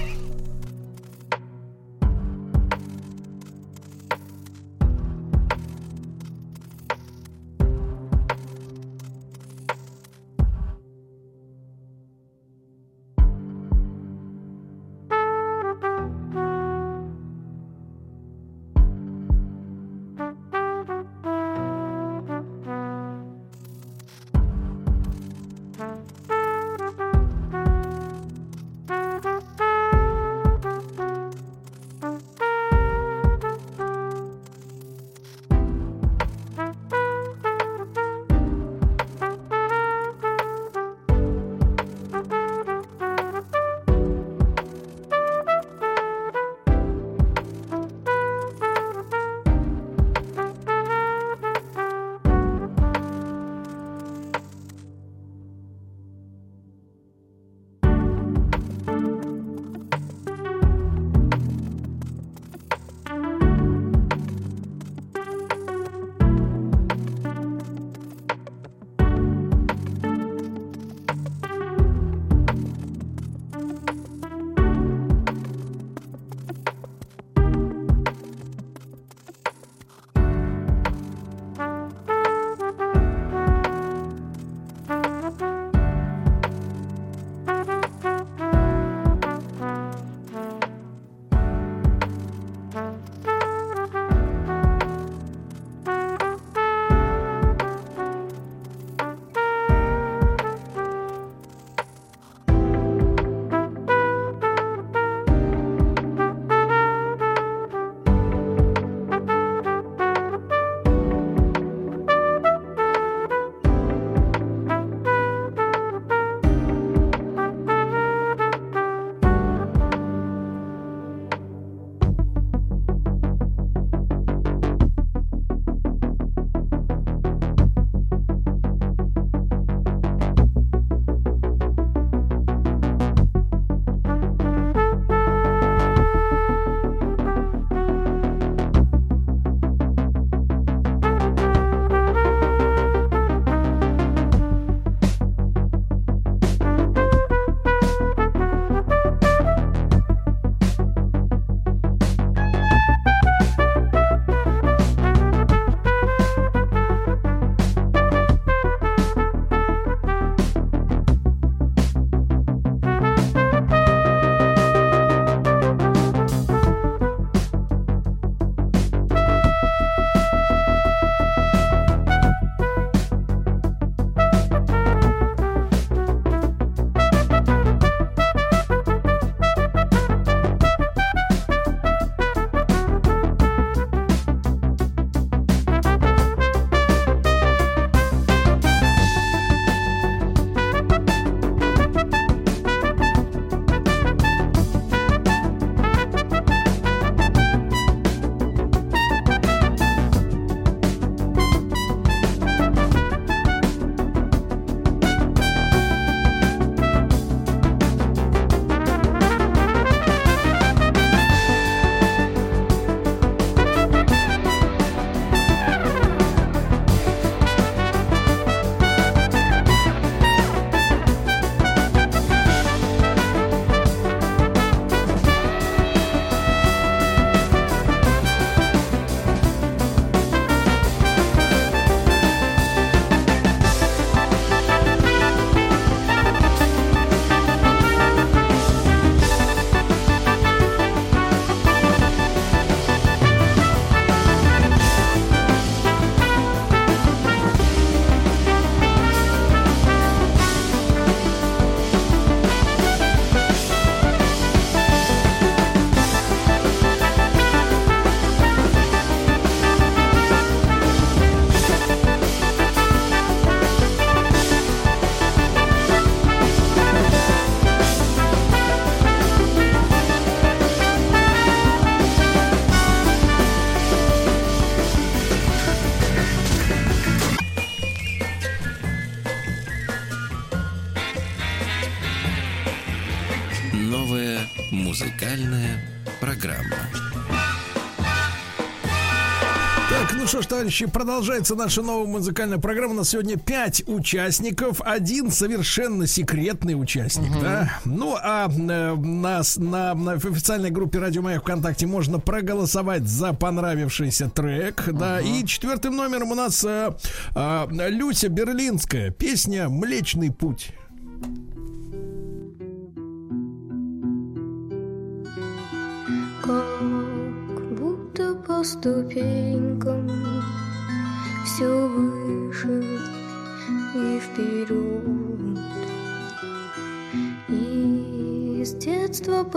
[290.57, 292.93] товарищи, продолжается наша новая музыкальная программа.
[292.93, 297.79] У нас сегодня пять участников, один совершенно секретный участник, да.
[297.85, 304.31] Ну, а э, нас на, на официальной группе Радио Маяк ВКонтакте можно проголосовать за понравившийся
[304.31, 305.21] трек, да.
[305.21, 306.91] И четвертым номером у нас э,
[307.35, 310.71] э, Люся Берлинская, песня «Млечный путь».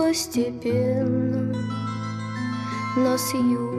[0.01, 1.55] Постепенно
[2.97, 3.70] нас юность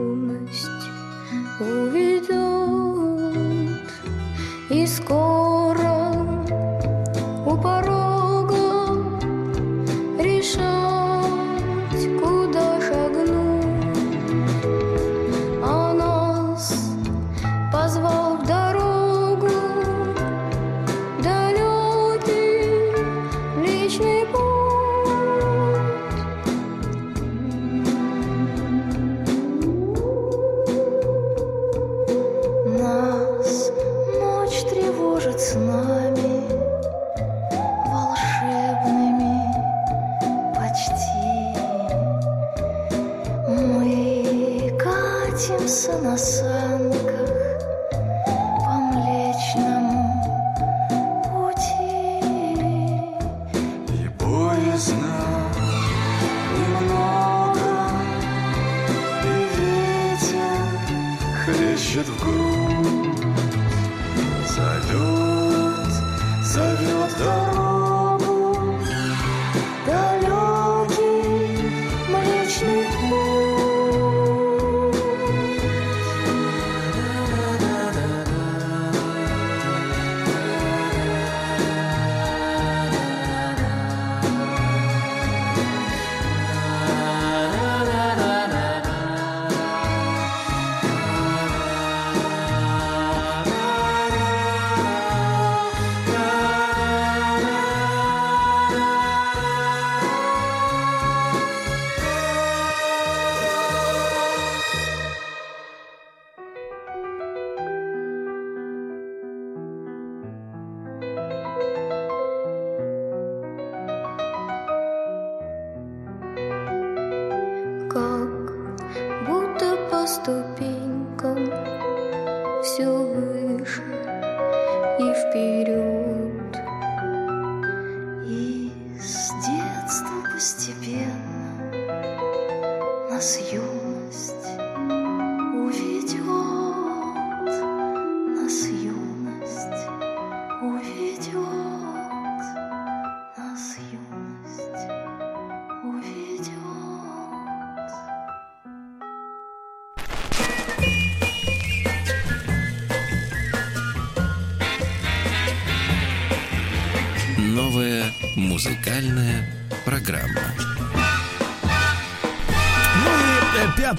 [61.93, 62.23] je te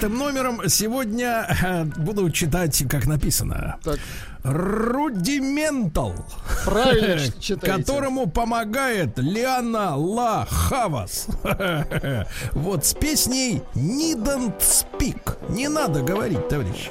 [0.05, 3.76] и пятым номером сегодня э, буду читать, как написано.
[3.82, 3.98] Так.
[4.43, 6.14] Рудиментал.
[6.64, 7.78] Правильно читаете.
[7.82, 11.26] Которому помогает Лиана Ла Хавас.
[12.52, 15.36] Вот с песней Needn't Speak.
[15.48, 16.90] Не надо говорить, товарищи.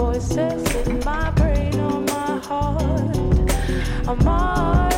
[0.00, 3.16] voices in my brain or my heart?
[4.08, 4.89] I must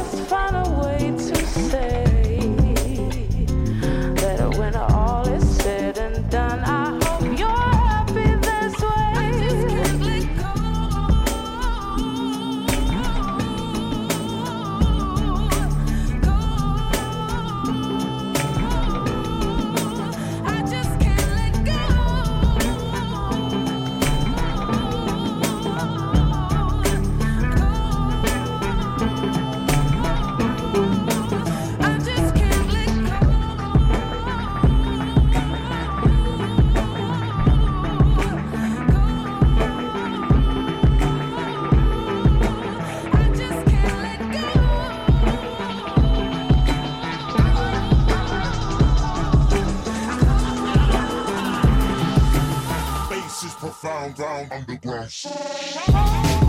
[53.72, 56.41] profound, round underground.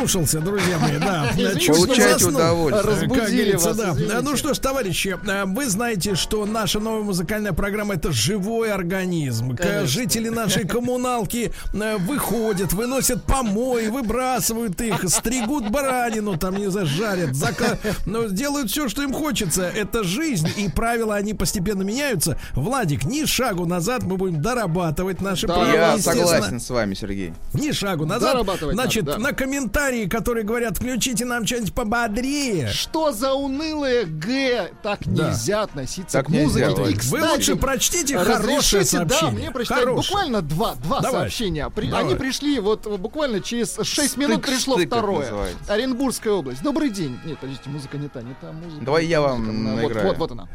[0.00, 1.30] Заслушался, друзья мои, да.
[1.36, 2.82] Заснул, удовольствие.
[2.82, 3.94] Разбудили вас, да.
[4.22, 9.56] Ну что ж, товарищи, э, вы знаете, что наша новая музыкальная программа это живой организм.
[9.84, 17.34] Жители нашей коммуналки э, выходят, выносят помои, выбрасывают их, стригут баранину, там не знаю, жарят,
[17.34, 17.78] зака...
[18.06, 19.64] ну, делают все, что им хочется.
[19.64, 22.38] Это жизнь, и правила они постепенно меняются.
[22.54, 25.72] Владик, ни шагу назад мы будем дорабатывать наши Да, права.
[25.72, 27.34] Я согласен с вами, Сергей.
[27.52, 28.46] Ни шагу назад.
[28.72, 29.28] Значит, надо, да.
[29.28, 32.68] на комментарии, которые говорят, включите нам что-нибудь пободрее.
[32.68, 34.70] Что за унылое Г?
[34.82, 35.28] Так Да.
[35.28, 36.66] нельзя относиться Так к музыке.
[36.66, 37.04] нельзя, И, Владик.
[37.04, 39.38] Вы кстати, лучше прочтите хорошее разрешите, Да, сообщение.
[39.42, 40.08] мне прочитать Хорошее.
[40.08, 41.20] буквально два, два Давай.
[41.22, 41.68] сообщения.
[41.70, 42.04] При- Давай.
[42.04, 45.20] Они пришли вот буквально через 6 минут пришло как второе.
[45.20, 45.72] называется.
[45.74, 46.62] Оренбургская область.
[46.62, 47.18] Добрый день.
[47.24, 48.84] Нет, подождите, музыка не та, не та музыка.
[48.84, 49.70] Давай я вам музыка.
[49.70, 50.06] Вот, наиграю.
[50.08, 50.48] вот, вот она.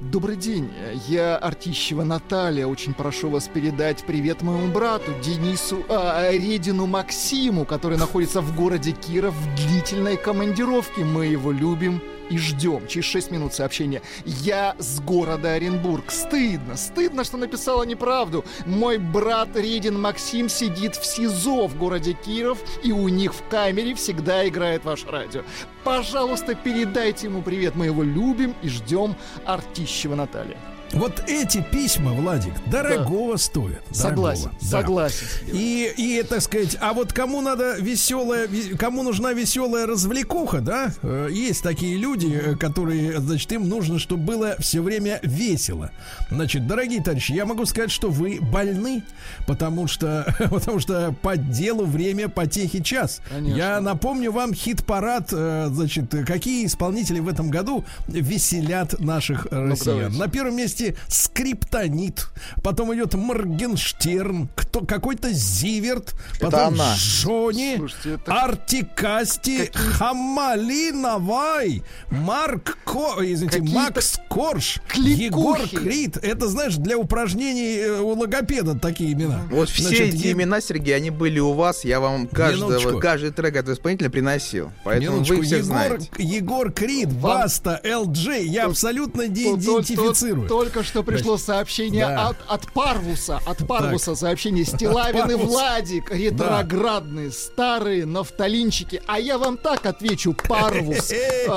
[0.00, 0.70] Добрый день,
[1.08, 2.66] я Артищева Наталья.
[2.66, 8.92] Очень прошу вас передать привет моему брату Денису а, Редину Максиму, который находится в городе
[8.92, 11.04] Киров в длительной командировке.
[11.04, 12.00] Мы его любим
[12.30, 12.86] и ждем.
[12.86, 14.00] Через 6 минут сообщения.
[14.24, 16.10] Я с города Оренбург.
[16.10, 18.44] Стыдно, стыдно, что написала неправду.
[18.64, 23.94] Мой брат Редин Максим сидит в СИЗО в городе Киров, и у них в камере
[23.94, 25.42] всегда играет ваше радио.
[25.84, 27.74] Пожалуйста, передайте ему привет.
[27.74, 29.16] Мы его любим и ждем.
[29.44, 30.56] Артищева Наталья.
[30.92, 33.80] Вот эти письма, Владик, дорогого стоят.
[33.92, 34.68] Согласен, дорогого, да.
[34.68, 35.26] согласен.
[35.52, 40.92] И, и, так сказать, а вот кому надо веселая, ве- кому нужна веселая развлекуха, да?
[41.02, 45.92] Э, Есть такие люди, э, которые, значит, им нужно, чтобы было все время весело.
[46.28, 49.04] Значит, дорогие товарищи, я могу сказать, что вы больны,
[49.46, 53.20] потому что, потому что по делу время потехи час.
[53.28, 53.56] Конечно.
[53.56, 59.98] Я напомню вам хит-парад, э, значит, какие исполнители в этом году веселят наших э, россиян.
[59.98, 60.18] давайте.
[60.18, 62.26] На первом месте Скриптонит,
[62.62, 66.94] потом идет Моргенштерн, кто какой-то Зиверт, потом она.
[66.96, 75.22] Жони, Слушайте, это Артикасти, Хамали Навай, Марк Ко, извините, Какие-то Макс Корж, кликухи.
[75.24, 76.16] Егор Крид.
[76.22, 79.42] Это, знаешь, для упражнений э, у логопеда такие имена.
[79.50, 81.84] Вот все Значит, эти Е- имена, Сергей, они были у вас.
[81.84, 83.00] Я вам каждого, Минуточку.
[83.00, 84.72] каждый трек этого исполнителя приносил.
[84.84, 86.08] Поэтому Минуточку, вы всех Егор, знаете.
[86.18, 90.48] Егор Крид, Баста, ЛД, я абсолютно не Тут- тут- тут идентифицирую.
[90.72, 92.28] Только что пришло сообщение да.
[92.28, 93.40] от, от Парвуса.
[93.44, 94.64] От Парвуса сообщение.
[94.64, 95.48] Стилавин и Парвус.
[95.48, 96.12] Владик.
[96.12, 99.02] Ретроградные, старые нафталинчики.
[99.08, 101.10] А я вам так отвечу, Парвус.
[101.10, 101.48] э,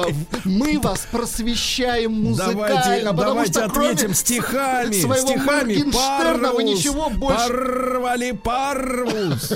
[0.46, 3.14] Мы вас просвещаем музыкально.
[3.14, 4.94] Давайте, что ответим стихами.
[4.94, 5.76] своего стихами.
[5.76, 7.48] Моргенштерна вы Парвус, ничего больше...
[7.48, 9.54] Порвали парвус.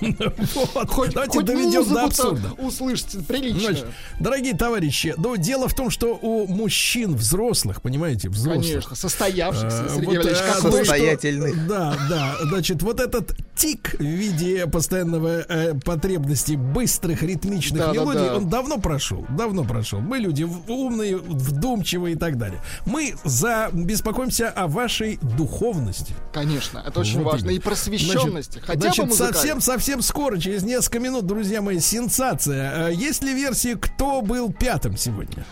[0.74, 2.52] Вот, Хоть, Давайте хоть доведем до абсурда.
[2.58, 3.60] услышите прилично.
[3.60, 3.86] Значит,
[4.20, 9.88] дорогие товарищи, ну, дело в том, что у мужчин взрослых, понимаете, взрослых, Конечно, состоявшихся, Э,
[9.90, 11.66] Сергей вот, Валерьевич, э, как что- Состоятельных.
[11.66, 12.36] Да, да.
[12.42, 18.36] Значит, вот этот тик в виде постоянного э, потребности быстрых ритмичных Да, да, мелодий, да.
[18.36, 19.24] он давно прошел.
[19.30, 20.00] Давно прошел.
[20.00, 22.60] Мы люди умные, вдумчивые и так далее.
[22.86, 26.14] Мы за беспокоимся о вашей духовности.
[26.32, 27.50] Конечно, это очень Вот важно.
[27.50, 28.52] И просвещенности.
[28.52, 29.34] Значит, Хотя значит, бы музыкально.
[29.34, 32.88] совсем, совсем скоро, через несколько минут, друзья мои, сенсация.
[32.88, 35.44] Э, Есть ли версии, кто был пятым сегодня?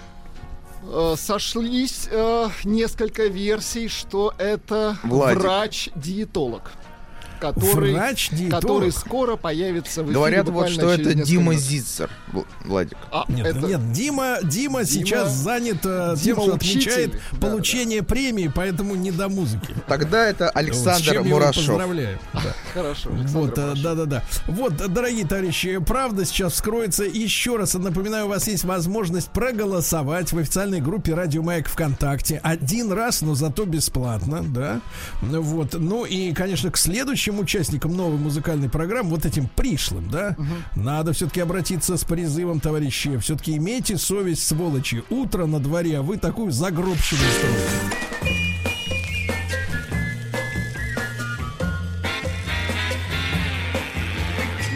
[0.85, 6.73] Э, сошлись э, несколько версий, что это врач-диетолог.
[7.43, 11.63] Который, который скоро появится в эфире Говорят вот, что это Дима минут.
[11.65, 12.97] Зицер, Вл- Владик.
[13.11, 16.81] А, Нет, это- нет, Дима, Дима, сейчас занят э, тем, Дима что учитель.
[16.81, 19.75] отмечает Да, получение премии, поэтому не до музыки.
[19.89, 21.67] Тогда это Вот, Александр его Мурашов.
[21.67, 22.19] поздравляю.
[22.33, 22.41] Да.
[22.75, 23.83] Хорошо, Александр Вот, э, Мурашов.
[23.83, 24.23] да-да-да.
[24.47, 27.05] Вот, дорогие товарищи, правда сейчас вскроется.
[27.05, 32.41] Еще раз напоминаю, у вас есть возможность проголосовать в официальной группе Радио Маяк ВКонтакте.
[32.43, 34.81] Один раз, но зато бесплатно, да.
[35.23, 35.75] Ну Вот.
[35.75, 36.77] Ну и, конечно, к
[37.33, 40.37] следующим участникам новой музыкальной программы, вот этим пришлым, да,
[40.77, 43.19] надо все-таки обратиться с призывом, товарищи.
[43.19, 45.03] Все-таки имейте совесть, сволочи.
[45.11, 48.03] Утро на дворе, а вы такую загробщину строите.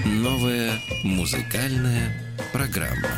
[0.04, 0.72] Новая
[1.04, 2.12] музыкальная
[2.52, 3.08] программа.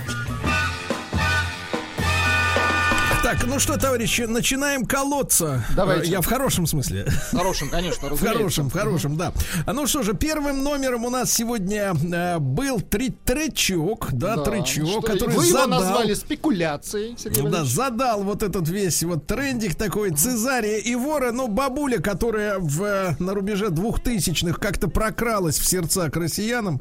[3.28, 5.62] Так, ну что, товарищи, начинаем колоться.
[5.76, 6.06] Давайте.
[6.08, 7.04] Э, Я в хорошем смысле.
[7.30, 8.38] В хорошем, конечно, В разумеется.
[8.38, 9.32] хорошем, в хорошем, да.
[9.66, 14.44] А Ну что же, первым номером у нас сегодня э, был три тречок, да, Да,
[14.44, 15.68] тречок, который Вы его задал.
[15.68, 17.70] назвали спекуляцией, Сергей Да, Валерьевич.
[17.74, 23.16] задал вот этот весь вот трендик такой Цезария и вора, ну, бабуля, которая в, э,
[23.18, 26.80] на рубеже двухтысячных как-то прокралась в сердца к россиянам,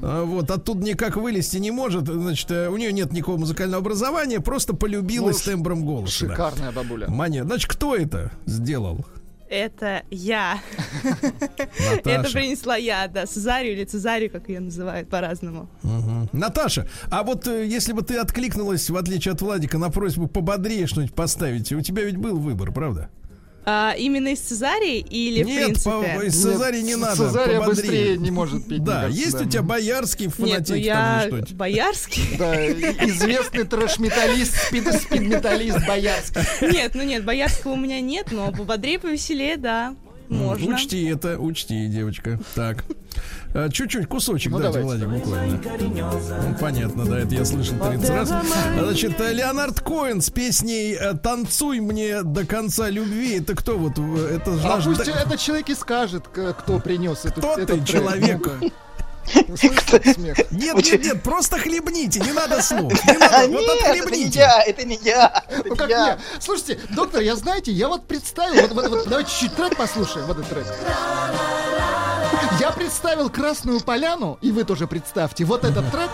[0.00, 4.76] А, вот, оттуда никак вылезти не может, значит, у нее нет никакого музыкального образования, просто
[4.76, 6.26] полюбилась Ну, тембром голоса.
[6.26, 6.32] да.
[6.32, 7.08] Шикарная бабуля.
[7.08, 7.44] Мания.
[7.44, 9.04] Значит, кто это сделал?
[9.50, 10.60] Это я.
[11.02, 12.00] Наташа.
[12.04, 15.70] Это принесла я, да, Цезарию или Цезарию, как ее называют по-разному.
[16.32, 20.86] Наташа, а вот э, если бы ты откликнулась, в отличие от Владика, на просьбу пободрее
[20.86, 23.08] что-нибудь поставить, у тебя ведь был выбор, правда?
[23.70, 25.90] А, именно из Цезарии или в Нет, принципе?
[25.90, 27.16] по- из Цезарии не надо.
[27.16, 27.82] Цезария пободрее.
[27.82, 28.82] быстрее не может петь.
[28.82, 29.40] Да, есть да.
[29.40, 32.22] у тебя боярский Нет, фанатик ну там я боярский.
[32.38, 36.40] Да, известный трэш-металлист, спид- спид-металлист боярский.
[36.72, 39.94] Нет, ну нет, боярского у меня нет, но пободрее, повеселее, да,
[40.30, 40.74] можно.
[40.74, 42.40] Учти это, учти, девочка.
[42.54, 42.86] Так.
[43.54, 45.60] А, Чуть-чуть кусочек Ну, дайте, давайте, Владик, буквально.
[46.48, 48.28] Ну, понятно, да, это я слышал 30 раз.
[48.78, 53.38] Значит, Леонард Коэн с песней э, «Танцуй мне до конца любви».
[53.38, 53.92] Это кто вот?
[53.98, 57.54] э, Это же А наш пусть д- этот человек и скажет, кто принес эту, Кто
[57.54, 57.86] этот ты, трек.
[57.86, 58.48] человек?
[59.34, 60.38] Этот смех?
[60.52, 62.92] Нет, нет, нет, просто хлебните, не надо слов.
[63.06, 65.42] Не надо, вот Нет, это не я, это не я.
[65.50, 66.06] Это Ну не как я.
[66.06, 66.18] я?
[66.40, 70.38] Слушайте, доктор, я знаете, я вот представил, вот, вот- вот давайте чуть-чуть трек послушаем, вот
[70.38, 70.66] этот трек.
[72.60, 76.10] Я представил Красную Поляну, и вы тоже представьте, вот этот трек,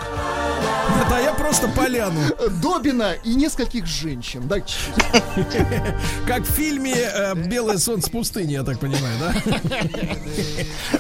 [0.97, 2.21] Нет, а я просто поляну.
[2.63, 4.47] Добина и нескольких женщин.
[4.47, 4.57] Да.
[6.27, 9.35] Как в фильме э, «Белое солнце пустыни», я так понимаю, да?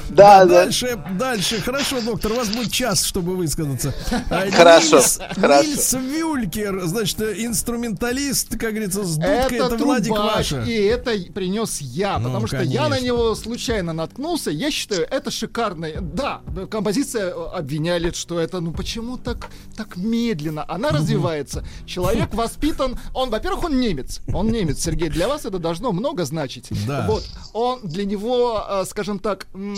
[0.08, 0.64] Да, да.
[0.64, 1.60] Дальше, дальше.
[1.60, 3.92] Хорошо, доктор, у вас будет час, чтобы высказаться.
[4.30, 5.62] А, Хорошо, Нильс, хорошо.
[5.68, 10.62] Нильс Вюлькер, значит, э, инструменталист, как говорится, с дудкой, это, Это Владик трубач, ваша.
[10.62, 13.06] и это принес я, Ну, потому что я на конечно.
[13.06, 14.50] него случайно наткнулся.
[14.50, 16.00] Я считаю, это шикарная.
[16.00, 20.64] Да, композиция обвиняли, что это, ну почему так, так медленно?
[20.68, 21.64] Она развивается.
[21.86, 24.20] Человек воспитан, он, во-первых, он немец.
[24.32, 25.08] Он немец, Сергей.
[25.08, 26.68] Для вас это должно много значить.
[26.86, 27.06] Да.
[27.08, 29.74] Вот, он для него, э, скажем так, м,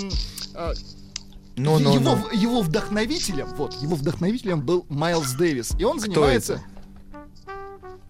[0.54, 0.74] э,
[1.56, 2.38] Ну, ну, его, ну.
[2.38, 5.72] его вдохновителем, вот, его вдохновителем был Майлз Дэвис.
[5.78, 6.54] И он занимается...
[6.54, 6.62] это?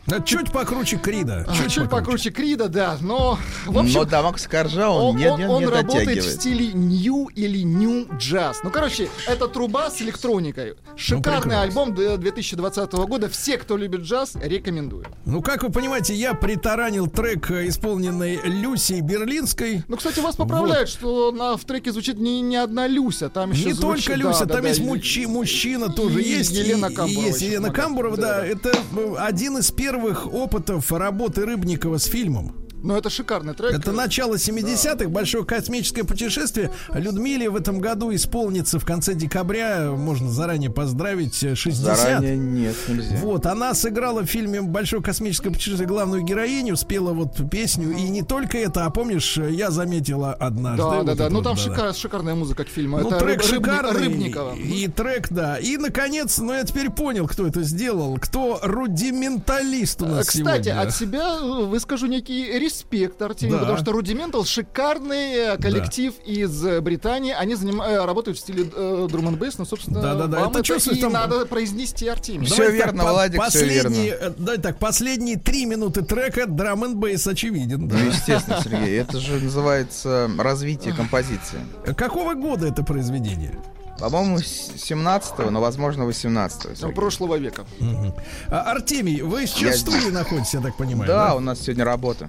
[0.09, 1.45] А чуть покруче Крида.
[1.49, 5.27] А, Чуть, покруче Крида, да, но в общем, Но до Макса Коржа он, он, не,
[5.31, 8.61] он- не- он не работает в стиле нью или нью джаз.
[8.63, 10.75] Ну, короче, это труба с электроникой.
[10.97, 11.63] Шикарный прекрасно.
[11.63, 13.29] альбом д- 2020 года.
[13.29, 15.07] Все, кто любит джаз, рекомендую.
[15.25, 19.83] Ну, как вы понимаете, я притаранил трек, э, исполненный Люсей Берлинской.
[19.89, 23.65] Ну, кстати, вас поправляют, что на, в треке звучит не, не одна Люся, там еще
[23.67, 26.53] Не звучит- только да, Люся, да, там да, есть и- мужчи- мужчина тоже и есть.
[26.53, 27.71] Елена и- и Камбурова Есть Елена.
[27.73, 28.27] Камбурова, да.
[28.27, 29.96] Да, Это э, один из первых
[30.33, 32.66] опытов работы Рыбникова с фильмом.
[32.83, 33.73] Ну, это шикарный трек.
[33.73, 36.71] Это начало 70-х, большое космическое путешествие.
[36.93, 41.97] Людмиле в этом году исполнится в конце декабря, можно заранее поздравить, э, 60.
[41.97, 43.17] Заранее нет, нельзя.
[43.17, 47.91] Вот, она сыграла в фильме «Большое космическое путешествие» главную героиню, спела вот песню.
[47.97, 50.83] И не только это, а помнишь, я заметила однажды.
[50.83, 51.25] Да, вот да, да.
[51.25, 51.71] это Ну, вот, там да-да.
[51.89, 52.99] шикар- шикарная музыка к фильму.
[52.99, 54.01] Ну, это трек Рыб- шикарный.
[54.01, 54.55] Рыбникова.
[54.55, 55.59] И трек, да.
[55.59, 58.17] И, наконец, ну, я теперь понял, кто это сделал.
[58.21, 60.81] Кто рудименталист у нас Кстати, сегодня.
[60.83, 63.61] от себя э, выскажу некий респект Артемию, Да.
[63.61, 67.33] потому что Рудиментал шикарный э, коллектив из э, Британии.
[67.33, 70.67] Они заним- э, работают в стиле э, друм н ну, собственно, Да-да-да, вам это это,
[70.67, 72.47] чувствуется и там- надо произнести Артемий.
[72.47, 74.25] Всё Давайте верно, по- Владик, последние, верно.
[74.27, 77.89] э, Давай так, последние три минуты трека драм н очевиден.
[77.89, 77.97] да.
[77.97, 81.59] Ну, естественно, Сергей, это же называется развитие композиции.
[81.97, 83.53] Какого года это произведение?
[83.99, 86.69] По-моему, с 17-го, но, возможно, 18-го.
[86.71, 86.95] Ну, Сергей.
[86.95, 87.65] прошлого века.
[87.81, 88.15] Мгм.
[88.49, 91.07] А, Артемий, вы сейчас Я в студии находитесь, я так понимаю.
[91.09, 92.29] Да, у нас сегодня работа.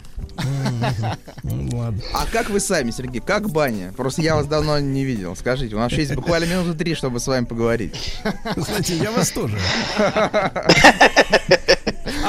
[1.43, 2.01] Ну, ладно.
[2.13, 3.93] А как вы сами, Сергей, как баня?
[3.97, 5.35] Просто я вас давно не видел.
[5.35, 8.15] Скажите, у нас есть буквально минуты три, чтобы с вами поговорить.
[8.55, 9.57] Кстати, я вас тоже.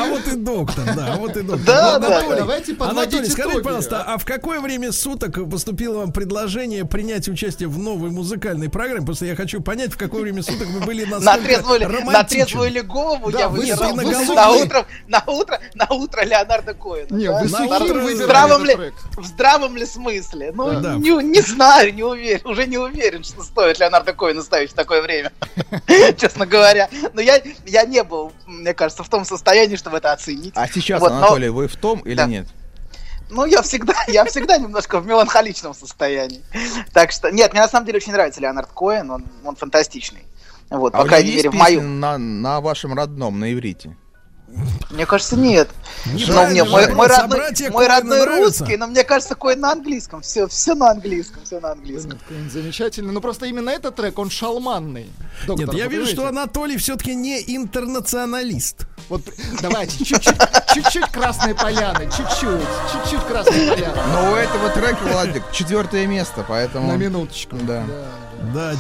[0.09, 1.65] А вот и доктор, да, вот и доктор.
[1.67, 6.85] Да, да, Анатолий, давайте Анатолий, скажите, пожалуйста, а в какое время суток поступило вам предложение
[6.85, 9.05] принять участие в новой музыкальной программе?
[9.05, 11.93] Просто я хочу понять, в какое время суток вы были На настолько трезвую, ли- на
[11.93, 12.45] романтичны.
[12.45, 17.15] трезвую ли голову Да, я вы выбирал на, утро, на утро, на утро Леонардо Коэна.
[17.15, 17.41] Не, да?
[17.41, 18.77] вы На сухим утро в здравом, ли,
[19.17, 20.53] в здравом ли смысле?
[20.55, 20.95] Ну, Да.
[20.95, 22.47] не, не знаю, не уверен.
[22.47, 25.33] Уже не уверен, что стоит Леонардо Коэна ставить в такое время.
[26.17, 26.89] Честно говоря.
[27.13, 30.53] Но я, я не был, мне кажется, в том состоянии, чтобы это оценить.
[30.57, 32.27] А сейчас, Вот, но- Анатолий, вы в том или Да.
[32.27, 32.47] нет?
[33.31, 36.43] Ну, я всегда, я всегда немножко в меланхоличном состоянии.
[36.95, 40.23] Так что, нет, мне на самом деле очень нравится Леонард Коэн, он, он фантастичный.
[40.71, 41.83] Вот, А по у него крайней есть мере, в мою.
[41.83, 43.97] на, на вашем родном, на иврите?
[44.91, 45.69] Мне кажется, нет.
[46.07, 50.23] Неправильно Но мне мой, мой родной, мой родной русский, но мне кажется, Коэн на английском.
[50.23, 52.19] Все, все на английском, все на английском.
[52.51, 53.13] Замечательно.
[53.13, 55.11] Ну, просто именно этот трек, он шалманный.
[55.47, 56.29] Доктор, Нет, я вижу, что?
[56.29, 58.87] Анатолий все-таки не интернационалист.
[59.09, 59.23] Вот
[59.61, 60.37] давайте, чуть-чуть,
[60.75, 64.03] чуть-чуть красной поляны, чуть-чуть, чуть-чуть красной поляны.
[64.13, 66.93] Но у этого трека, Владик, четвертое место, поэтому...
[66.93, 67.57] На минуточку.
[67.57, 67.85] Да.
[67.87, 68.07] Да,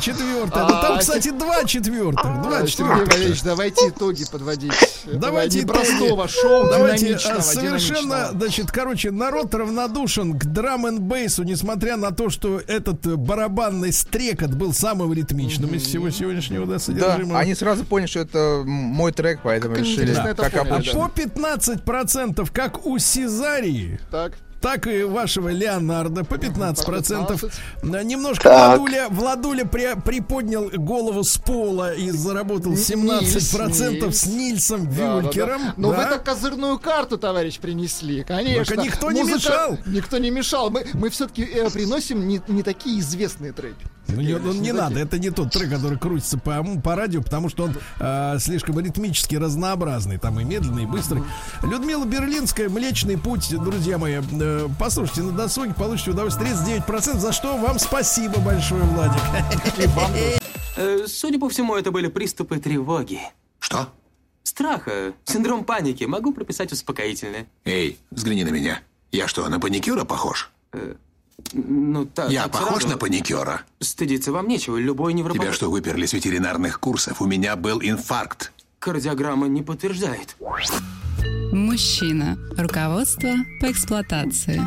[0.00, 0.60] четвертое.
[0.62, 2.22] А, Ну там, те- кстати, два четвертых.
[2.42, 3.42] Два Да, Сергей четвертых.
[3.44, 4.72] Давайте итоги подводить.
[5.12, 6.30] Давайте непростого итоги.
[6.30, 12.30] шоу, Давайте а, совершенно, значит, короче, народ равнодушен к драм н бейсу, несмотря на то,
[12.30, 17.38] что этот барабанный стрекот был самым ритмичным из всего сегодняшнего да, Да, содержимого.
[17.38, 22.98] они сразу поняли, что это мой трек, поэтому решили, как А по 15% как у
[22.98, 24.32] Сезарии, Так.
[24.60, 26.84] Так и вашего Леонардо по 15%.
[26.84, 27.50] По 15.
[27.82, 28.78] А, Немножко Так.
[28.78, 34.18] Владуля, Владуля при- приподнял голову с пола и заработал Нильс, 17% Нильс.
[34.20, 35.62] с Нильсом Да, да, Вюлькером.
[35.62, 35.74] да.
[35.76, 35.96] Но да.
[35.98, 38.76] вы так козырную карту, товарищ, принесли, конечно.
[38.76, 39.78] Так никто не мешал.
[39.86, 40.70] Никто не мешал.
[40.70, 43.86] Мы, мы все-таки приносим не, не такие известные треки.
[44.08, 47.48] Ну, не, ну, не надо, это не тот трек, который крутится по, по радио, потому
[47.50, 51.22] что он а, слишком ритмически разнообразный, там и медленный, и быстрый.
[51.62, 57.56] Людмила Берлинская, Млечный путь, друзья мои, э, послушайте на досуге, получите удовольствие 39%, за что
[57.58, 59.20] вам спасибо большое, Владик.
[60.76, 63.20] Э, Судя по всему, это были приступы тревоги.
[63.58, 63.88] Что?
[64.44, 66.04] Страха, синдром паники.
[66.04, 67.46] Могу прописать успокоительное.
[67.64, 68.80] Эй, взгляни на меня.
[69.12, 70.50] Я что, на паникюра похож?
[71.52, 72.30] Ну, так.
[72.30, 72.88] Я похож сразу.
[72.88, 73.62] на паникера?
[73.80, 75.46] Стыдиться вам нечего, любой невропатолог...
[75.46, 77.22] Тебя что, выперли с ветеринарных курсов?
[77.22, 78.52] У меня был инфаркт.
[78.78, 80.36] Кардиограмма не подтверждает.
[81.52, 82.38] Мужчина.
[82.58, 83.30] Руководство
[83.60, 84.60] по эксплуатации.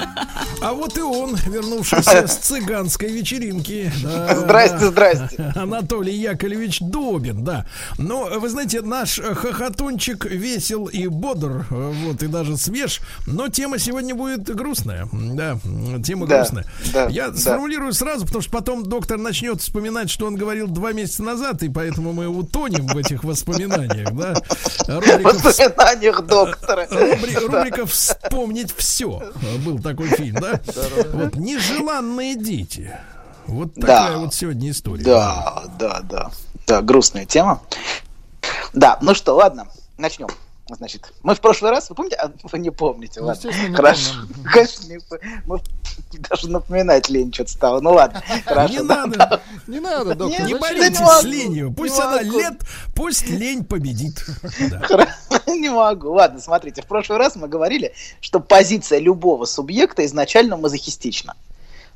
[0.61, 3.91] А вот и он, вернувшийся с цыганской вечеринки.
[4.03, 5.53] Да, Здрасте, здрасте.
[5.55, 7.65] Анатолий Яковлевич Добин, да.
[7.97, 13.01] Но, вы знаете, наш хохотунчик весел и бодр, вот, и даже свеж.
[13.27, 15.07] Но тема сегодня будет грустная.
[15.11, 15.59] Да,
[16.03, 16.65] тема Да, грустная.
[16.93, 17.37] да, Я да.
[17.37, 21.69] сформулирую сразу, потому что потом доктор начнет вспоминать, что он говорил два месяца назад, и
[21.69, 24.33] поэтому мы утонем в этих воспоминаниях, да.
[24.87, 26.40] Рубрика В воспоминаниях доктора.
[26.45, 29.31] Рубри- рубрика «Вспомнить все».
[29.65, 30.59] Был такой фильм, да?
[31.13, 32.97] Вот «Нежеланные дети».
[33.47, 35.03] Вот такая вот сегодня история.
[35.03, 36.31] Да, да, да.
[36.68, 37.61] Да, грустная тема.
[38.73, 40.27] Да, ну что, ладно, начнем.
[40.76, 43.49] Значит, мы в прошлый раз, вы помните, а, вы не помните, Ну, ладно.
[43.49, 44.14] не Хорошо.
[44.14, 44.52] помним.
[44.52, 44.99] Конечно, не
[45.45, 45.61] мы
[46.30, 47.80] даже напоминать лень что-то стало.
[47.81, 48.73] Ну ладно, хорошо.
[48.73, 49.41] Не надо.
[49.68, 50.45] Не надо, доктор.
[50.45, 51.73] Не боритесь с ленью.
[51.73, 52.61] Пусть она лет,
[52.95, 54.26] пусть лень победит.
[55.48, 56.11] Не могу.
[56.14, 61.35] Ладно, смотрите, в прошлый раз мы говорили, что позиция любого субъекта изначально мазохистична.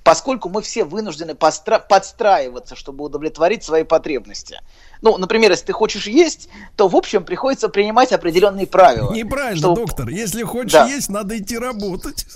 [0.04, 4.62] Поскольку мы все вынуждены подстраиваться, чтобы удовлетворить свои потребности.
[5.02, 9.12] Ну, например, если ты хочешь есть, то, в общем, приходится принимать определенные правила.
[9.14, 10.10] Неправильно, Что- доктор.
[10.10, 10.86] Если хочешь Да.
[10.88, 12.26] есть, надо идти работать.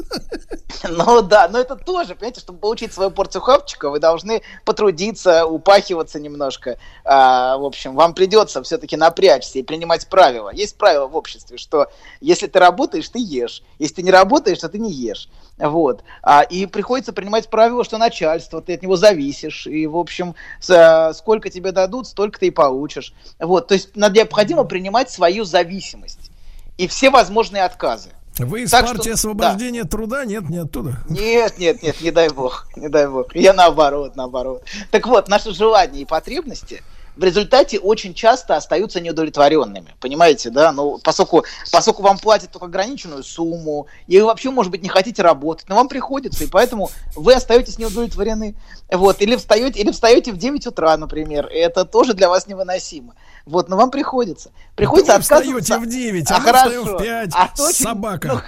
[0.88, 6.20] Ну да, но это тоже, понимаете, чтобы получить свою порцию хавчика, вы должны потрудиться, упахиваться
[6.20, 6.78] немножко.
[7.04, 10.52] А, в общем, вам придется все-таки напрячься и принимать правила.
[10.54, 11.88] Есть правила в обществе, что
[12.22, 13.62] если ты работаешь, ты ешь.
[13.78, 15.28] Если ты не работаешь, то ты не ешь.
[15.58, 16.04] Вот.
[16.24, 19.68] А, и приходится принимать правила, что начальство, ты от него зависишь.
[19.68, 23.14] И, в общем, сколько тебе дадут, столько ты и получишь.
[23.40, 23.68] Вот.
[23.68, 26.32] То есть надо- необходимо принимать свою зависимость.
[26.78, 28.10] И все возможные отказы.
[28.38, 30.24] Вы из Так что- партии освобождения труда?
[30.24, 30.98] Нет, не оттуда.
[31.10, 33.36] Нет, нет, нет, не дай бог, не дай бог.
[33.36, 34.64] Я наоборот, наоборот.
[34.92, 36.82] Так вот, наши желания и потребности
[37.16, 39.96] в результате очень часто остаются неудовлетворенными.
[40.00, 40.72] Понимаете, да?
[40.72, 45.22] Ну, поскольку, поскольку вам платят только ограниченную сумму, и вы вообще, может быть, не хотите
[45.22, 48.56] работать, но вам приходится, и поэтому вы остаетесь неудовлетворены.
[48.92, 51.48] Вот, или встаете, или встаете в 9 утра, например.
[51.48, 53.14] И это тоже для вас невыносимо.
[53.46, 54.52] Вот, но вам приходится.
[54.76, 55.80] Приходится Вы встаете отказываться.
[55.80, 56.84] в 9, А, а мы хорошо.
[56.86, 57.30] в 5.
[57.34, 57.74] А точно?
[57.74, 58.44] Собака.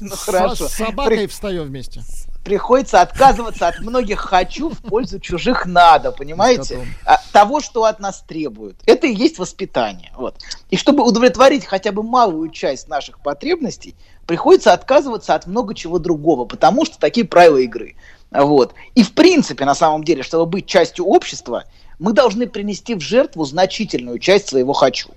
[0.00, 0.68] Ну, хорошо.
[0.68, 2.02] С собакой При- встаем вместе.
[2.48, 6.86] Приходится отказываться от многих хочу в пользу чужих надо, понимаете?
[7.04, 8.76] А, Того, что от нас требуют.
[8.86, 10.12] Это и есть воспитание.
[10.16, 10.34] Вот.
[10.70, 13.94] И чтобы удовлетворить хотя бы малую часть наших потребностей,
[14.26, 17.96] приходится отказываться от много чего другого, потому что такие правила игры.
[18.30, 18.72] Вот.
[18.94, 21.64] И в принципе, на самом деле, чтобы быть частью общества,
[21.98, 25.10] мы должны принести в жертву значительную часть своего хочу.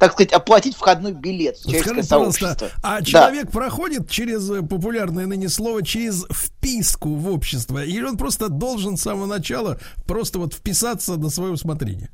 [0.00, 2.70] Так сказать, оплатить входной билет в человеческое Скажите, сообщество.
[2.82, 3.04] а Да.
[3.04, 8.96] человек проходит через э, популярное ныне слово, через вписку в общество, или он просто должен
[8.96, 12.10] с самого начала просто вот вписаться на свое усмотрение?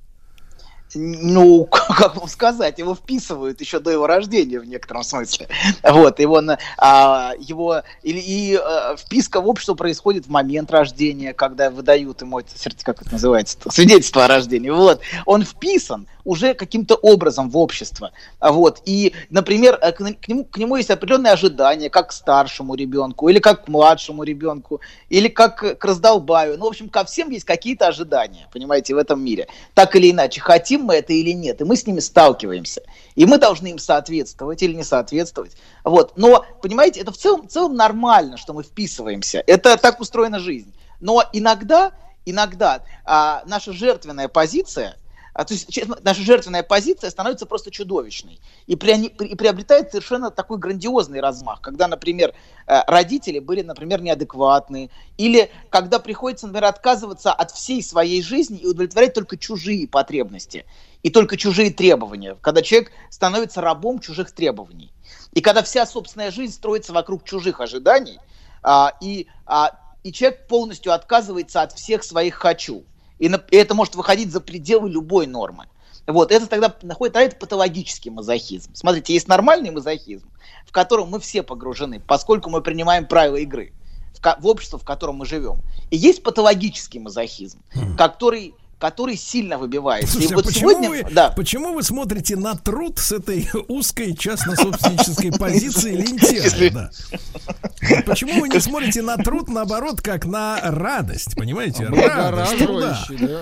[0.95, 5.49] Ну, как вам сказать, его вписывают еще до его рождения в некотором смысле.
[5.85, 6.43] Вот, его,
[6.79, 12.41] а, его или и э, вписка в общество происходит в момент рождения, когда выдают ему
[12.41, 12.51] это
[12.83, 14.71] как это называется, свидетельство о рождении.
[14.71, 18.11] Вот, он вписан уже каким-то образом в общество.
[18.41, 22.13] А Вот, и, например, э, к, к нему, к нему есть определенные ожидания, как к
[22.13, 26.59] старшему ребенку, или как к младшему ребенку, или как к раздолбаю.
[26.59, 29.47] Ну, в общем, ко всем есть какие-то ожидания, понимаете, в этом мире.
[29.75, 32.83] Так или иначе, хотим мы это или нет, и мы с ними сталкиваемся.
[33.15, 35.57] И мы должны им соответствовать или не соответствовать.
[35.85, 36.15] Вот.
[36.17, 39.45] Но, понимаете, это в целом, в целом нормально, что мы вписываемся.
[39.47, 40.75] Это так устроена жизнь.
[41.01, 41.93] Но иногда,
[42.25, 44.97] иногда а, наша жертвенная позиция,
[45.45, 50.59] то есть честно, наша жертвенная позиция становится просто чудовищной и, при- и приобретает совершенно такой
[50.59, 52.33] грандиозный размах, когда, например,
[52.67, 58.67] э, родители были, например, неадекватны, или когда приходится, например, отказываться от всей своей жизни и
[58.67, 60.65] удовлетворять только чужие потребности
[61.03, 64.93] и только чужие требования, когда человек становится рабом чужих требований.
[65.33, 68.19] И когда вся собственная жизнь строится вокруг чужих ожиданий,
[68.63, 72.85] а, и, а, и человек полностью отказывается от всех своих «хочу».
[73.19, 75.67] И, на- и это может выходить за пределы любой нормы.
[76.07, 78.75] Вот, это тогда находит, тогда это патологический мазохизм.
[78.75, 80.31] Смотрите, есть нормальный мазохизм,
[80.67, 83.73] в котором мы все погружены, поскольку мы принимаем правила игры
[84.15, 85.59] в, в общество, в котором мы живем.
[85.91, 87.61] И есть патологический мазохизм,
[87.97, 90.13] который который сильно выбивается.
[90.13, 93.49] Слушайте, и а вот почему, сегодня, вы, да, почему вы смотрите на труд с этой
[93.69, 96.91] узкой частно-собственнической позиции лентяя?
[98.05, 101.87] Почему вы не смотрите на труд, наоборот, как на радость, понимаете?
[101.87, 102.99] Радость труда.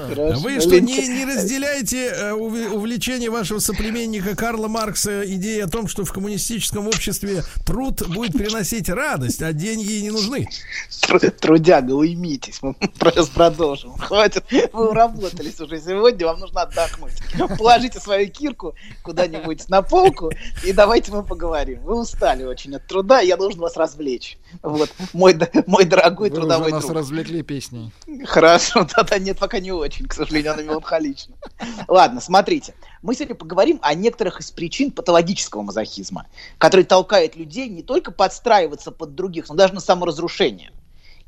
[0.09, 0.41] Хорошо.
[0.41, 5.89] Вы что, не, не разделяете э, ув- увлечение вашего соплеменника Карла Маркса идеей о том,
[5.89, 10.49] что в коммунистическом обществе труд будет приносить радость, а деньги не нужны?
[11.01, 12.75] Тру- Трудяга, уймитесь, мы
[13.35, 13.97] продолжим.
[13.97, 14.93] Хватит, вы
[15.25, 17.15] уработались уже сегодня, вам нужно отдохнуть.
[17.59, 20.31] Положите свою кирку куда-нибудь на полку,
[20.65, 21.83] и давайте мы поговорим.
[21.83, 24.39] Вы устали очень от труда, я должен вас развлечь.
[24.63, 25.37] Вот, мой,
[25.67, 26.97] мой дорогой Вы уже трудовой нас друг.
[26.97, 27.93] развлекли песней.
[28.25, 31.35] Хорошо, да-да, нет, пока не очень, к сожалению, она меланхолична.
[31.89, 32.75] Ладно, смотрите.
[33.03, 36.27] Мы сегодня поговорим о некоторых из причин патологического мазохизма,
[36.59, 40.73] который толкает людей не только подстраиваться под других, но даже на саморазрушение.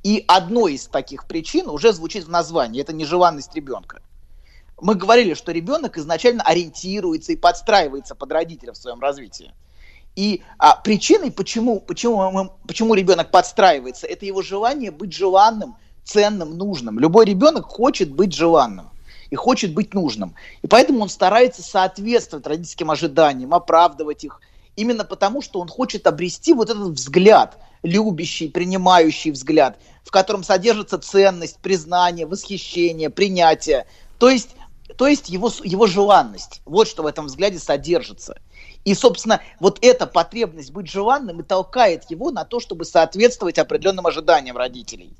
[0.07, 2.81] И одной из таких причин уже звучит в названии.
[2.81, 4.03] Это нежеланность ребенка.
[4.81, 9.53] Мы говорили, что ребенок изначально ориентируется и подстраивается под родителя в своем развитии.
[10.15, 17.01] И а, причиной, почему, почему, почему ребенок подстраивается, это его желание быть желанным, ценным, нужным.
[17.01, 18.91] Любой ребенок хочет быть желанным
[19.31, 20.37] и хочет быть нужным.
[20.63, 24.41] И поэтому он старается соответствовать родительским ожиданиям, оправдывать их.
[24.77, 30.99] Именно потому, что он хочет обрести вот этот взгляд, любящий, принимающий взгляд, в котором содержится
[30.99, 33.87] ценность, признание, восхищение, принятие.
[34.19, 34.51] То есть,
[34.97, 36.61] то есть его, его желанность.
[36.67, 38.39] Вот что в этом взгляде содержится.
[38.85, 44.07] И, собственно, вот эта потребность быть желанным и толкает его на то, чтобы соответствовать определенным
[44.07, 45.11] ожиданиям родителей.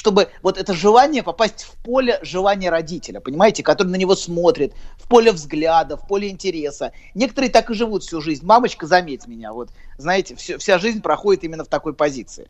[0.00, 5.06] Чтобы вот это желание попасть в поле желания родителя, понимаете, который на него смотрит, в
[5.06, 6.92] поле взгляда, в поле интереса.
[7.12, 8.42] Некоторые так и живут всю жизнь.
[8.46, 9.68] Мамочка, заметь меня, вот,
[9.98, 12.48] знаете, всё- вся жизнь проходит именно в такой позиции.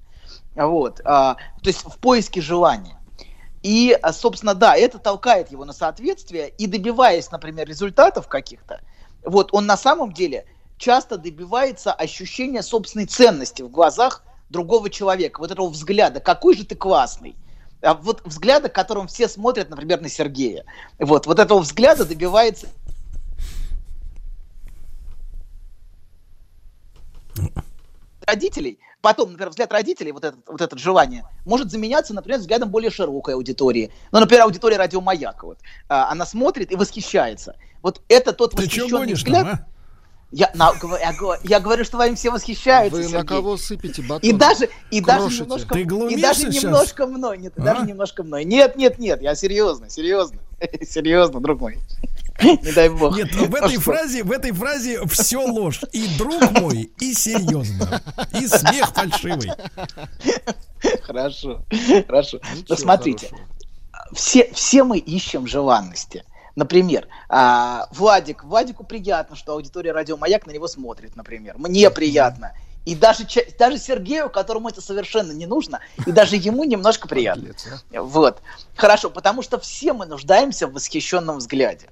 [0.55, 3.01] Вот, а, то есть в поиске желания.
[3.65, 8.81] И, а, собственно, да, это толкает его на соответствие, и добиваясь, например, результатов каких-то,
[9.25, 10.45] вот он на самом деле
[10.79, 16.75] часто добивается ощущения собственной ценности в глазах другого человека, вот этого взгляда, какой же ты
[16.75, 17.37] классный.
[17.83, 20.65] А вот взгляда, которым все смотрят, например, на Сергея.
[20.99, 22.69] Вот, вот этого взгляда добивается
[28.27, 32.91] родителей, потом, например, взгляд родителей, вот, этот, вот это желание, может заменяться, например, взглядом более
[32.91, 33.91] широкой аудитории.
[34.13, 35.47] Ну, например, аудитория радио Маяка.
[35.47, 35.59] Вот.
[35.89, 37.57] А, она смотрит и восхищается.
[37.83, 39.47] Вот это тот Ты восхищенный взгляд.
[39.47, 39.67] там, а?
[40.33, 42.97] Я, на- я говорю- я говорю, что вами все восхищаются.
[42.97, 43.27] Вы на Сергей.
[43.27, 44.31] кого сыпете батон?
[44.31, 46.63] И даже, и даже немножко, Ты и даже сейчас?
[46.63, 47.65] немножко мной, нет, и А?
[47.65, 48.45] даже немножко мной.
[48.45, 50.39] Нет, нет, нет, я серьезно, серьезно,
[50.89, 51.79] серьезно, друг мой.
[52.43, 53.17] Не дай бог.
[53.17, 53.81] Нет, в этой Что?
[53.81, 55.81] фразе, в этой фразе все ложь.
[55.93, 58.01] И друг мой, и серьезно.
[58.41, 59.51] И смех фальшивый.
[61.03, 61.63] Хорошо,
[62.07, 62.39] хорошо.
[62.53, 63.49] Ничего Но смотрите, хорошего.
[64.15, 66.25] все, все мы ищем желанности.
[66.61, 71.55] Например, а, Владик, Владику приятно, что аудитория радио Маяк на него смотрит, например.
[71.57, 72.53] Мне приятно.
[72.85, 73.27] И даже,
[73.59, 77.55] даже Сергею, которому это совершенно не нужно, и даже ему немножко приятно.
[77.93, 78.43] Вот.
[78.77, 81.89] Хорошо, потому что все мы нуждаемся в восхищенном взгляде.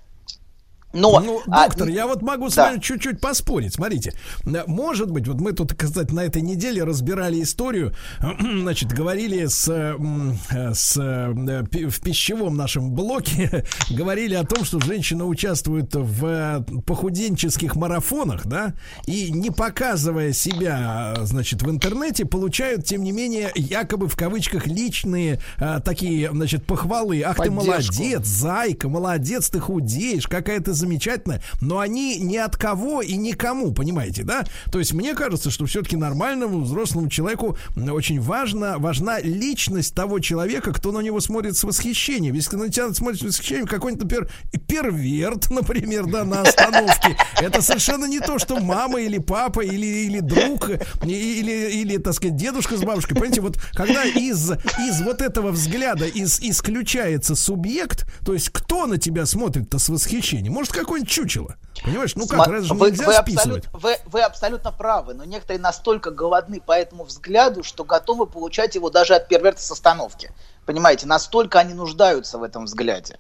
[0.93, 2.71] Но, Ну, а, доктор, я вот могу с да.
[2.71, 3.75] вами чуть-чуть поспорить.
[3.75, 4.15] Смотрите,
[4.47, 7.95] э, может быть, вот мы тут, кстати, на этой неделе разбирали историю,
[8.41, 15.25] значит, говорили с, э, с э, в пищевом нашем блоке, говорили о том, что женщины
[15.25, 18.73] участвуют в похуденческих марафонах, да,
[19.07, 25.41] и не показывая себя, значит, в интернете, получают, тем не менее, якобы в кавычках личные
[25.85, 27.23] такие, значит, похвалы.
[27.23, 27.95] Ах ты Поддержку.
[27.95, 31.43] молодец, зайка, молодец, ты худеешь, какая ты замечательная.
[31.61, 34.45] Но они ни от кого и никому, понимаете, да?
[34.71, 40.73] То есть мне кажется, что все-таки нормальному взрослому человеку очень важно, важна личность того человека,
[40.73, 42.35] кто на него смотрит с восхищением.
[42.35, 44.31] Если на тебя смотрит с восхищением какой-нибудь, например,
[44.67, 50.21] перверт, например, да, на остановке, это совершенно не то, что мама или папа или, или
[50.21, 50.71] друг
[51.03, 53.15] или, или, так сказать, дедушка с бабушкой.
[53.15, 58.99] Понимаете, вот когда из, из вот этого взгляда из, исключается субъект, то есть кто на
[58.99, 60.53] тебя смотрит-то с восхищением?
[60.53, 61.57] Может, какое-нибудь чучело?
[61.85, 63.67] Понимаешь, ну как, Сма- же вы, нельзя вы списывать?
[63.67, 68.75] абсолютно, вы, вы абсолютно правы, но некоторые настолько голодны по этому взгляду, что готовы получать
[68.75, 70.33] его даже от перверта с остановки.
[70.67, 73.19] Понимаете, настолько они нуждаются в этом взгляде.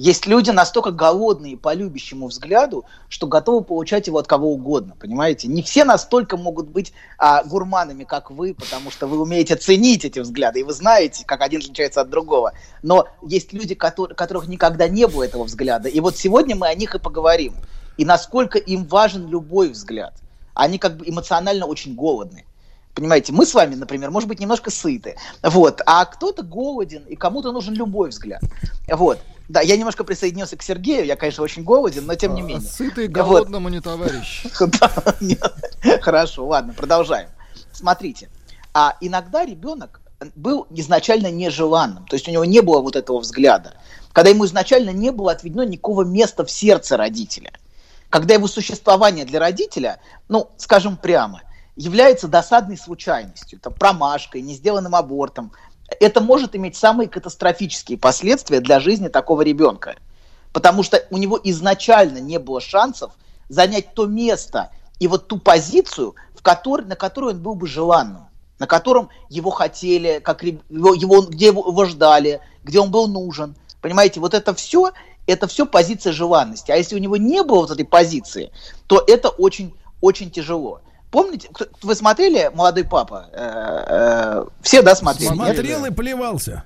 [0.00, 5.46] Есть люди настолько голодные по любящему взгляду, что готовы получать его от кого угодно, понимаете?
[5.46, 10.18] Не все настолько могут быть а, гурманами, как вы, потому что вы умеете ценить эти
[10.18, 12.54] взгляды, и вы знаете, как один отличается от другого.
[12.82, 15.90] Но есть люди, которые, которых никогда не было этого взгляда.
[15.90, 17.52] И вот сегодня мы о них и поговорим.
[17.98, 20.14] И насколько им важен любой взгляд.
[20.54, 22.46] Они как бы эмоционально очень голодны.
[22.94, 25.16] Понимаете, мы с вами, например, может быть, немножко сыты.
[25.42, 25.82] Вот.
[25.84, 28.40] А кто-то голоден, и кому-то нужен любой взгляд.
[28.88, 29.18] Вот.
[29.50, 32.60] Да, я немножко присоединился к Сергею, я, конечно, очень голоден, но тем не А, менее.
[32.68, 33.12] Сытый Вот.
[33.12, 34.46] голодному не товарищ.
[36.02, 37.28] Хорошо, ладно, продолжаем.
[37.72, 38.28] Смотрите,
[38.72, 40.02] а иногда ребенок
[40.36, 43.74] был изначально нежеланным, то есть у него не было вот этого взгляда,
[44.12, 47.50] когда ему изначально не было отведено никакого места в сердце родителя,
[48.08, 49.98] когда его существование для родителя,
[50.28, 51.42] ну, скажем прямо,
[51.74, 55.50] является досадной случайностью, это промашкой, не сделанным абортом,
[55.98, 59.96] это может иметь самые катастрофические последствия для жизни такого ребенка
[60.52, 63.12] потому что у него изначально не было шансов
[63.48, 68.28] занять то место и вот ту позицию, в которой, на которой он был бы желанным,
[68.58, 73.56] на котором его хотели, как его, где его ждали, где он был нужен.
[73.80, 74.92] Понимаете, вот это все,
[75.26, 76.70] это все позиция желанности.
[76.70, 78.52] А если у него не было вот этой позиции,
[78.86, 80.82] то это очень, очень тяжело.
[81.10, 83.26] Помните, кто- вы смотрели «Молодой папа»?
[83.32, 85.28] Э, э, Все, да, смотрели?
[85.34, 85.36] нет?
[85.56, 86.64] Смотрел и плевался.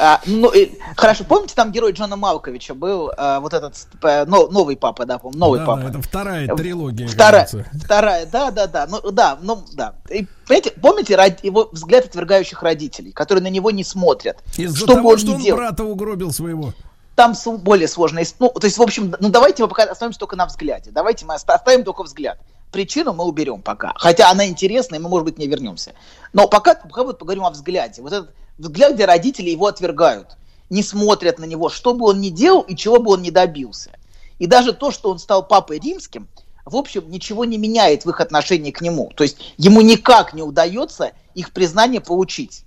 [0.00, 3.74] А, ну, и- хорошо, помните, там герой Джона Малковича был а, вот этот
[4.04, 5.82] э, но- новый папа, да, по новый Да, папа.
[5.82, 7.08] да, это вторая трилогия.
[7.08, 7.68] Вторая, кажется.
[7.84, 9.94] вторая, да, да, да, ну да, ну да.
[10.08, 14.94] И, понимаете, помните род- его взгляд отвергающих родителей, которые на него не смотрят, Из-за что
[14.94, 15.58] того, он что он делал.
[15.58, 16.72] брата угробил своего.
[17.16, 20.46] Там более сложная, ну, то есть, в общем, ну давайте мы пока остановимся только на
[20.46, 22.38] взгляде, давайте мы оста- оставим только взгляд.
[22.70, 25.94] Причину мы уберем пока, хотя она интересная, и мы, может быть, не вернемся.
[26.32, 28.02] Но пока, пока вот поговорим о взгляде.
[28.02, 30.36] Вот этот взгляд, где родители его отвергают,
[30.68, 33.92] не смотрят на него, что бы он ни делал и чего бы он ни добился.
[34.38, 36.28] И даже то, что он стал папой римским,
[36.64, 39.10] в общем, ничего не меняет в их отношении к нему.
[39.14, 42.64] То есть ему никак не удается их признание получить.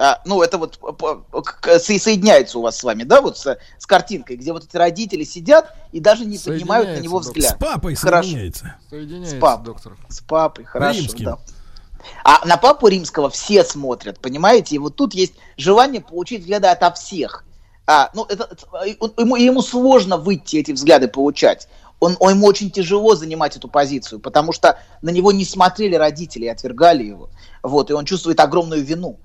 [0.00, 0.78] А, ну, это вот
[1.82, 5.74] соединяется у вас с вами, да, вот с, с картинкой, где вот эти родители сидят
[5.92, 7.56] и даже не поднимают на него Соединяется, взгляд.
[7.56, 8.22] С папой Хорошо.
[8.28, 8.74] соединяется.
[8.88, 9.96] Соединяется, С пап- доктор.
[10.08, 11.24] С папой, хорошо, Римским.
[11.24, 11.38] да.
[12.24, 14.76] А на папу римского все смотрят, понимаете?
[14.76, 17.44] И вот тут есть желание получить взгляды ото всех.
[17.86, 18.48] А, ну, это,
[19.16, 21.68] ему, ему сложно выйти эти взгляды получать.
[21.98, 26.44] Он, он- ему очень тяжело занимать эту позицию, потому что на него не смотрели родители
[26.44, 27.30] и отвергали его.
[27.64, 29.18] Вот, и он чувствует огромную вину.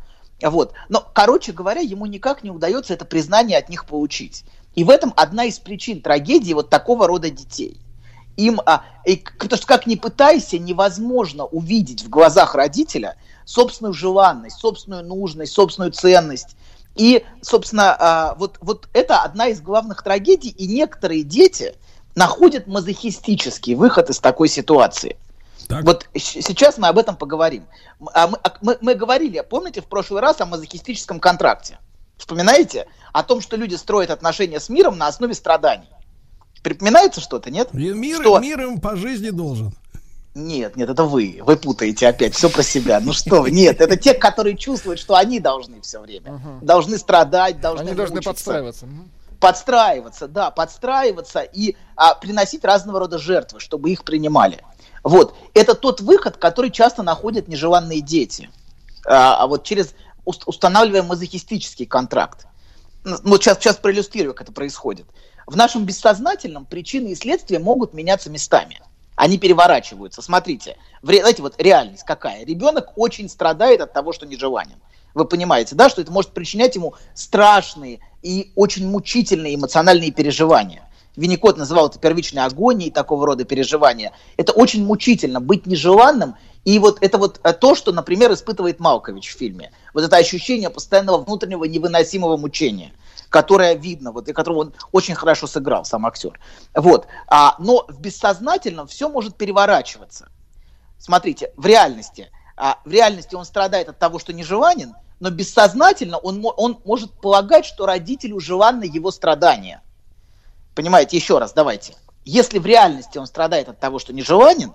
[0.44, 0.74] Вот.
[0.90, 4.44] Но, короче говоря, ему никак не удается это признание от них получить.
[4.76, 7.80] И в этом одна из причин трагедии вот такого рода детей
[8.38, 13.16] им, а, и потому что как ни пытайся, невозможно увидеть в глазах родителя
[13.46, 16.56] собственную желанность, собственную нужность, собственную ценность.
[16.96, 21.76] И, собственно, а, вот, вот это одна из главных трагедий, и некоторые дети
[22.16, 25.18] находят мазохистический выход из такой ситуации.
[25.84, 27.66] Вот щ- сейчас мы об этом поговорим.
[28.14, 31.80] А мы, а мы- мы говорили, помните, в прошлый раз о мазохистическом контракте?
[32.18, 32.88] Вспоминаете?
[33.12, 35.90] О том, что люди строят отношения с миром на основе страданий.
[36.62, 37.74] Припоминается что-то, нет?
[37.74, 38.40] Мир, Что?
[38.40, 39.74] мир им по жизни должен.
[40.36, 41.42] Нет, нет, это вы.
[41.44, 43.00] Вы путаете опять все про себя.
[43.00, 46.40] Ну что вы, нет, это те, которые чувствуют, что они должны все время.
[46.62, 48.34] Должны страдать, должны Они должны мучиться.
[48.34, 48.88] подстраиваться.
[49.40, 54.64] Подстраиваться, да, подстраиваться и а, приносить разного рода жертвы, чтобы их принимали.
[55.04, 55.36] Вот.
[55.54, 58.50] Это тот выход, который часто находят нежеланные дети.
[59.06, 59.94] А, а вот через
[60.26, 62.48] уст- устанавливая мазохистический контракт.
[63.04, 65.06] Ну, сейчас, сейчас проиллюстрирую, как это происходит.
[65.46, 68.80] В нашем бессознательном причины и следствия могут меняться местами.
[69.16, 70.22] Они переворачиваются.
[70.22, 72.46] Смотрите, знаете, вот реальность какая?
[72.46, 74.78] Ребенок очень страдает от того, что нежеланен.
[75.14, 80.90] Вы понимаете, да, что это может причинять ему страшные и очень мучительные эмоциональные переживания.
[81.16, 84.14] Винникот называл это первичной агонией, такого рода переживания.
[84.38, 86.36] Это очень мучительно, быть нежеланным.
[86.66, 89.72] И вот это вот э, то, что, например, испытывает Малкович в фильме.
[89.94, 92.94] Вот это ощущение постоянного внутреннего невыносимого мучения,
[93.30, 96.40] которое видно, вот, и которого он очень хорошо сыграл, сам актер.
[96.74, 97.06] Вот.
[97.28, 100.30] А, но в бессознательном все может переворачиваться.
[100.98, 102.32] Смотрите, в реальности.
[102.56, 107.66] А, в реальности он страдает от того, что нежеланен, но бессознательно он, он может полагать,
[107.66, 109.82] что родителю желанны его страдания.
[110.76, 111.96] Понимаете, еще раз, давайте.
[112.26, 114.74] Если в реальности он страдает от того, что нежеланен,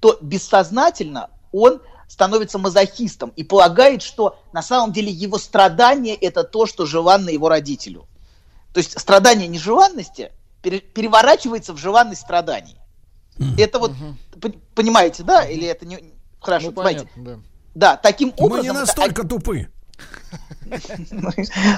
[0.00, 6.66] то бессознательно он становится мазохистом и полагает, что на самом деле его страдание это то,
[6.66, 8.06] что желанно его родителю.
[8.72, 10.32] То есть страдание нежеланности
[10.62, 12.76] пере- переворачивается в желанность страданий.
[13.58, 13.92] Это вот,
[14.40, 15.44] п- понимаете, да?
[15.44, 16.12] Или это не...
[16.40, 17.08] Хорошо, Ну, понимаете?
[17.14, 17.40] понятно, да.
[17.74, 18.62] Да, таким Мы образом...
[18.64, 19.68] не это настолько тупы.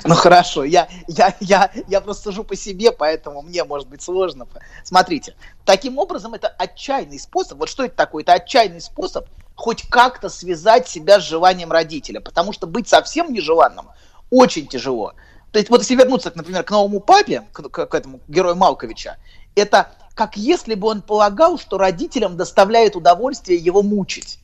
[0.05, 4.47] Ну хорошо, я, я, я, я просто сужу по себе, поэтому мне может быть сложно.
[4.85, 5.35] Смотрите,
[5.65, 7.59] таким образом это отчаянный способ.
[7.59, 8.23] Вот что это такое?
[8.23, 13.89] Это отчаянный способ хоть как-то связать себя с желанием родителя, потому что быть совсем нежеланным
[14.31, 15.15] очень тяжело.
[15.51, 19.17] То есть вот если вернуться, например, к новому папе, к, этому герою Малковича,
[19.55, 24.39] это как если бы он полагал, что родителям доставляет удовольствие его мучить.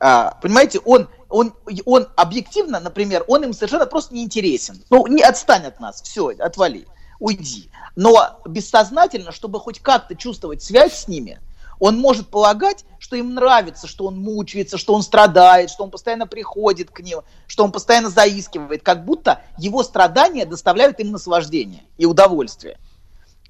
[0.00, 4.82] А, понимаете, он, он, он объективно, например, он им совершенно просто не интересен.
[4.90, 6.86] Ну, не отстань от нас, все, отвали.
[7.18, 7.70] уйди.
[7.96, 11.40] Но бессознательно, чтобы хоть как-то чувствовать связь с ними,
[11.80, 16.26] он может полагать, что им нравится, что он мучается, что он страдает, что он постоянно
[16.26, 22.06] приходит к ним, что он постоянно заискивает, как будто его страдания доставляют им наслаждение и
[22.06, 22.78] удовольствие.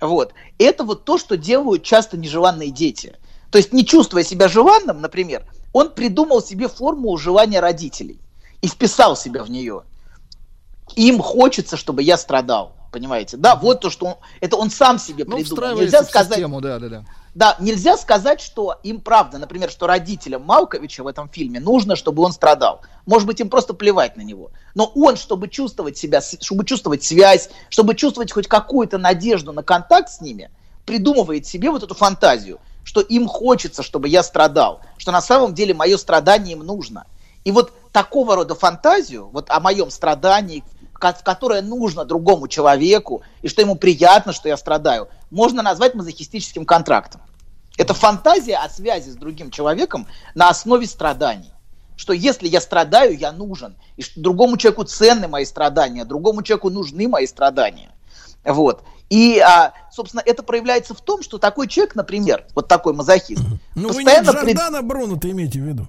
[0.01, 0.33] Вот.
[0.59, 3.17] Это вот то, что делают часто нежеланные дети.
[3.51, 8.21] То есть, не чувствуя себя желанным, например, он придумал себе формулу желания родителей
[8.63, 9.83] и вписал себя в нее.
[10.97, 12.75] Им хочется, чтобы я страдал.
[12.91, 13.37] Понимаете?
[13.37, 15.77] Да, вот то, что он, это он сам себе Ну, придумал.
[15.77, 17.05] Нельзя сказать, систему, да, да, да.
[17.35, 22.23] да, нельзя сказать, что им правда, например, что родителям Малковича в этом фильме нужно, чтобы
[22.23, 22.81] он страдал.
[23.05, 24.53] Может быть, им просто плевать на него.
[24.75, 30.09] Но он, чтобы чувствовать себя, чтобы чувствовать связь, чтобы чувствовать хоть какую-то надежду на контакт
[30.09, 30.51] с ними,
[30.87, 32.59] придумывает себе вот эту фантазию,
[32.89, 37.07] что им хочется, чтобы я страдал, что на самом деле мое страдание им нужно.
[37.45, 43.61] И вот такого рода фантазию, вот о моем страдании, которое нужно другому человеку, и что
[43.61, 47.21] ему приятно, что я страдаю, можно назвать мазохистическим контрактом.
[47.77, 51.53] Это фантазия о связи с другим человеком на основе страданий.
[51.95, 53.77] Что если я страдаю, я нужен.
[53.99, 57.91] И что другому человеку ценны мои страдания, другому человеку нужны мои страдания.
[58.45, 58.83] Вот.
[59.11, 63.43] И, а, собственно, это проявляется в том, что такой человек, например, вот такой мазохист,
[63.75, 65.89] Ну, вы не постоянно Джордана Бруно-то имеете в виду?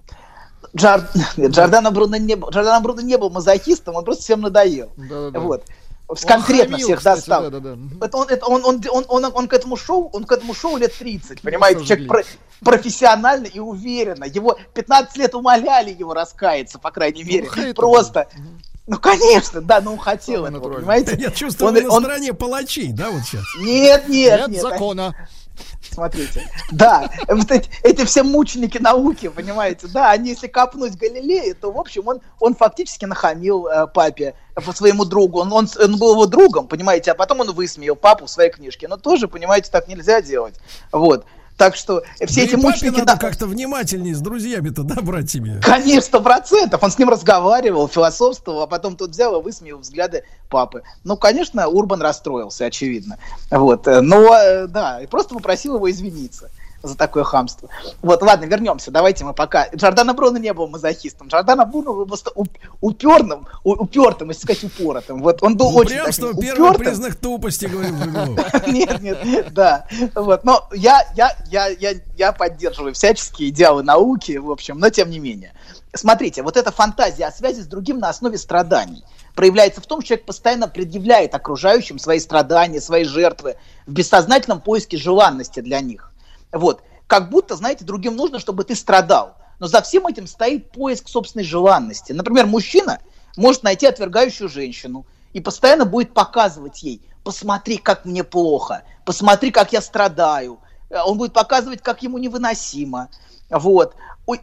[0.76, 1.02] Джор...
[1.38, 4.92] Нет, Джордано Бруно не был, Джордано Бруно не был мазохистом, он просто всем надоел.
[4.96, 5.40] Да-да-да.
[5.40, 5.64] Вот.
[6.08, 7.44] Он Конкретно хамил, всех кстати, достал.
[7.52, 8.06] да-да-да.
[8.06, 10.78] Это он, это он, он, он, он, он к этому шоу, он к этому шоу
[10.78, 12.24] лет 30, понимаете, к человек про-
[12.66, 14.24] профессионально и уверенно.
[14.24, 17.48] Его 15 лет умоляли его раскаяться, по крайней мере.
[17.48, 18.28] хейтер Просто.
[18.90, 21.16] Ну, конечно, да, но он хотел этого, понимаете?
[21.20, 23.44] Я чувствую, Он- вы на он- стороне палачей, да, вот сейчас?
[23.62, 24.62] Нет, нет, Нет нет.
[24.64, 25.16] закона.
[25.92, 31.72] Смотрите, да, вот эти, эти все мученики науки, понимаете, да, они если копнуть Галилея, то,
[31.72, 35.98] в общем, он, он фактически нахамил э, папе, э, по своему другу, он, он, он
[35.98, 39.70] был его другом, понимаете, а потом он высмеял папу в своей книжке, но тоже, понимаете,
[39.72, 40.56] так нельзя делать,
[40.92, 41.26] вот,
[41.60, 43.02] так что все Да эти мученики...
[43.02, 45.60] да, как-то внимательнее с друзьями-то, да, брать себе?
[45.62, 46.82] Конечно, сто процентов.
[46.82, 50.84] Он с ним разговаривал, философствовал, а потом тут взял и высмеял взгляды папы.
[51.04, 53.18] Ну, конечно, Урбан расстроился, очевидно.
[53.52, 53.88] Вот.
[53.88, 56.50] э, Но, э, да, и просто попросил его извиниться
[56.82, 57.70] за такое хамство.
[58.02, 58.92] Вот, ладно, вернемся.
[58.92, 59.68] Давайте мы пока...
[59.76, 61.28] Джордано Бруно не был мазохистом.
[61.28, 65.22] Джордано Бруно был просто уп- уперным, у- упертым, если сказать, упоротым.
[65.22, 66.86] Вот, он был очень Упрямство таким первый упертым.
[66.86, 67.88] признак тупости, Жиглов.
[68.68, 69.86] Нет, нет, да.
[70.16, 70.44] Вот.
[70.44, 75.20] Но я, я, я, я, я поддерживаю всяческие идеалы науки, в общем, но тем не
[75.20, 75.54] менее.
[75.94, 79.04] Смотрите, вот эта фантазия о связи с другим на основе страданий
[79.36, 83.56] проявляется в том, что человек постоянно предъявляет окружающим свои страдания, свои жертвы
[83.88, 86.09] в бессознательном поиске желанности для них.
[86.52, 86.84] Вот.
[87.08, 89.36] Как будто, знаете, другим нужно, чтобы ты страдал.
[89.60, 92.14] Но за всем этим стоит поиск собственной желанности.
[92.14, 93.00] Например, мужчина
[93.36, 99.74] может найти отвергающую женщину и постоянно будет показывать ей, посмотри, как мне плохо, посмотри, как
[99.74, 100.60] я страдаю.
[100.90, 103.10] Э, Он будет показывать, как ему невыносимо.
[103.50, 103.96] Вот.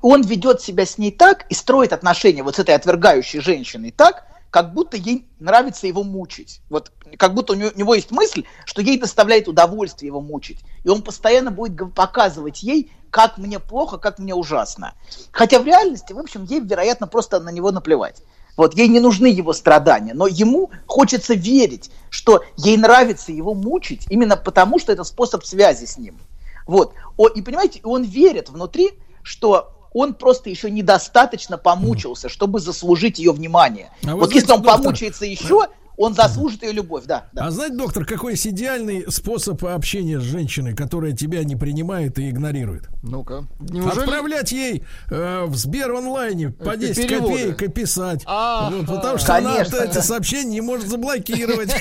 [0.03, 4.27] Он ведет себя с ней так и строит отношения вот с этой отвергающей женщиной так,
[4.51, 6.61] как будто ей нравится его мучить.
[6.69, 10.59] Вот как будто у него, есть мысль, что ей доставляет удовольствие его мучить.
[10.85, 14.95] И он постоянно будет показывать ей, как мне плохо, как мне ужасно.
[15.31, 18.23] Хотя в реальности, в общем, ей, вероятно, просто на него наплевать.
[18.57, 24.07] Вот, ей не нужны его страдания, но ему хочется верить, что ей нравится его мучить
[24.09, 26.19] именно потому, что это способ связи с ним.
[26.67, 26.95] Вот.
[27.17, 28.93] О, и понимаете, он верит внутри,
[29.23, 33.91] что он просто еще недостаточно помучился, чтобы заслужить ее внимание.
[34.05, 37.25] А вот знаете, если он доктор, помучается еще, он заслужит ее любовь, да.
[37.33, 37.47] да.
[37.47, 42.29] А знаете, доктор, какой есть идеальный способ общения с женщиной, которая тебя не принимает и
[42.31, 42.89] игнорирует?
[43.03, 43.45] Ну-ка.
[43.61, 47.33] Неужели- Отправлять ей э, в Сбер онлайне по Э, 10 переводы.
[47.33, 48.23] копеек и писать.
[48.27, 48.95] А, Вот, а.
[48.97, 50.03] потому что Конечно, она эти да.
[50.03, 51.75] сообщения не может заблокировать.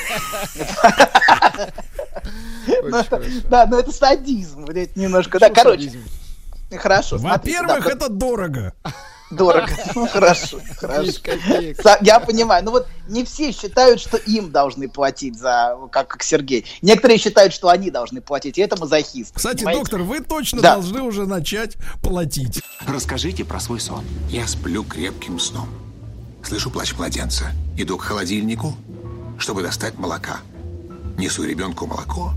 [2.67, 5.39] Ну, это- Да, но это садизм, блядь, немножко.
[5.39, 5.91] Да, короче.
[6.77, 8.73] Хорошо, Во-первых, это дорого.
[9.31, 9.69] Дорого.
[9.95, 11.03] Ну, хорошо, хорошо.
[11.03, 11.79] 10 копеек.
[11.79, 12.63] Са- Я понимаю.
[12.63, 16.65] Ну вот не все считают, что им должны платить за, как, как Сергей.
[16.81, 19.33] Некоторые считают, что они должны платить, и это мазохист.
[19.35, 19.79] Кстати, понимаете?
[19.81, 20.73] доктор, вы точно Да.
[20.75, 22.61] должны уже начать платить.
[22.87, 24.03] Расскажите про свой сон.
[24.29, 25.69] Я сплю крепким сном.
[26.43, 27.45] Слышу плач младенца.
[27.77, 28.75] Иду к холодильнику,
[29.39, 30.37] чтобы достать молока.
[31.17, 32.33] Несу ребенку молоко.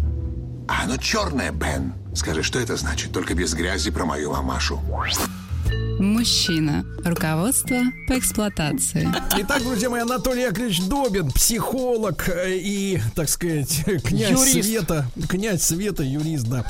[0.69, 1.93] А оно черное, Бен.
[2.15, 3.13] Скажи, что это значит?
[3.13, 4.81] Только без грязи про мою мамашу.
[5.99, 6.85] Мужчина.
[7.05, 7.77] Руководство
[8.07, 9.09] по эксплуатации.
[9.39, 14.69] Итак, друзья мои, Анатолий Яковлевич Добин, психолог э, и, так сказать, князь Юрист.
[14.69, 16.65] Света, князь Света, юрист, да.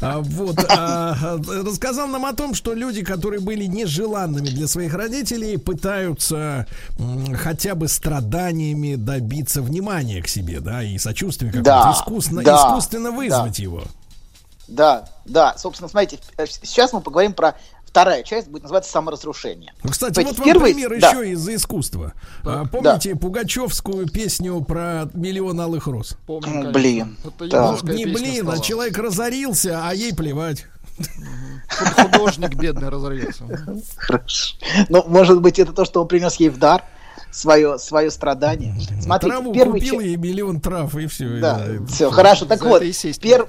[0.00, 5.58] А, Вот, а, рассказал нам о том, что люди, которые были нежеланными для своих родителей,
[5.58, 6.66] пытаются
[6.98, 12.56] м, хотя бы страданиями добиться внимания к себе, да, и сочувствия как Да, искусственно, да,
[12.56, 13.84] искусственно вызвать его.
[14.68, 15.56] Да, да.
[15.58, 17.54] Собственно, смотрите, э, сейчас мы поговорим про
[17.92, 19.74] вторая часть, будет называться саморазрушение.
[19.84, 21.10] Ну, Кстати, Смотрите, вот вам первый- пример да.
[21.10, 22.14] еще из искусства.
[22.42, 26.16] А, Помните Пугачевскую песню про миллион алых роз?
[26.26, 27.76] Помню, блин, Это да.
[27.92, 28.64] Не блин, а стала.
[28.64, 30.64] человек разорился, а ей плевать.
[31.68, 33.44] Художник бедный разорился.
[33.98, 34.56] Хорошо.
[34.88, 36.82] Ну, может быть, это то, что он принес ей в дар,
[37.30, 38.74] свое, свое страдание.
[39.02, 41.28] Смотрите, Траву первый купил ча- ей миллион трав и все.
[41.40, 42.46] Да, все, хорошо.
[42.46, 43.48] Так вот, и пер-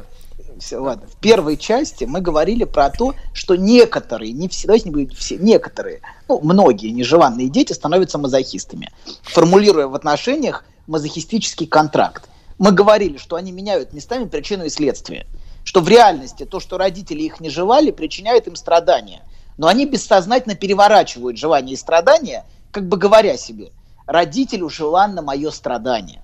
[0.60, 1.08] всё, ладно.
[1.08, 5.38] в первой части мы говорили про то, что некоторые, не все, давайте не будем все,
[5.38, 12.30] некоторые, ну, многие нежеланные дети становятся мазохистами, формулируя в отношениях мазохистический контракт.
[12.58, 15.28] Мы говорили, что они меняют местами причину и следствие.
[15.64, 19.22] Что в реальности то, что родители их не жевали, причиняет им страдания.
[19.58, 23.72] Но они бессознательно переворачивают желание и страдания, как бы говоря себе,
[24.06, 26.23] родителю желанно мое страдание.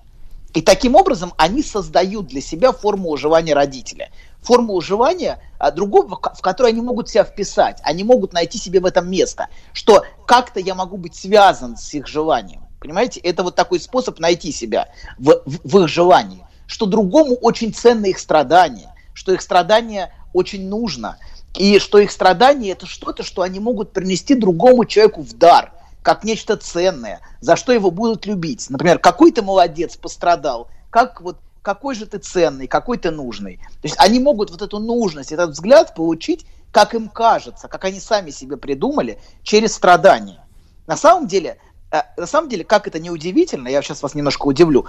[0.52, 4.10] И таким образом они создают для себя форму уживания родителя.
[4.42, 7.78] Форму уживания а, другого, в ко- в которой они могут себя вписать.
[7.84, 9.48] Они могут найти себе в этом место.
[9.72, 12.62] Что как-то я могу быть связан с их желанием.
[12.80, 13.20] Понимаете?
[13.20, 16.44] Это вот такой способ найти себя в, в- в их желании.
[16.66, 18.94] Что другому очень ценно их страдания.
[19.14, 21.18] Что их страдание очень нужно.
[21.56, 25.72] И что их страдание это что-то, что они могут принести другому человеку в дар
[26.02, 28.68] как нечто ценное, за что его будут любить.
[28.70, 33.56] Например, какой ты молодец, пострадал, как вот какой же ты ценный, какой ты нужный.
[33.56, 38.00] То есть они могут вот эту нужность, этот взгляд получить, как им кажется, как они
[38.00, 40.44] сами себе придумали, через страдания.
[40.86, 41.58] На самом деле,
[41.92, 44.86] э, на самом деле, как это не удивительно, я сейчас вас немножко удивлю,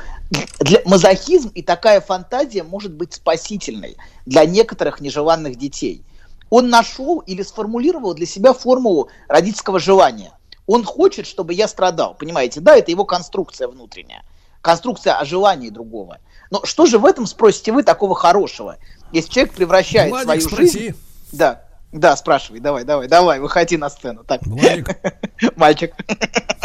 [0.59, 6.05] для мазохизм и такая фантазия может быть спасительной для некоторых нежеланных детей.
[6.49, 10.33] Он нашел или сформулировал для себя формулу родительского желания.
[10.71, 12.61] Он хочет, чтобы я страдал, понимаете?
[12.61, 14.23] Да, это его конструкция внутренняя,
[14.61, 16.19] конструкция о желании другого.
[16.49, 18.77] Но что же в этом, спросите вы, такого хорошего?
[19.11, 20.79] Если человек превращает Владик, свою спроси.
[20.79, 20.97] жизнь...
[21.33, 24.23] Да, да, спрашивай, давай, давай, давай, выходи на сцену.
[24.23, 24.97] Так, Владик,
[25.57, 25.93] мальчик,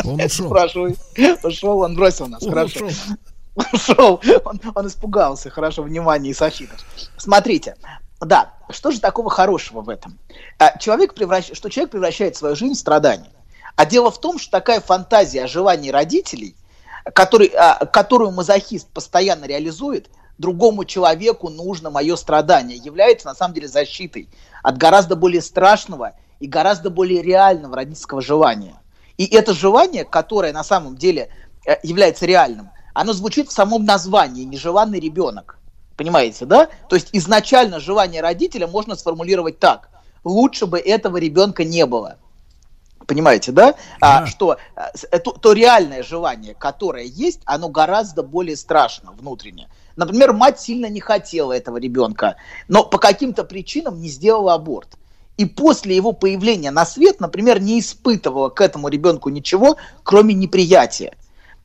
[0.05, 0.47] он ушел.
[0.47, 0.97] спрашивай.
[1.43, 2.87] Ушел, он бросил нас, Он хорошо.
[2.87, 3.17] ушел.
[3.73, 6.79] Ушел, он, он испугался, хорошо, внимание софитов.
[7.17, 7.75] Смотрите,
[8.21, 10.17] да, что же такого хорошего в этом?
[10.61, 11.51] А, Человек превращ...
[11.55, 13.31] Что человек превращает свою жизнь в страдание.
[13.77, 16.57] А дело в том, что такая фантазия о желании родителей,
[17.13, 23.69] который, а, которую мазохист постоянно реализует, другому человеку нужно мое страдание, является на самом деле
[23.69, 24.29] защитой
[24.63, 28.81] от гораздо более страшного и гораздо более реального родительского желания.
[29.19, 31.31] И это желание, которое на самом деле
[31.67, 35.59] э, является реальным, оно звучит в самом названии «нежеланный ребенок».
[35.97, 36.69] Понимаете, да?
[36.89, 39.89] То есть изначально желание родителя можно сформулировать так.
[40.25, 42.19] Лучше бы этого ребенка не было.
[43.07, 43.75] Понимаете, да?
[44.01, 49.13] А, что а, с- э, то, то реальное желание, которое есть, оно гораздо более страшно
[49.13, 49.69] внутренне.
[49.95, 52.37] Например, мать сильно не хотела этого ребенка,
[52.69, 54.97] но по каким-то причинам не сделала аборт.
[55.37, 61.15] И после его появления на свет, например, не испытывала к этому ребенку ничего, кроме неприятия.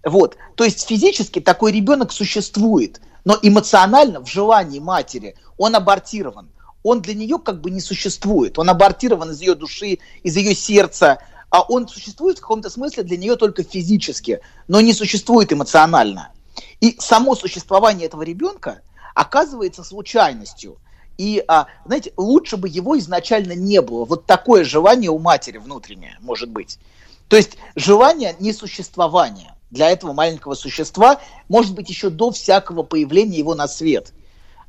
[0.06, 0.38] Вот.
[0.56, 6.50] То есть физически такой ребенок существует, но эмоционально в желании матери он абортирован.
[6.84, 8.58] Он для нее как бы не существует.
[8.58, 11.20] Он абортирован из ее души, из ее сердца,
[11.52, 16.32] а он существует в каком-то смысле для нее только физически, но не существует эмоционально.
[16.80, 18.82] И само существование этого ребенка
[19.14, 20.78] оказывается случайностью.
[21.18, 24.06] И, а, знаете, лучше бы его изначально не было.
[24.06, 26.80] Вот такое желание у матери внутреннее, может быть.
[27.28, 33.56] То есть желание несуществования для этого маленького существа может быть еще до всякого появления его
[33.56, 34.14] на свет.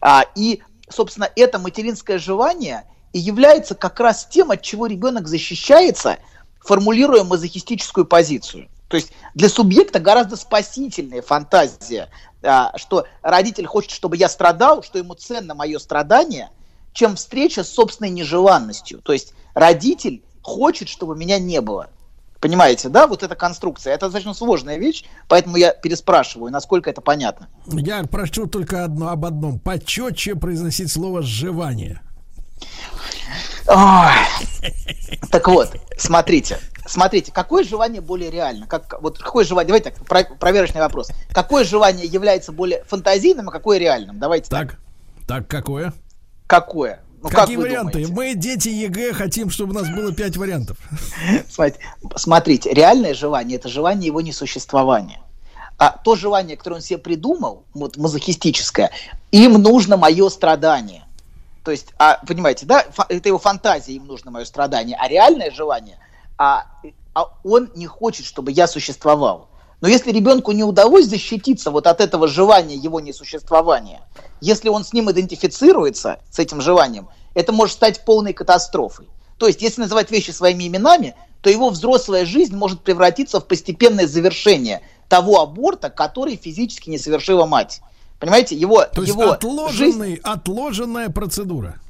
[0.00, 6.18] А, и, собственно, это материнское желание и является как раз тем, от чего ребенок защищается,
[6.64, 8.68] формулируя мазохистическую позицию.
[8.88, 12.10] То есть для субъекта гораздо спасительная фантазия,
[12.42, 16.50] а, что родитель хочет, чтобы я страдал, что ему ценно мое страдание,
[16.92, 19.00] чем встреча с собственной нежеланностью.
[19.00, 21.88] То есть родитель хочет, чтобы меня не было.
[22.38, 23.94] Понимаете, да, вот эта конструкция.
[23.94, 27.48] Это достаточно сложная вещь, поэтому я переспрашиваю, насколько это понятно.
[27.66, 29.60] Я прошу только одно, об одном.
[29.60, 32.02] Почетче произносить слово «сживание».
[35.30, 38.66] Так вот, смотрите, смотрите, какое желание более реально?
[38.66, 41.10] Как, вот какое желание, давайте так, про- проверочный вопрос.
[41.32, 44.18] Какое желание является более фантазийным, а какое реальным?
[44.18, 44.72] Давайте так.
[44.72, 44.78] Так,
[45.26, 45.92] так какое?
[46.46, 47.00] Какое?
[47.22, 47.92] Ну, как Какие вы варианты?
[48.04, 48.12] думаете?
[48.12, 50.76] Мы, дети ЕГЭ, хотим, чтобы у нас было пять вариантов.
[51.48, 51.78] Смотрите,
[52.16, 55.20] смотрите, реальное желание это желание его несуществования.
[55.78, 58.90] А то желание, которое он себе придумал, вот мазохистическое,
[59.30, 61.04] им нужно мое страдание.
[61.64, 65.98] То есть, а, понимаете, да, это его фантазия, им нужно мое страдание, а реальное желание,
[66.36, 66.66] а,
[67.14, 69.48] а он не хочет, чтобы я существовал.
[69.80, 74.02] Но если ребенку не удалось защититься вот от этого желания его несуществования,
[74.40, 79.08] если он с ним идентифицируется, с этим желанием, это может стать полной катастрофой.
[79.38, 84.06] То есть, если называть вещи своими именами, то его взрослая жизнь может превратиться в постепенное
[84.06, 87.80] завершение того аборта, который физически не совершила мать.
[88.22, 89.34] Понимаете, его, То есть его жизнь...
[89.34, 91.80] отложенный, отложенная процедура.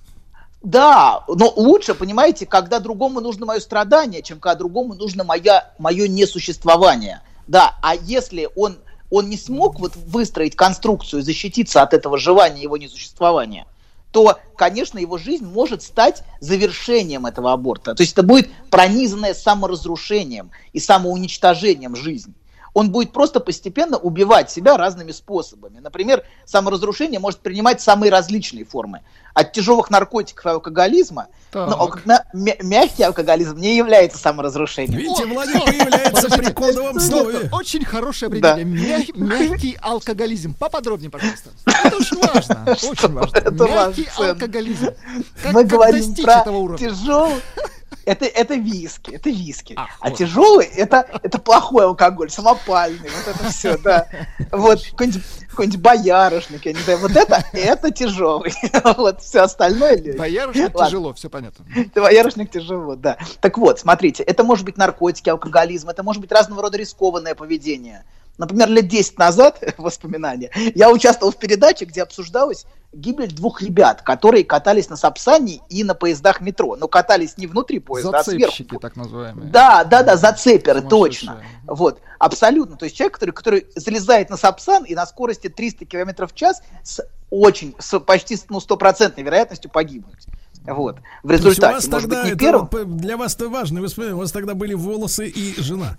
[0.62, 6.08] Да, но лучше, понимаете, когда другому нужно мое страдание, чем когда другому нужно моя, мое
[6.08, 7.20] несуществование.
[7.48, 8.78] Да, а если он,
[9.10, 13.66] он не смог вот выстроить конструкцию, защититься от этого желания его несуществования,
[14.10, 17.94] то, конечно, его жизнь может стать завершением этого аборта.
[17.94, 22.32] То есть это будет пронизанная саморазрушением и самоуничтожением жизнь.
[22.74, 25.78] Он будет просто постепенно убивать себя разными способами.
[25.78, 29.02] Например, саморазрушение может принимать самые различные формы.
[29.34, 31.68] От тяжелых наркотиков и алкоголизма, Так.
[31.68, 32.00] но алк-
[32.34, 34.98] мя- мягкий алкоголизм не является саморазрушением.
[35.00, 37.32] Видите, Владик появляется при кодовом слове.
[37.40, 38.64] Доктор, очень хорошее определение.
[38.64, 40.54] Мяг- мягкий алкоголизм.
[40.54, 41.50] Поподробнее, пожалуйста.
[41.66, 42.64] Это очень важно.
[42.68, 43.50] Очень важно.
[43.66, 44.88] Мягкий алкоголизм.
[45.52, 46.88] Мы говорим достичь про этого уровня?
[46.90, 47.40] тяжелый.
[48.04, 49.74] Это, это виски, это виски.
[49.76, 50.18] А, вот.
[50.18, 54.08] тяжелый это, это плохой алкоголь, самопальный, вот это все, да.
[54.50, 58.52] Вот какой-нибудь, какой-нибудь боярышник, я не знаю, вот это, это тяжелый.
[59.02, 60.18] Вот, все остальное легкое.
[60.18, 60.86] Боярышник Ладно.
[60.86, 61.64] тяжело, все понятно.
[61.94, 63.16] Боярышник тяжело, да.
[63.40, 68.04] Так вот, смотрите, это может быть наркотики, алкоголизм, это может быть разного рода рискованное поведение.
[68.38, 74.44] Например, лет 10 назад, воспоминания, я участвовал в передаче, где обсуждалась гибель двух ребят, которые
[74.44, 76.76] катались на Сапсане и на поездах метро.
[76.76, 78.52] Но катались не внутри поезда, а сверху.
[78.52, 79.50] Зацепщики, так называемые.
[79.50, 81.42] Да, да, да, зацеперы, точно.
[81.64, 82.76] Вот, абсолютно.
[82.76, 86.62] То есть человек, который, который залезает на Сапсан и на скорости 300 км в час
[86.82, 90.26] с очень, с почти ну, стопроцентной вероятностью погибнуть.
[90.64, 90.98] Вот.
[91.22, 92.68] В результате, может быть, не первым.
[92.98, 95.96] для вас это важное воспоминание, у вас тогда были волосы и жена.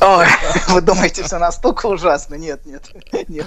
[0.00, 0.26] Ой,
[0.68, 2.34] вы думаете, все настолько ужасно?
[2.36, 2.84] Нет, нет,
[3.28, 3.46] нет.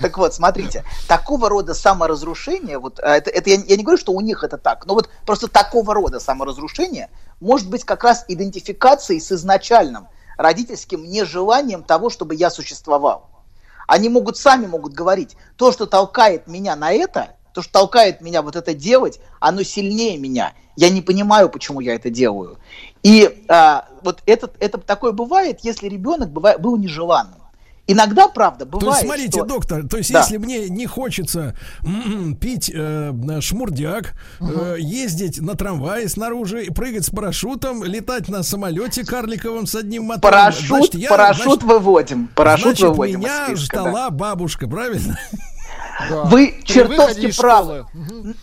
[0.00, 4.12] Так вот, смотрите, такого рода саморазрушение, вот а, это, это я, я не говорю, что
[4.12, 9.20] у них это так, но вот просто такого рода саморазрушение может быть как раз идентификацией
[9.20, 10.08] с изначальным
[10.38, 13.28] родительским нежеланием того, чтобы я существовал.
[13.86, 18.42] Они могут сами могут говорить, то, что толкает меня на это, то, что толкает меня
[18.42, 20.52] вот это делать, оно сильнее меня.
[20.76, 22.58] Я не понимаю, почему я это делаю.
[23.02, 27.34] И а, вот это, это такое бывает, если ребенок бывает, был нежеланным.
[27.88, 28.84] Иногда, правда, бывает.
[28.84, 30.20] То есть, смотрите, что- доктор, то есть, Да.
[30.20, 37.10] если мне не хочется м, пить э, шмурдяк, э, ездить на трамвае снаружи, прыгать с
[37.10, 42.28] парашютом, летать на самолете карликовом с одним мотором, Парашют, значит, я- парашют значит, выводим.
[42.36, 43.18] Парашют значит, выводим.
[43.20, 43.56] меня да.
[43.56, 45.18] ждала бабушка, правильно?
[46.10, 47.86] Вы При чертовски правы.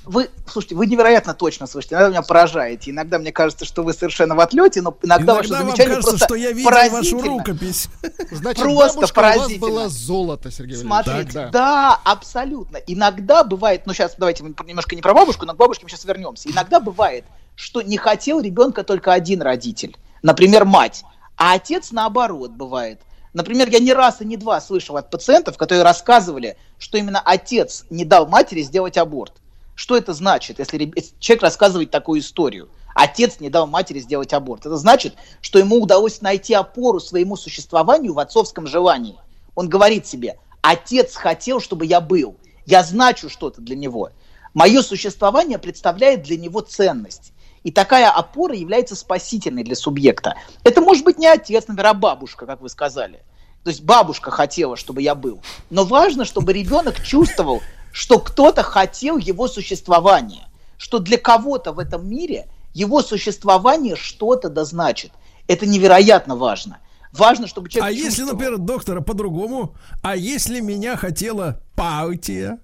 [0.06, 1.96] Вы, слушайте, вы невероятно точно слышите.
[1.96, 2.92] Иногда меня поражаете.
[2.92, 6.10] Иногда мне кажется, что вы совершенно в отлете, но иногда, ваше Иногда вам замечание кажется,
[6.12, 7.38] просто что я видел вашу поразительно.
[7.38, 7.90] рукопись.
[8.32, 9.60] Значит, Просто бабушка у вас поразительно.
[9.68, 11.34] была золото, Сергей Смотрите, Валерьевич.
[11.34, 11.50] да.
[11.52, 12.78] Так, абсолютно.
[12.78, 16.06] Иногда бывает, ну сейчас давайте мы немножко не про бабушку, но к бабушке мы сейчас
[16.06, 16.50] вернемся.
[16.50, 21.04] Иногда бывает, что не хотел ребенка только один родитель, например, мать,
[21.38, 23.02] а отец наоборот бывает.
[23.34, 27.86] Например, я не раз и не два слышал от пациентов, которые рассказывали, что именно отец
[27.90, 29.34] не дал матери сделать аборт.
[29.76, 32.70] Что это значит, если человек рассказывает такую историю?
[32.96, 34.66] Отец не дал матери сделать аборт.
[34.66, 39.16] Это значит, что ему удалось найти опору своему существованию в отцовском желании.
[39.56, 42.36] Он говорит себе, отец хотел, чтобы я был.
[42.66, 44.10] Я значу что-то для него.
[44.54, 47.29] Мое существование представляет для него ценность.
[47.64, 50.36] И такая опора является спасительной для субъекта.
[50.64, 53.24] Это может быть не отец, например, а бабушка, как вы сказали.
[53.64, 55.42] То есть бабушка хотела, чтобы я был.
[55.70, 60.48] Но важно, чтобы ребенок чувствовал, что кто-то хотел его существования.
[60.78, 65.12] Что для кого-то в этом мире его существование что-то да значит.
[65.48, 66.80] Это невероятно важно.
[67.12, 68.34] Важно, чтобы человек А если, чувствовал.
[68.34, 72.60] например, доктора по-другому, а если меня хотела партия?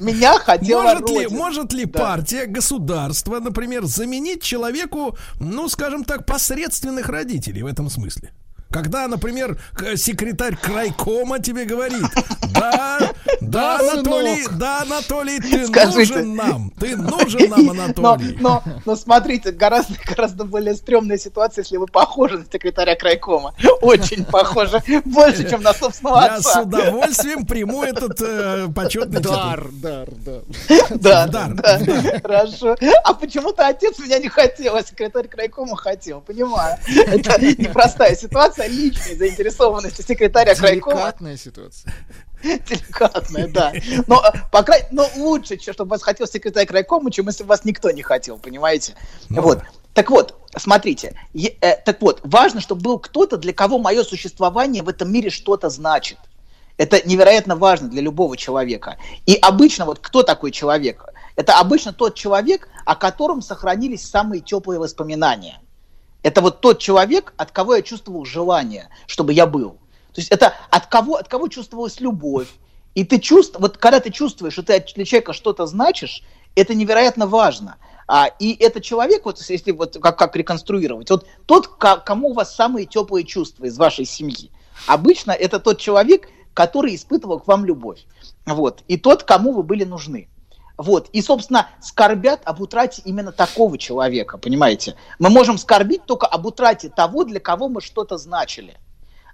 [0.00, 7.08] Меня хотела может ли, может ли партия, государство, например, заменить человеку, ну, скажем так, посредственных
[7.08, 8.32] родителей в этом смысле?
[8.70, 9.58] Когда, например,
[9.96, 12.02] секретарь крайкома тебе говорит,
[12.52, 12.98] да,
[13.40, 16.14] да, Анатолий, да, Анатолий, ты Скажите.
[16.16, 18.36] нужен нам, ты нужен нам, Но, Анатолий.
[18.40, 23.54] но, но смотрите, гораздо, гораздо более стрёмная ситуация, если вы похожи на секретаря крайкома.
[23.80, 24.82] Очень похожи.
[25.06, 26.62] Больше, чем на собственного Я с отца.
[26.62, 29.20] удовольствием приму этот э, почетный.
[29.22, 30.42] Дар, дар, дар.
[30.90, 31.80] Да, Дар, да,
[32.22, 32.76] хорошо.
[33.04, 36.76] А почему-то отец меня не хотел, а секретарь крайкома хотел, понимаю.
[36.86, 40.96] Это непростая ситуация личной заинтересованности секретаря крайкома.
[40.96, 41.92] Деликатная ситуация.
[42.42, 43.72] Деликатная, да.
[44.06, 47.90] Но, э, по крайней но лучше, чтобы вас хотел секретарь крайкома, чем если вас никто
[47.90, 48.94] не хотел, понимаете?
[49.28, 49.60] Ну вот.
[49.94, 54.82] Так вот, смотрите, е- э, так вот, важно, чтобы был кто-то, для кого мое существование
[54.82, 56.18] в этом мире что-то значит.
[56.76, 58.98] Это невероятно важно для любого человека.
[59.26, 61.04] И обычно вот кто такой человек?
[61.34, 65.60] Это обычно тот человек, о котором сохранились самые теплые воспоминания.
[66.22, 69.78] Это вот тот человек, от кого я чувствовал желание, чтобы я был.
[70.12, 72.48] То есть это от кого, от кого чувствовалась любовь.
[72.94, 76.24] И ты чувствуешь, вот когда ты чувствуешь, что ты для человека что-то значишь,
[76.56, 77.76] это невероятно важно.
[78.08, 82.32] А, и этот человек, вот если вот как, как реконструировать, вот тот, ко- кому у
[82.32, 84.50] вас самые теплые чувства из вашей семьи,
[84.86, 88.04] обычно это тот человек, который испытывал к вам любовь.
[88.46, 88.82] Вот.
[88.88, 90.28] И тот, кому вы были нужны.
[90.78, 91.08] Вот.
[91.12, 94.94] И, собственно, скорбят об утрате именно такого человека, понимаете?
[95.18, 98.76] Мы можем скорбить только об утрате того, для кого мы что-то значили.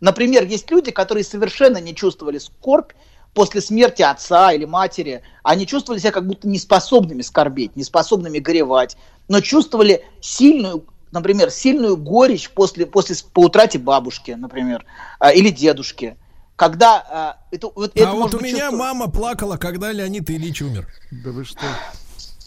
[0.01, 2.93] Например, есть люди, которые совершенно не чувствовали скорбь
[3.35, 5.23] после смерти отца или матери.
[5.43, 8.97] Они чувствовали себя как будто неспособными скорбеть, неспособными горевать,
[9.29, 14.87] но чувствовали сильную, например, сильную горечь после, после, по утрате бабушки, например,
[15.19, 16.17] а, или дедушки.
[16.57, 20.31] Когда а, это, вот это а вот может у меня чувство- мама плакала, когда Леонид
[20.31, 20.87] Ильич умер.
[21.11, 21.61] Да вы что?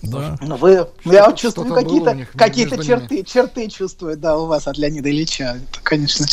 [0.03, 0.37] Да.
[0.41, 5.09] Ну, вы, я вот чувствую какие-то какие черты, черты чувствую, да, у вас от Леонида
[5.09, 5.57] Ильича.
[5.71, 6.25] Это, конечно,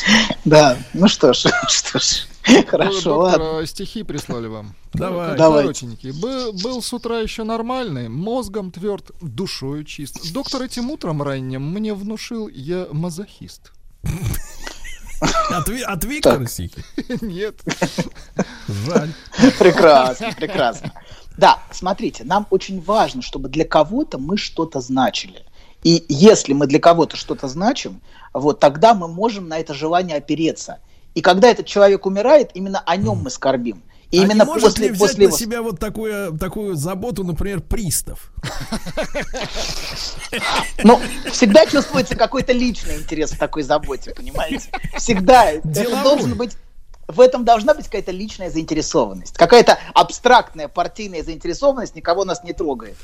[0.44, 0.76] да.
[0.92, 2.26] Ну что ж, что ж,
[2.68, 3.38] хорошо, Ну, ладно.
[3.38, 4.74] доктор, а, стихи прислали вам.
[4.92, 5.30] Давай.
[5.30, 5.80] Как Давайте.
[5.80, 6.12] Коротенькие.
[6.12, 10.32] Бы- был с утра еще нормальный, мозгом тверд, душою чист.
[10.32, 13.72] Доктор этим утром ранним мне внушил, я мазохист.
[15.50, 16.82] От, от Виктора стихи?
[17.20, 17.56] Нет.
[18.68, 19.10] Жаль.
[19.58, 20.92] Прекрасно, прекрасно.
[21.36, 25.44] Да, смотрите, нам очень важно, чтобы для кого-то мы что-то значили.
[25.82, 28.00] И если мы для кого-то что-то значим,
[28.32, 30.78] вот тогда мы можем на это желание опереться.
[31.14, 33.82] И когда этот человек умирает, именно о нем мы скорбим.
[34.10, 37.24] И а именно не может после, ли взять после на себя вот такую, такую заботу,
[37.24, 38.30] например, пристав?
[40.82, 41.00] Ну,
[41.30, 44.68] всегда чувствуется какой-то личный интерес в такой заботе, понимаете?
[44.96, 45.52] Всегда.
[45.52, 46.02] Это Деловой.
[46.02, 46.56] должен быть
[47.06, 49.36] в этом должна быть какая-то личная заинтересованность.
[49.36, 52.96] Какая-то абстрактная партийная заинтересованность никого нас не трогает.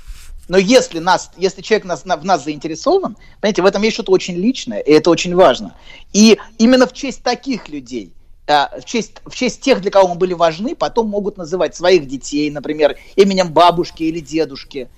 [0.49, 4.12] Но если, нас, если человек нас, на- в нас заинтересован, понимаете, в этом есть что-то
[4.12, 5.77] очень личное, и это очень важно.
[6.12, 8.12] И именно в честь таких людей,
[8.51, 12.51] в честь, в честь тех, для кого мы были важны, потом могут называть своих детей,
[12.51, 14.89] например, именем бабушки или дедушки.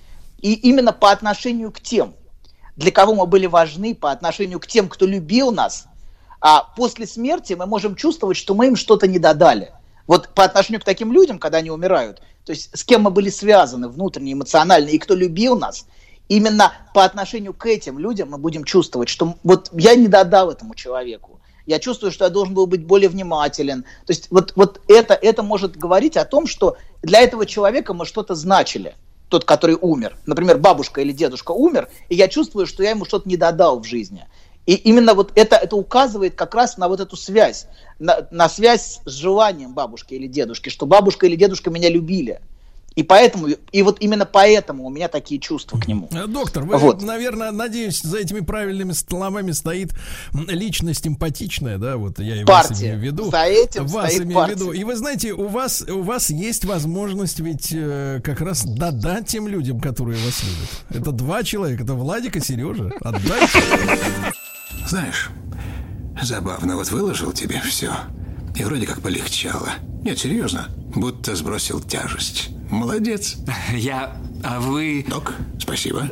[0.40, 2.14] И именно по отношению к тем,
[2.76, 5.86] для кого мы были важны, по отношению к тем, кто любил нас,
[6.40, 9.72] а после смерти мы можем чувствовать, что мы им что-то не додали.
[10.06, 13.30] Вот по отношению к таким людям, когда они умирают, то есть с кем мы были
[13.30, 15.86] связаны внутренне, эмоционально, и кто любил нас,
[16.28, 20.74] именно по отношению к этим людям мы будем чувствовать, что вот я не додал этому
[20.74, 21.40] человеку.
[21.66, 23.82] Я чувствую, что я должен был быть более внимателен.
[24.06, 28.06] То есть вот, вот это, это может говорить о том, что для этого человека мы
[28.06, 28.94] что-то значили.
[29.28, 30.16] Тот, который умер.
[30.26, 33.84] Например, бабушка или дедушка умер, и я чувствую, что я ему что-то не додал в
[33.84, 34.26] жизни.
[34.66, 37.66] И именно вот это, это указывает как раз на вот эту связь,
[37.98, 42.40] на, на связь с желанием бабушки или дедушки, что бабушка или дедушка меня любили.
[42.94, 46.08] И поэтому, и вот именно поэтому у меня такие чувства к нему.
[46.12, 47.02] Э, Доктор, вы, Вот.
[47.02, 49.92] наверное, надеюсь, за этими правильными словами стоит
[50.32, 52.68] личность эмпатичная, да, вот я и Партия.
[52.70, 53.30] вас имею в виду.
[53.30, 54.72] За этим вас стоит имею в виду.
[54.72, 59.48] И вы знаете, у вас, у вас есть возможность ведь э, как раз додать тем
[59.48, 61.00] людям, которые вас любят.
[61.02, 62.90] Это два человека, это Владик и Сережа.
[63.00, 63.58] Отдайте.
[64.86, 65.30] Знаешь,
[66.20, 67.92] забавно, вот выложил тебе все.
[68.56, 69.70] И вроде как полегчало.
[70.02, 72.50] Нет, серьезно, будто сбросил тяжесть.
[72.72, 73.36] Молодец.
[73.74, 74.16] Я...
[74.42, 75.04] А вы...
[75.06, 76.08] Док, спасибо.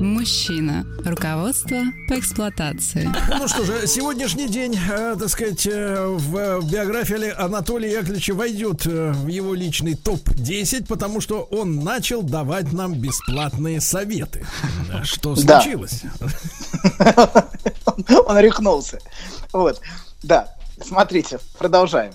[0.00, 0.84] Мужчина.
[1.04, 1.76] Руководство
[2.08, 3.08] по эксплуатации.
[3.38, 8.84] Ну что же, сегодняшний день, э, так сказать, э, в биографии Али- Анатолия Яковлевича войдет
[8.86, 14.44] э, в его личный топ-10, потому что он начал давать нам бесплатные советы.
[14.92, 15.60] Э, Что Да.
[15.60, 16.02] случилось?
[18.26, 18.98] Он рехнулся.
[19.52, 19.80] Вот.
[20.22, 20.52] Да,
[20.84, 22.12] смотрите, продолжаем.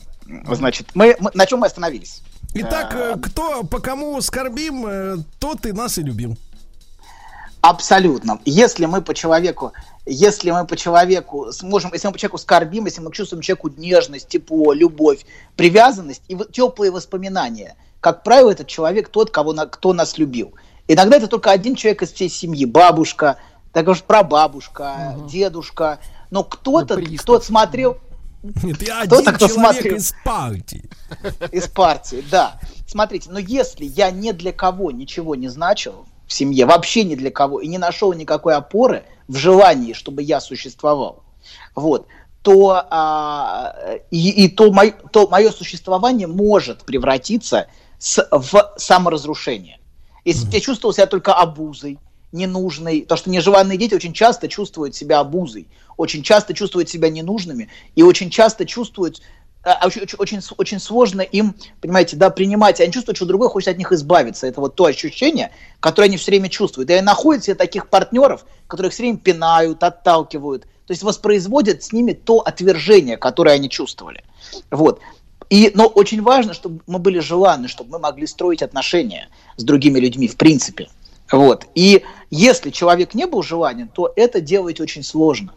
[0.52, 2.22] Значит, мы, мы- на чем мы остановились?
[2.54, 6.38] Итак, э, кто по кому скорбим, э, тот и нас и любил.
[7.62, 8.40] Абсолютно.
[8.46, 9.74] Если мы по человеку,
[10.06, 14.30] если мы по человеку сможем, если мы по человеку скорбим, если мы чувствуем человеку нежность,
[14.30, 20.18] тепло, любовь, привязанность и теплые воспоминания, как правило, этот человек тот, кого на, кто нас
[20.18, 20.54] любил.
[20.88, 23.38] Иногда это только один человек из всей семьи, бабушка,
[23.74, 26.00] так уж прабабушка, дедушка,
[26.32, 27.98] но кто-то, кто смотрел,
[28.44, 29.96] Нет, я Кто-то, кто смотрел.
[29.96, 30.90] из партии.
[31.52, 32.60] из партии, да.
[32.88, 37.32] Смотрите, но если я ни для кого ничего не значил в семье, вообще ни для
[37.32, 41.24] кого, и не нашел никакой опоры в желании, чтобы я существовал,
[41.76, 42.08] вот,
[42.42, 43.76] то, а,
[44.12, 47.68] и, и то, мое, то мое существование может превратиться
[48.00, 49.80] с- в саморазрушение.
[50.24, 52.00] Если бы я чувствовал себя только обузой,
[52.32, 55.68] ненужной, потому что нежеланные дети очень часто чувствуют себя обузой,
[55.98, 59.22] очень часто чувствуют себя ненужными и очень часто чувствуют
[59.64, 62.80] а, очень, очень, очень, очень сложно им, понимаете, да, принимать.
[62.80, 64.48] Они чувствуют, что другой хочет от них избавиться.
[64.48, 65.52] Это вот то ощущение,
[65.82, 66.90] которое они все время чувствуют.
[66.90, 70.64] И они находят себе таких партнеров, которых все время пинают, отталкивают.
[70.86, 74.24] То есть воспроизводят с ними то отвержение, которое они чувствовали.
[74.72, 75.02] Вот.
[75.50, 79.28] И, но очень важно, чтобы мы были желанны, чтобы мы могли строить отношения
[79.58, 80.88] с другими людьми, в принципе.
[81.30, 81.66] Вот.
[81.76, 85.54] И если человек не был желанен, то это делать очень сложно.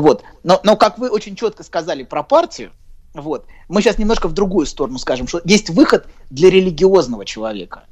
[0.00, 0.22] Вот.
[0.42, 2.72] Но, но как вы очень четко сказали про партию,
[3.14, 7.84] вот, мы сейчас немножко в другую сторону скажем, что есть выход для религиозного человека.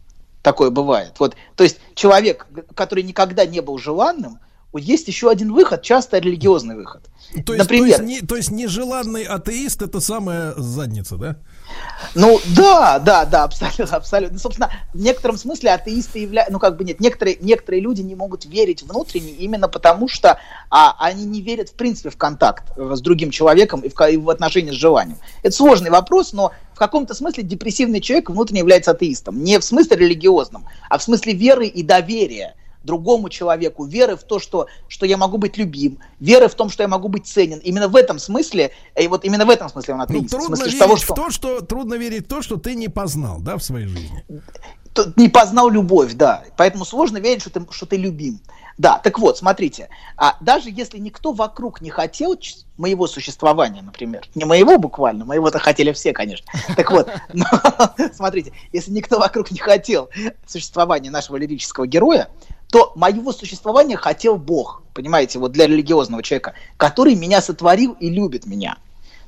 [0.42, 1.14] Такое бывает.
[1.18, 4.38] Вот, то есть человек, который никогда не был желанным,
[4.72, 7.02] вот есть еще один выход, часто религиозный выход.
[7.44, 11.36] То есть, Например, то, есть, не- то есть нежеланный атеист это самая задница, да?
[12.14, 14.34] Ну да, да, да, абсолютно, абсолютно.
[14.34, 18.14] Ну, Собственно, в некотором смысле атеисты являются, ну как бы нет, некоторые, некоторые люди не
[18.14, 20.38] могут верить внутренне именно потому, что
[20.70, 24.16] а, они не верят в принципе в контакт э, с другим человеком и в, и
[24.16, 25.18] в отношении с желанием.
[25.42, 29.42] Это сложный вопрос, но в каком-то смысле депрессивный человек внутренне является атеистом.
[29.42, 32.54] Не в смысле религиозном, а в смысле веры и доверия
[32.86, 36.82] другому человеку, веры в то, что, что я могу быть любим, веры в том, что
[36.82, 37.58] я могу быть ценен.
[37.58, 40.28] Именно в этом смысле, и вот именно в этом смысле он Ну, атеист.
[40.28, 41.14] в трудно смысле верить того, в что...
[41.14, 44.24] то, что трудно верить в то, что ты не познал, да, в своей жизни.
[45.16, 46.44] не познал любовь, да.
[46.56, 48.40] Поэтому сложно верить, что ты, что ты любим.
[48.78, 52.38] Да, так вот, смотрите, а даже если никто вокруг не хотел
[52.76, 56.46] моего существования, например, не моего буквально, моего-то хотели все, конечно.
[56.76, 57.46] Так вот, но,
[58.12, 60.10] смотрите, если никто вокруг не хотел
[60.46, 62.28] существования нашего лирического героя,
[62.70, 68.46] то моего существования хотел Бог, понимаете, вот для религиозного человека, который меня сотворил и любит
[68.46, 68.76] меня.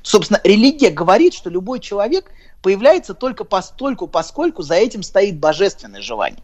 [0.01, 6.43] Собственно, религия говорит, что любой человек появляется только постольку, поскольку за этим стоит божественное желание.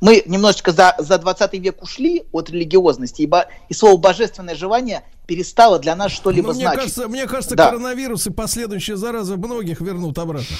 [0.00, 5.78] Мы немножечко за, за 20 век ушли от религиозности, ибо и слово божественное желание перестало
[5.78, 6.80] для нас что-либо Ну, мне значить.
[6.80, 7.66] кажется, мне кажется, Да.
[7.70, 10.56] коронавирус и последующая зараза многих вернут обратно.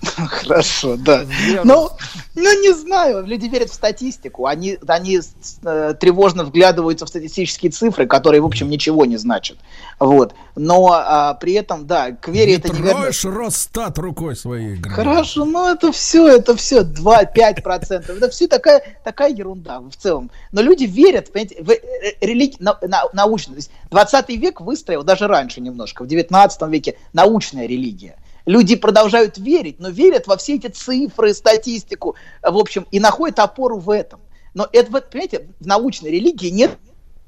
[0.16, 1.24] Хорошо, да.
[1.64, 1.90] Ну,
[2.34, 5.20] ну, не знаю, люди верят в статистику, они, они
[5.64, 9.58] э, тревожно вглядываются в статистические цифры, которые, в общем, ничего не значат.
[9.98, 10.34] Вот.
[10.54, 12.92] Но а, при этом, да, к вере Не это не вернет.
[12.96, 14.76] троешь Росстат рукой своей.
[14.76, 14.94] гражданин.
[15.12, 18.16] Хорошо, ну это все, это все 2-5 процентов.
[18.16, 20.30] Это все такая, такая ерунда в целом.
[20.52, 21.78] Но люди верят, понимаете, в э,
[22.20, 22.56] религи...
[22.60, 23.54] на- на- научно.
[23.54, 28.16] То есть 20 век выстроил, даже раньше немножко, в 19 веке, научная религия.
[28.48, 33.78] Люди продолжают верить, но верят во все эти цифры, статистику, в общем, и находят опору
[33.78, 34.20] в этом.
[34.54, 36.78] Но это, вот, понимаете, в научной религии нет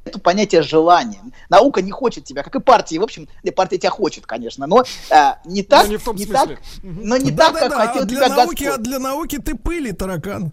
[0.06, 1.20] нету понятия желания.
[1.50, 2.96] Наука не хочет тебя, как и партии.
[2.96, 6.58] В общем, партия тебя хочет, конечно, но э, не так, не в том так, смысле.
[6.82, 8.80] но не Да, так, да, как да, хотел а для тебя науки, Господь.
[8.80, 10.52] а для науки ты пыль и таракан.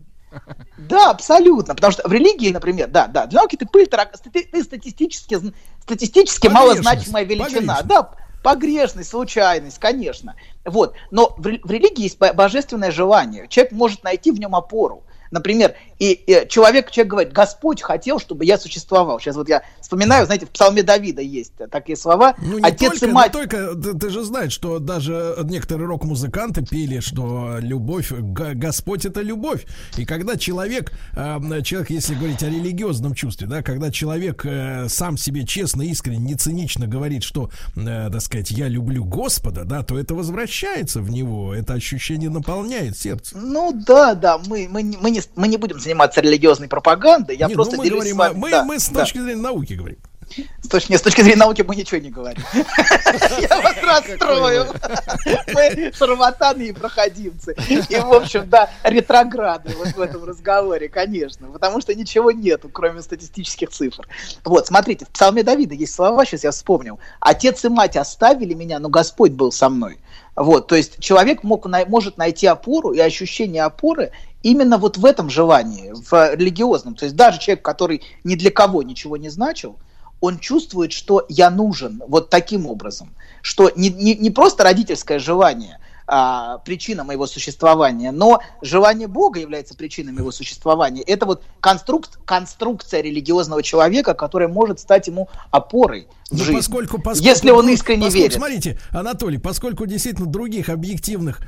[0.77, 1.75] Да, абсолютно.
[1.75, 5.39] Потому что в религии, например, да, да, для науки ты пыль, тарак- стати- ты статистически,
[5.81, 7.45] статистически малозначимая величина.
[7.77, 7.85] погрешность.
[7.85, 8.11] Да,
[8.47, 10.37] погрешность, случайность, конечно.
[10.63, 10.93] Вот.
[11.11, 13.45] Но в, в религии есть бо- божественное желание.
[13.49, 15.03] Человек может найти в нем опору.
[15.31, 19.19] Например, и, и человек, человек говорит, Господь хотел, чтобы я существовал.
[19.19, 22.35] Сейчас вот я вспоминаю, знаете, в Псалме Давида есть такие слова.
[22.39, 23.31] Ну, не Отец только, и не мать.
[23.31, 29.65] только, ты, ты же знаешь, что даже некоторые рок-музыканты пели, что любовь, Господь это любовь.
[29.97, 35.17] И когда человек, э, человек, если говорить о религиозном чувстве, да, когда человек э, сам
[35.17, 39.97] себе честно, искренне, не цинично говорит, что, э, так сказать, я люблю Господа, да, то
[39.97, 43.37] это возвращается в него, это ощущение наполняет сердце.
[43.37, 47.35] Ну да, да, мы, мы, не- мы, не, мы не будем заниматься религиозной пропагандой.
[47.35, 48.37] Я Не, ну, просто мы делюсь говорим, с вами.
[48.37, 49.01] мы, Да, мы с да.
[49.01, 49.97] точки зрения науки говорим.
[50.61, 52.43] С точки, нет, с точки зрения науки мы ничего не говорим.
[53.39, 54.67] Я вас расстрою.
[55.53, 57.55] Мы шарматаны и проходимцы.
[57.69, 61.47] И, в общем, да, ретрограды вот в этом разговоре, конечно.
[61.47, 64.05] Потому что ничего нету, кроме статистических цифр.
[64.43, 66.99] Вот, смотрите, в Псалме Давида есть слова, сейчас я вспомнил.
[67.21, 69.97] Отец и мать оставили меня, но Господь был со мной.
[70.37, 74.11] Вот, то есть человек мог, может найти опору и ощущение опоры
[74.43, 76.93] именно вот в этом желании, в религиозном.
[76.93, 79.77] То есть даже человек, который ни для кого ничего не значил,
[80.21, 85.79] он чувствует, что я нужен вот таким образом, что не, не, не просто родительское желание
[86.07, 91.01] а, причина моего существования, но желание Бога является причиной моего существования.
[91.01, 97.01] Это вот конструкт, конструкция религиозного человека, которая может стать ему опорой в Ну, жизни, поскольку,
[97.01, 98.35] поскольку, если он искренне поскольку, верит.
[98.35, 101.41] Смотрите, Анатолий, поскольку действительно других объективных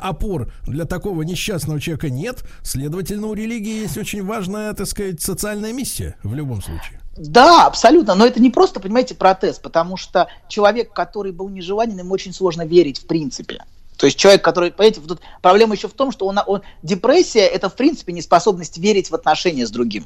[0.00, 5.72] опор для такого несчастного человека нет, следовательно, у религии есть очень важная, так сказать, социальная
[5.72, 7.00] миссия в любом случае.
[7.18, 12.12] Да, абсолютно, но это не просто, понимаете, протест, потому что человек, который был нежеланен, ему
[12.12, 13.62] очень сложно верить в принципе.
[13.96, 17.68] То есть человек, который, понимаете, тут проблема еще в том, что он, он, депрессия– это,
[17.68, 20.04] в принципе, неспособность верить в отношения с другим.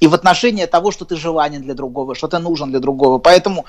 [0.00, 3.18] И в отношения того, что ты желанен для другого, что ты нужен для другого.
[3.18, 3.64] Поэтому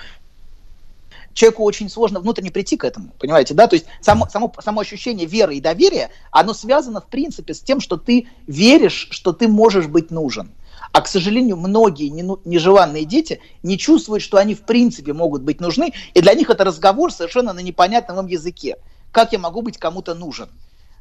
[1.34, 3.68] человеку очень сложно внутренне прийти к этому, понимаете, да?
[3.68, 7.80] То есть само, само, само ощущение веры и доверия, оно связано, в принципе, с тем,
[7.80, 10.52] что ты веришь, что ты можешь быть нужен.
[10.92, 15.62] А, к сожалению, многие нену- нежеланные дети не чувствуют, что они в принципе могут быть
[15.62, 18.78] нужны, и для них это разговор совершенно на непонятном им языке.
[19.12, 20.50] Как я могу быть кому-то нужен?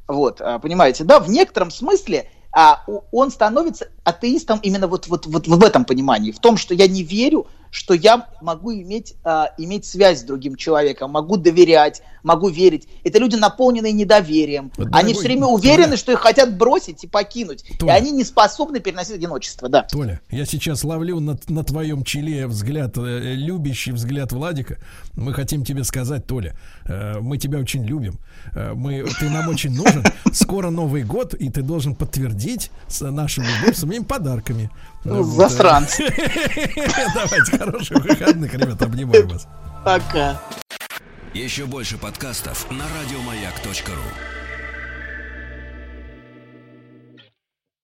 [0.07, 5.47] Вот, а, понимаете, да, в некотором смысле а, он становится атеистом именно вот, вот, вот
[5.47, 9.85] в этом понимании, в том, что я не верю, что я могу иметь, а, иметь
[9.85, 12.87] связь с другим человеком, могу доверять, могу верить.
[13.03, 14.71] Это люди, наполненные недоверием.
[14.77, 15.53] Вот, они дорогой все время Толя.
[15.53, 17.63] уверены, что их хотят бросить и покинуть.
[17.77, 17.93] Толя.
[17.93, 19.83] И они не способны переносить одиночество, да.
[19.83, 24.77] Толя, я сейчас ловлю на, на твоем челе взгляд, э, любящий взгляд Владика.
[25.19, 28.19] Мы хотим тебе сказать, Толя, э, мы тебя очень любим.
[28.55, 30.03] Э, мы, ты нам очень нужен.
[30.31, 34.71] Скоро Новый год, и ты должен подтвердить с нашу любовь своими подарками.
[35.03, 36.03] Ну, Вот, э, засранцы.
[37.13, 39.45] Давайте, хороших выходных, ребята, обнимаю вас.
[39.83, 40.41] Пока.
[41.33, 44.38] Еще больше подкастов на радиомаяк.ру.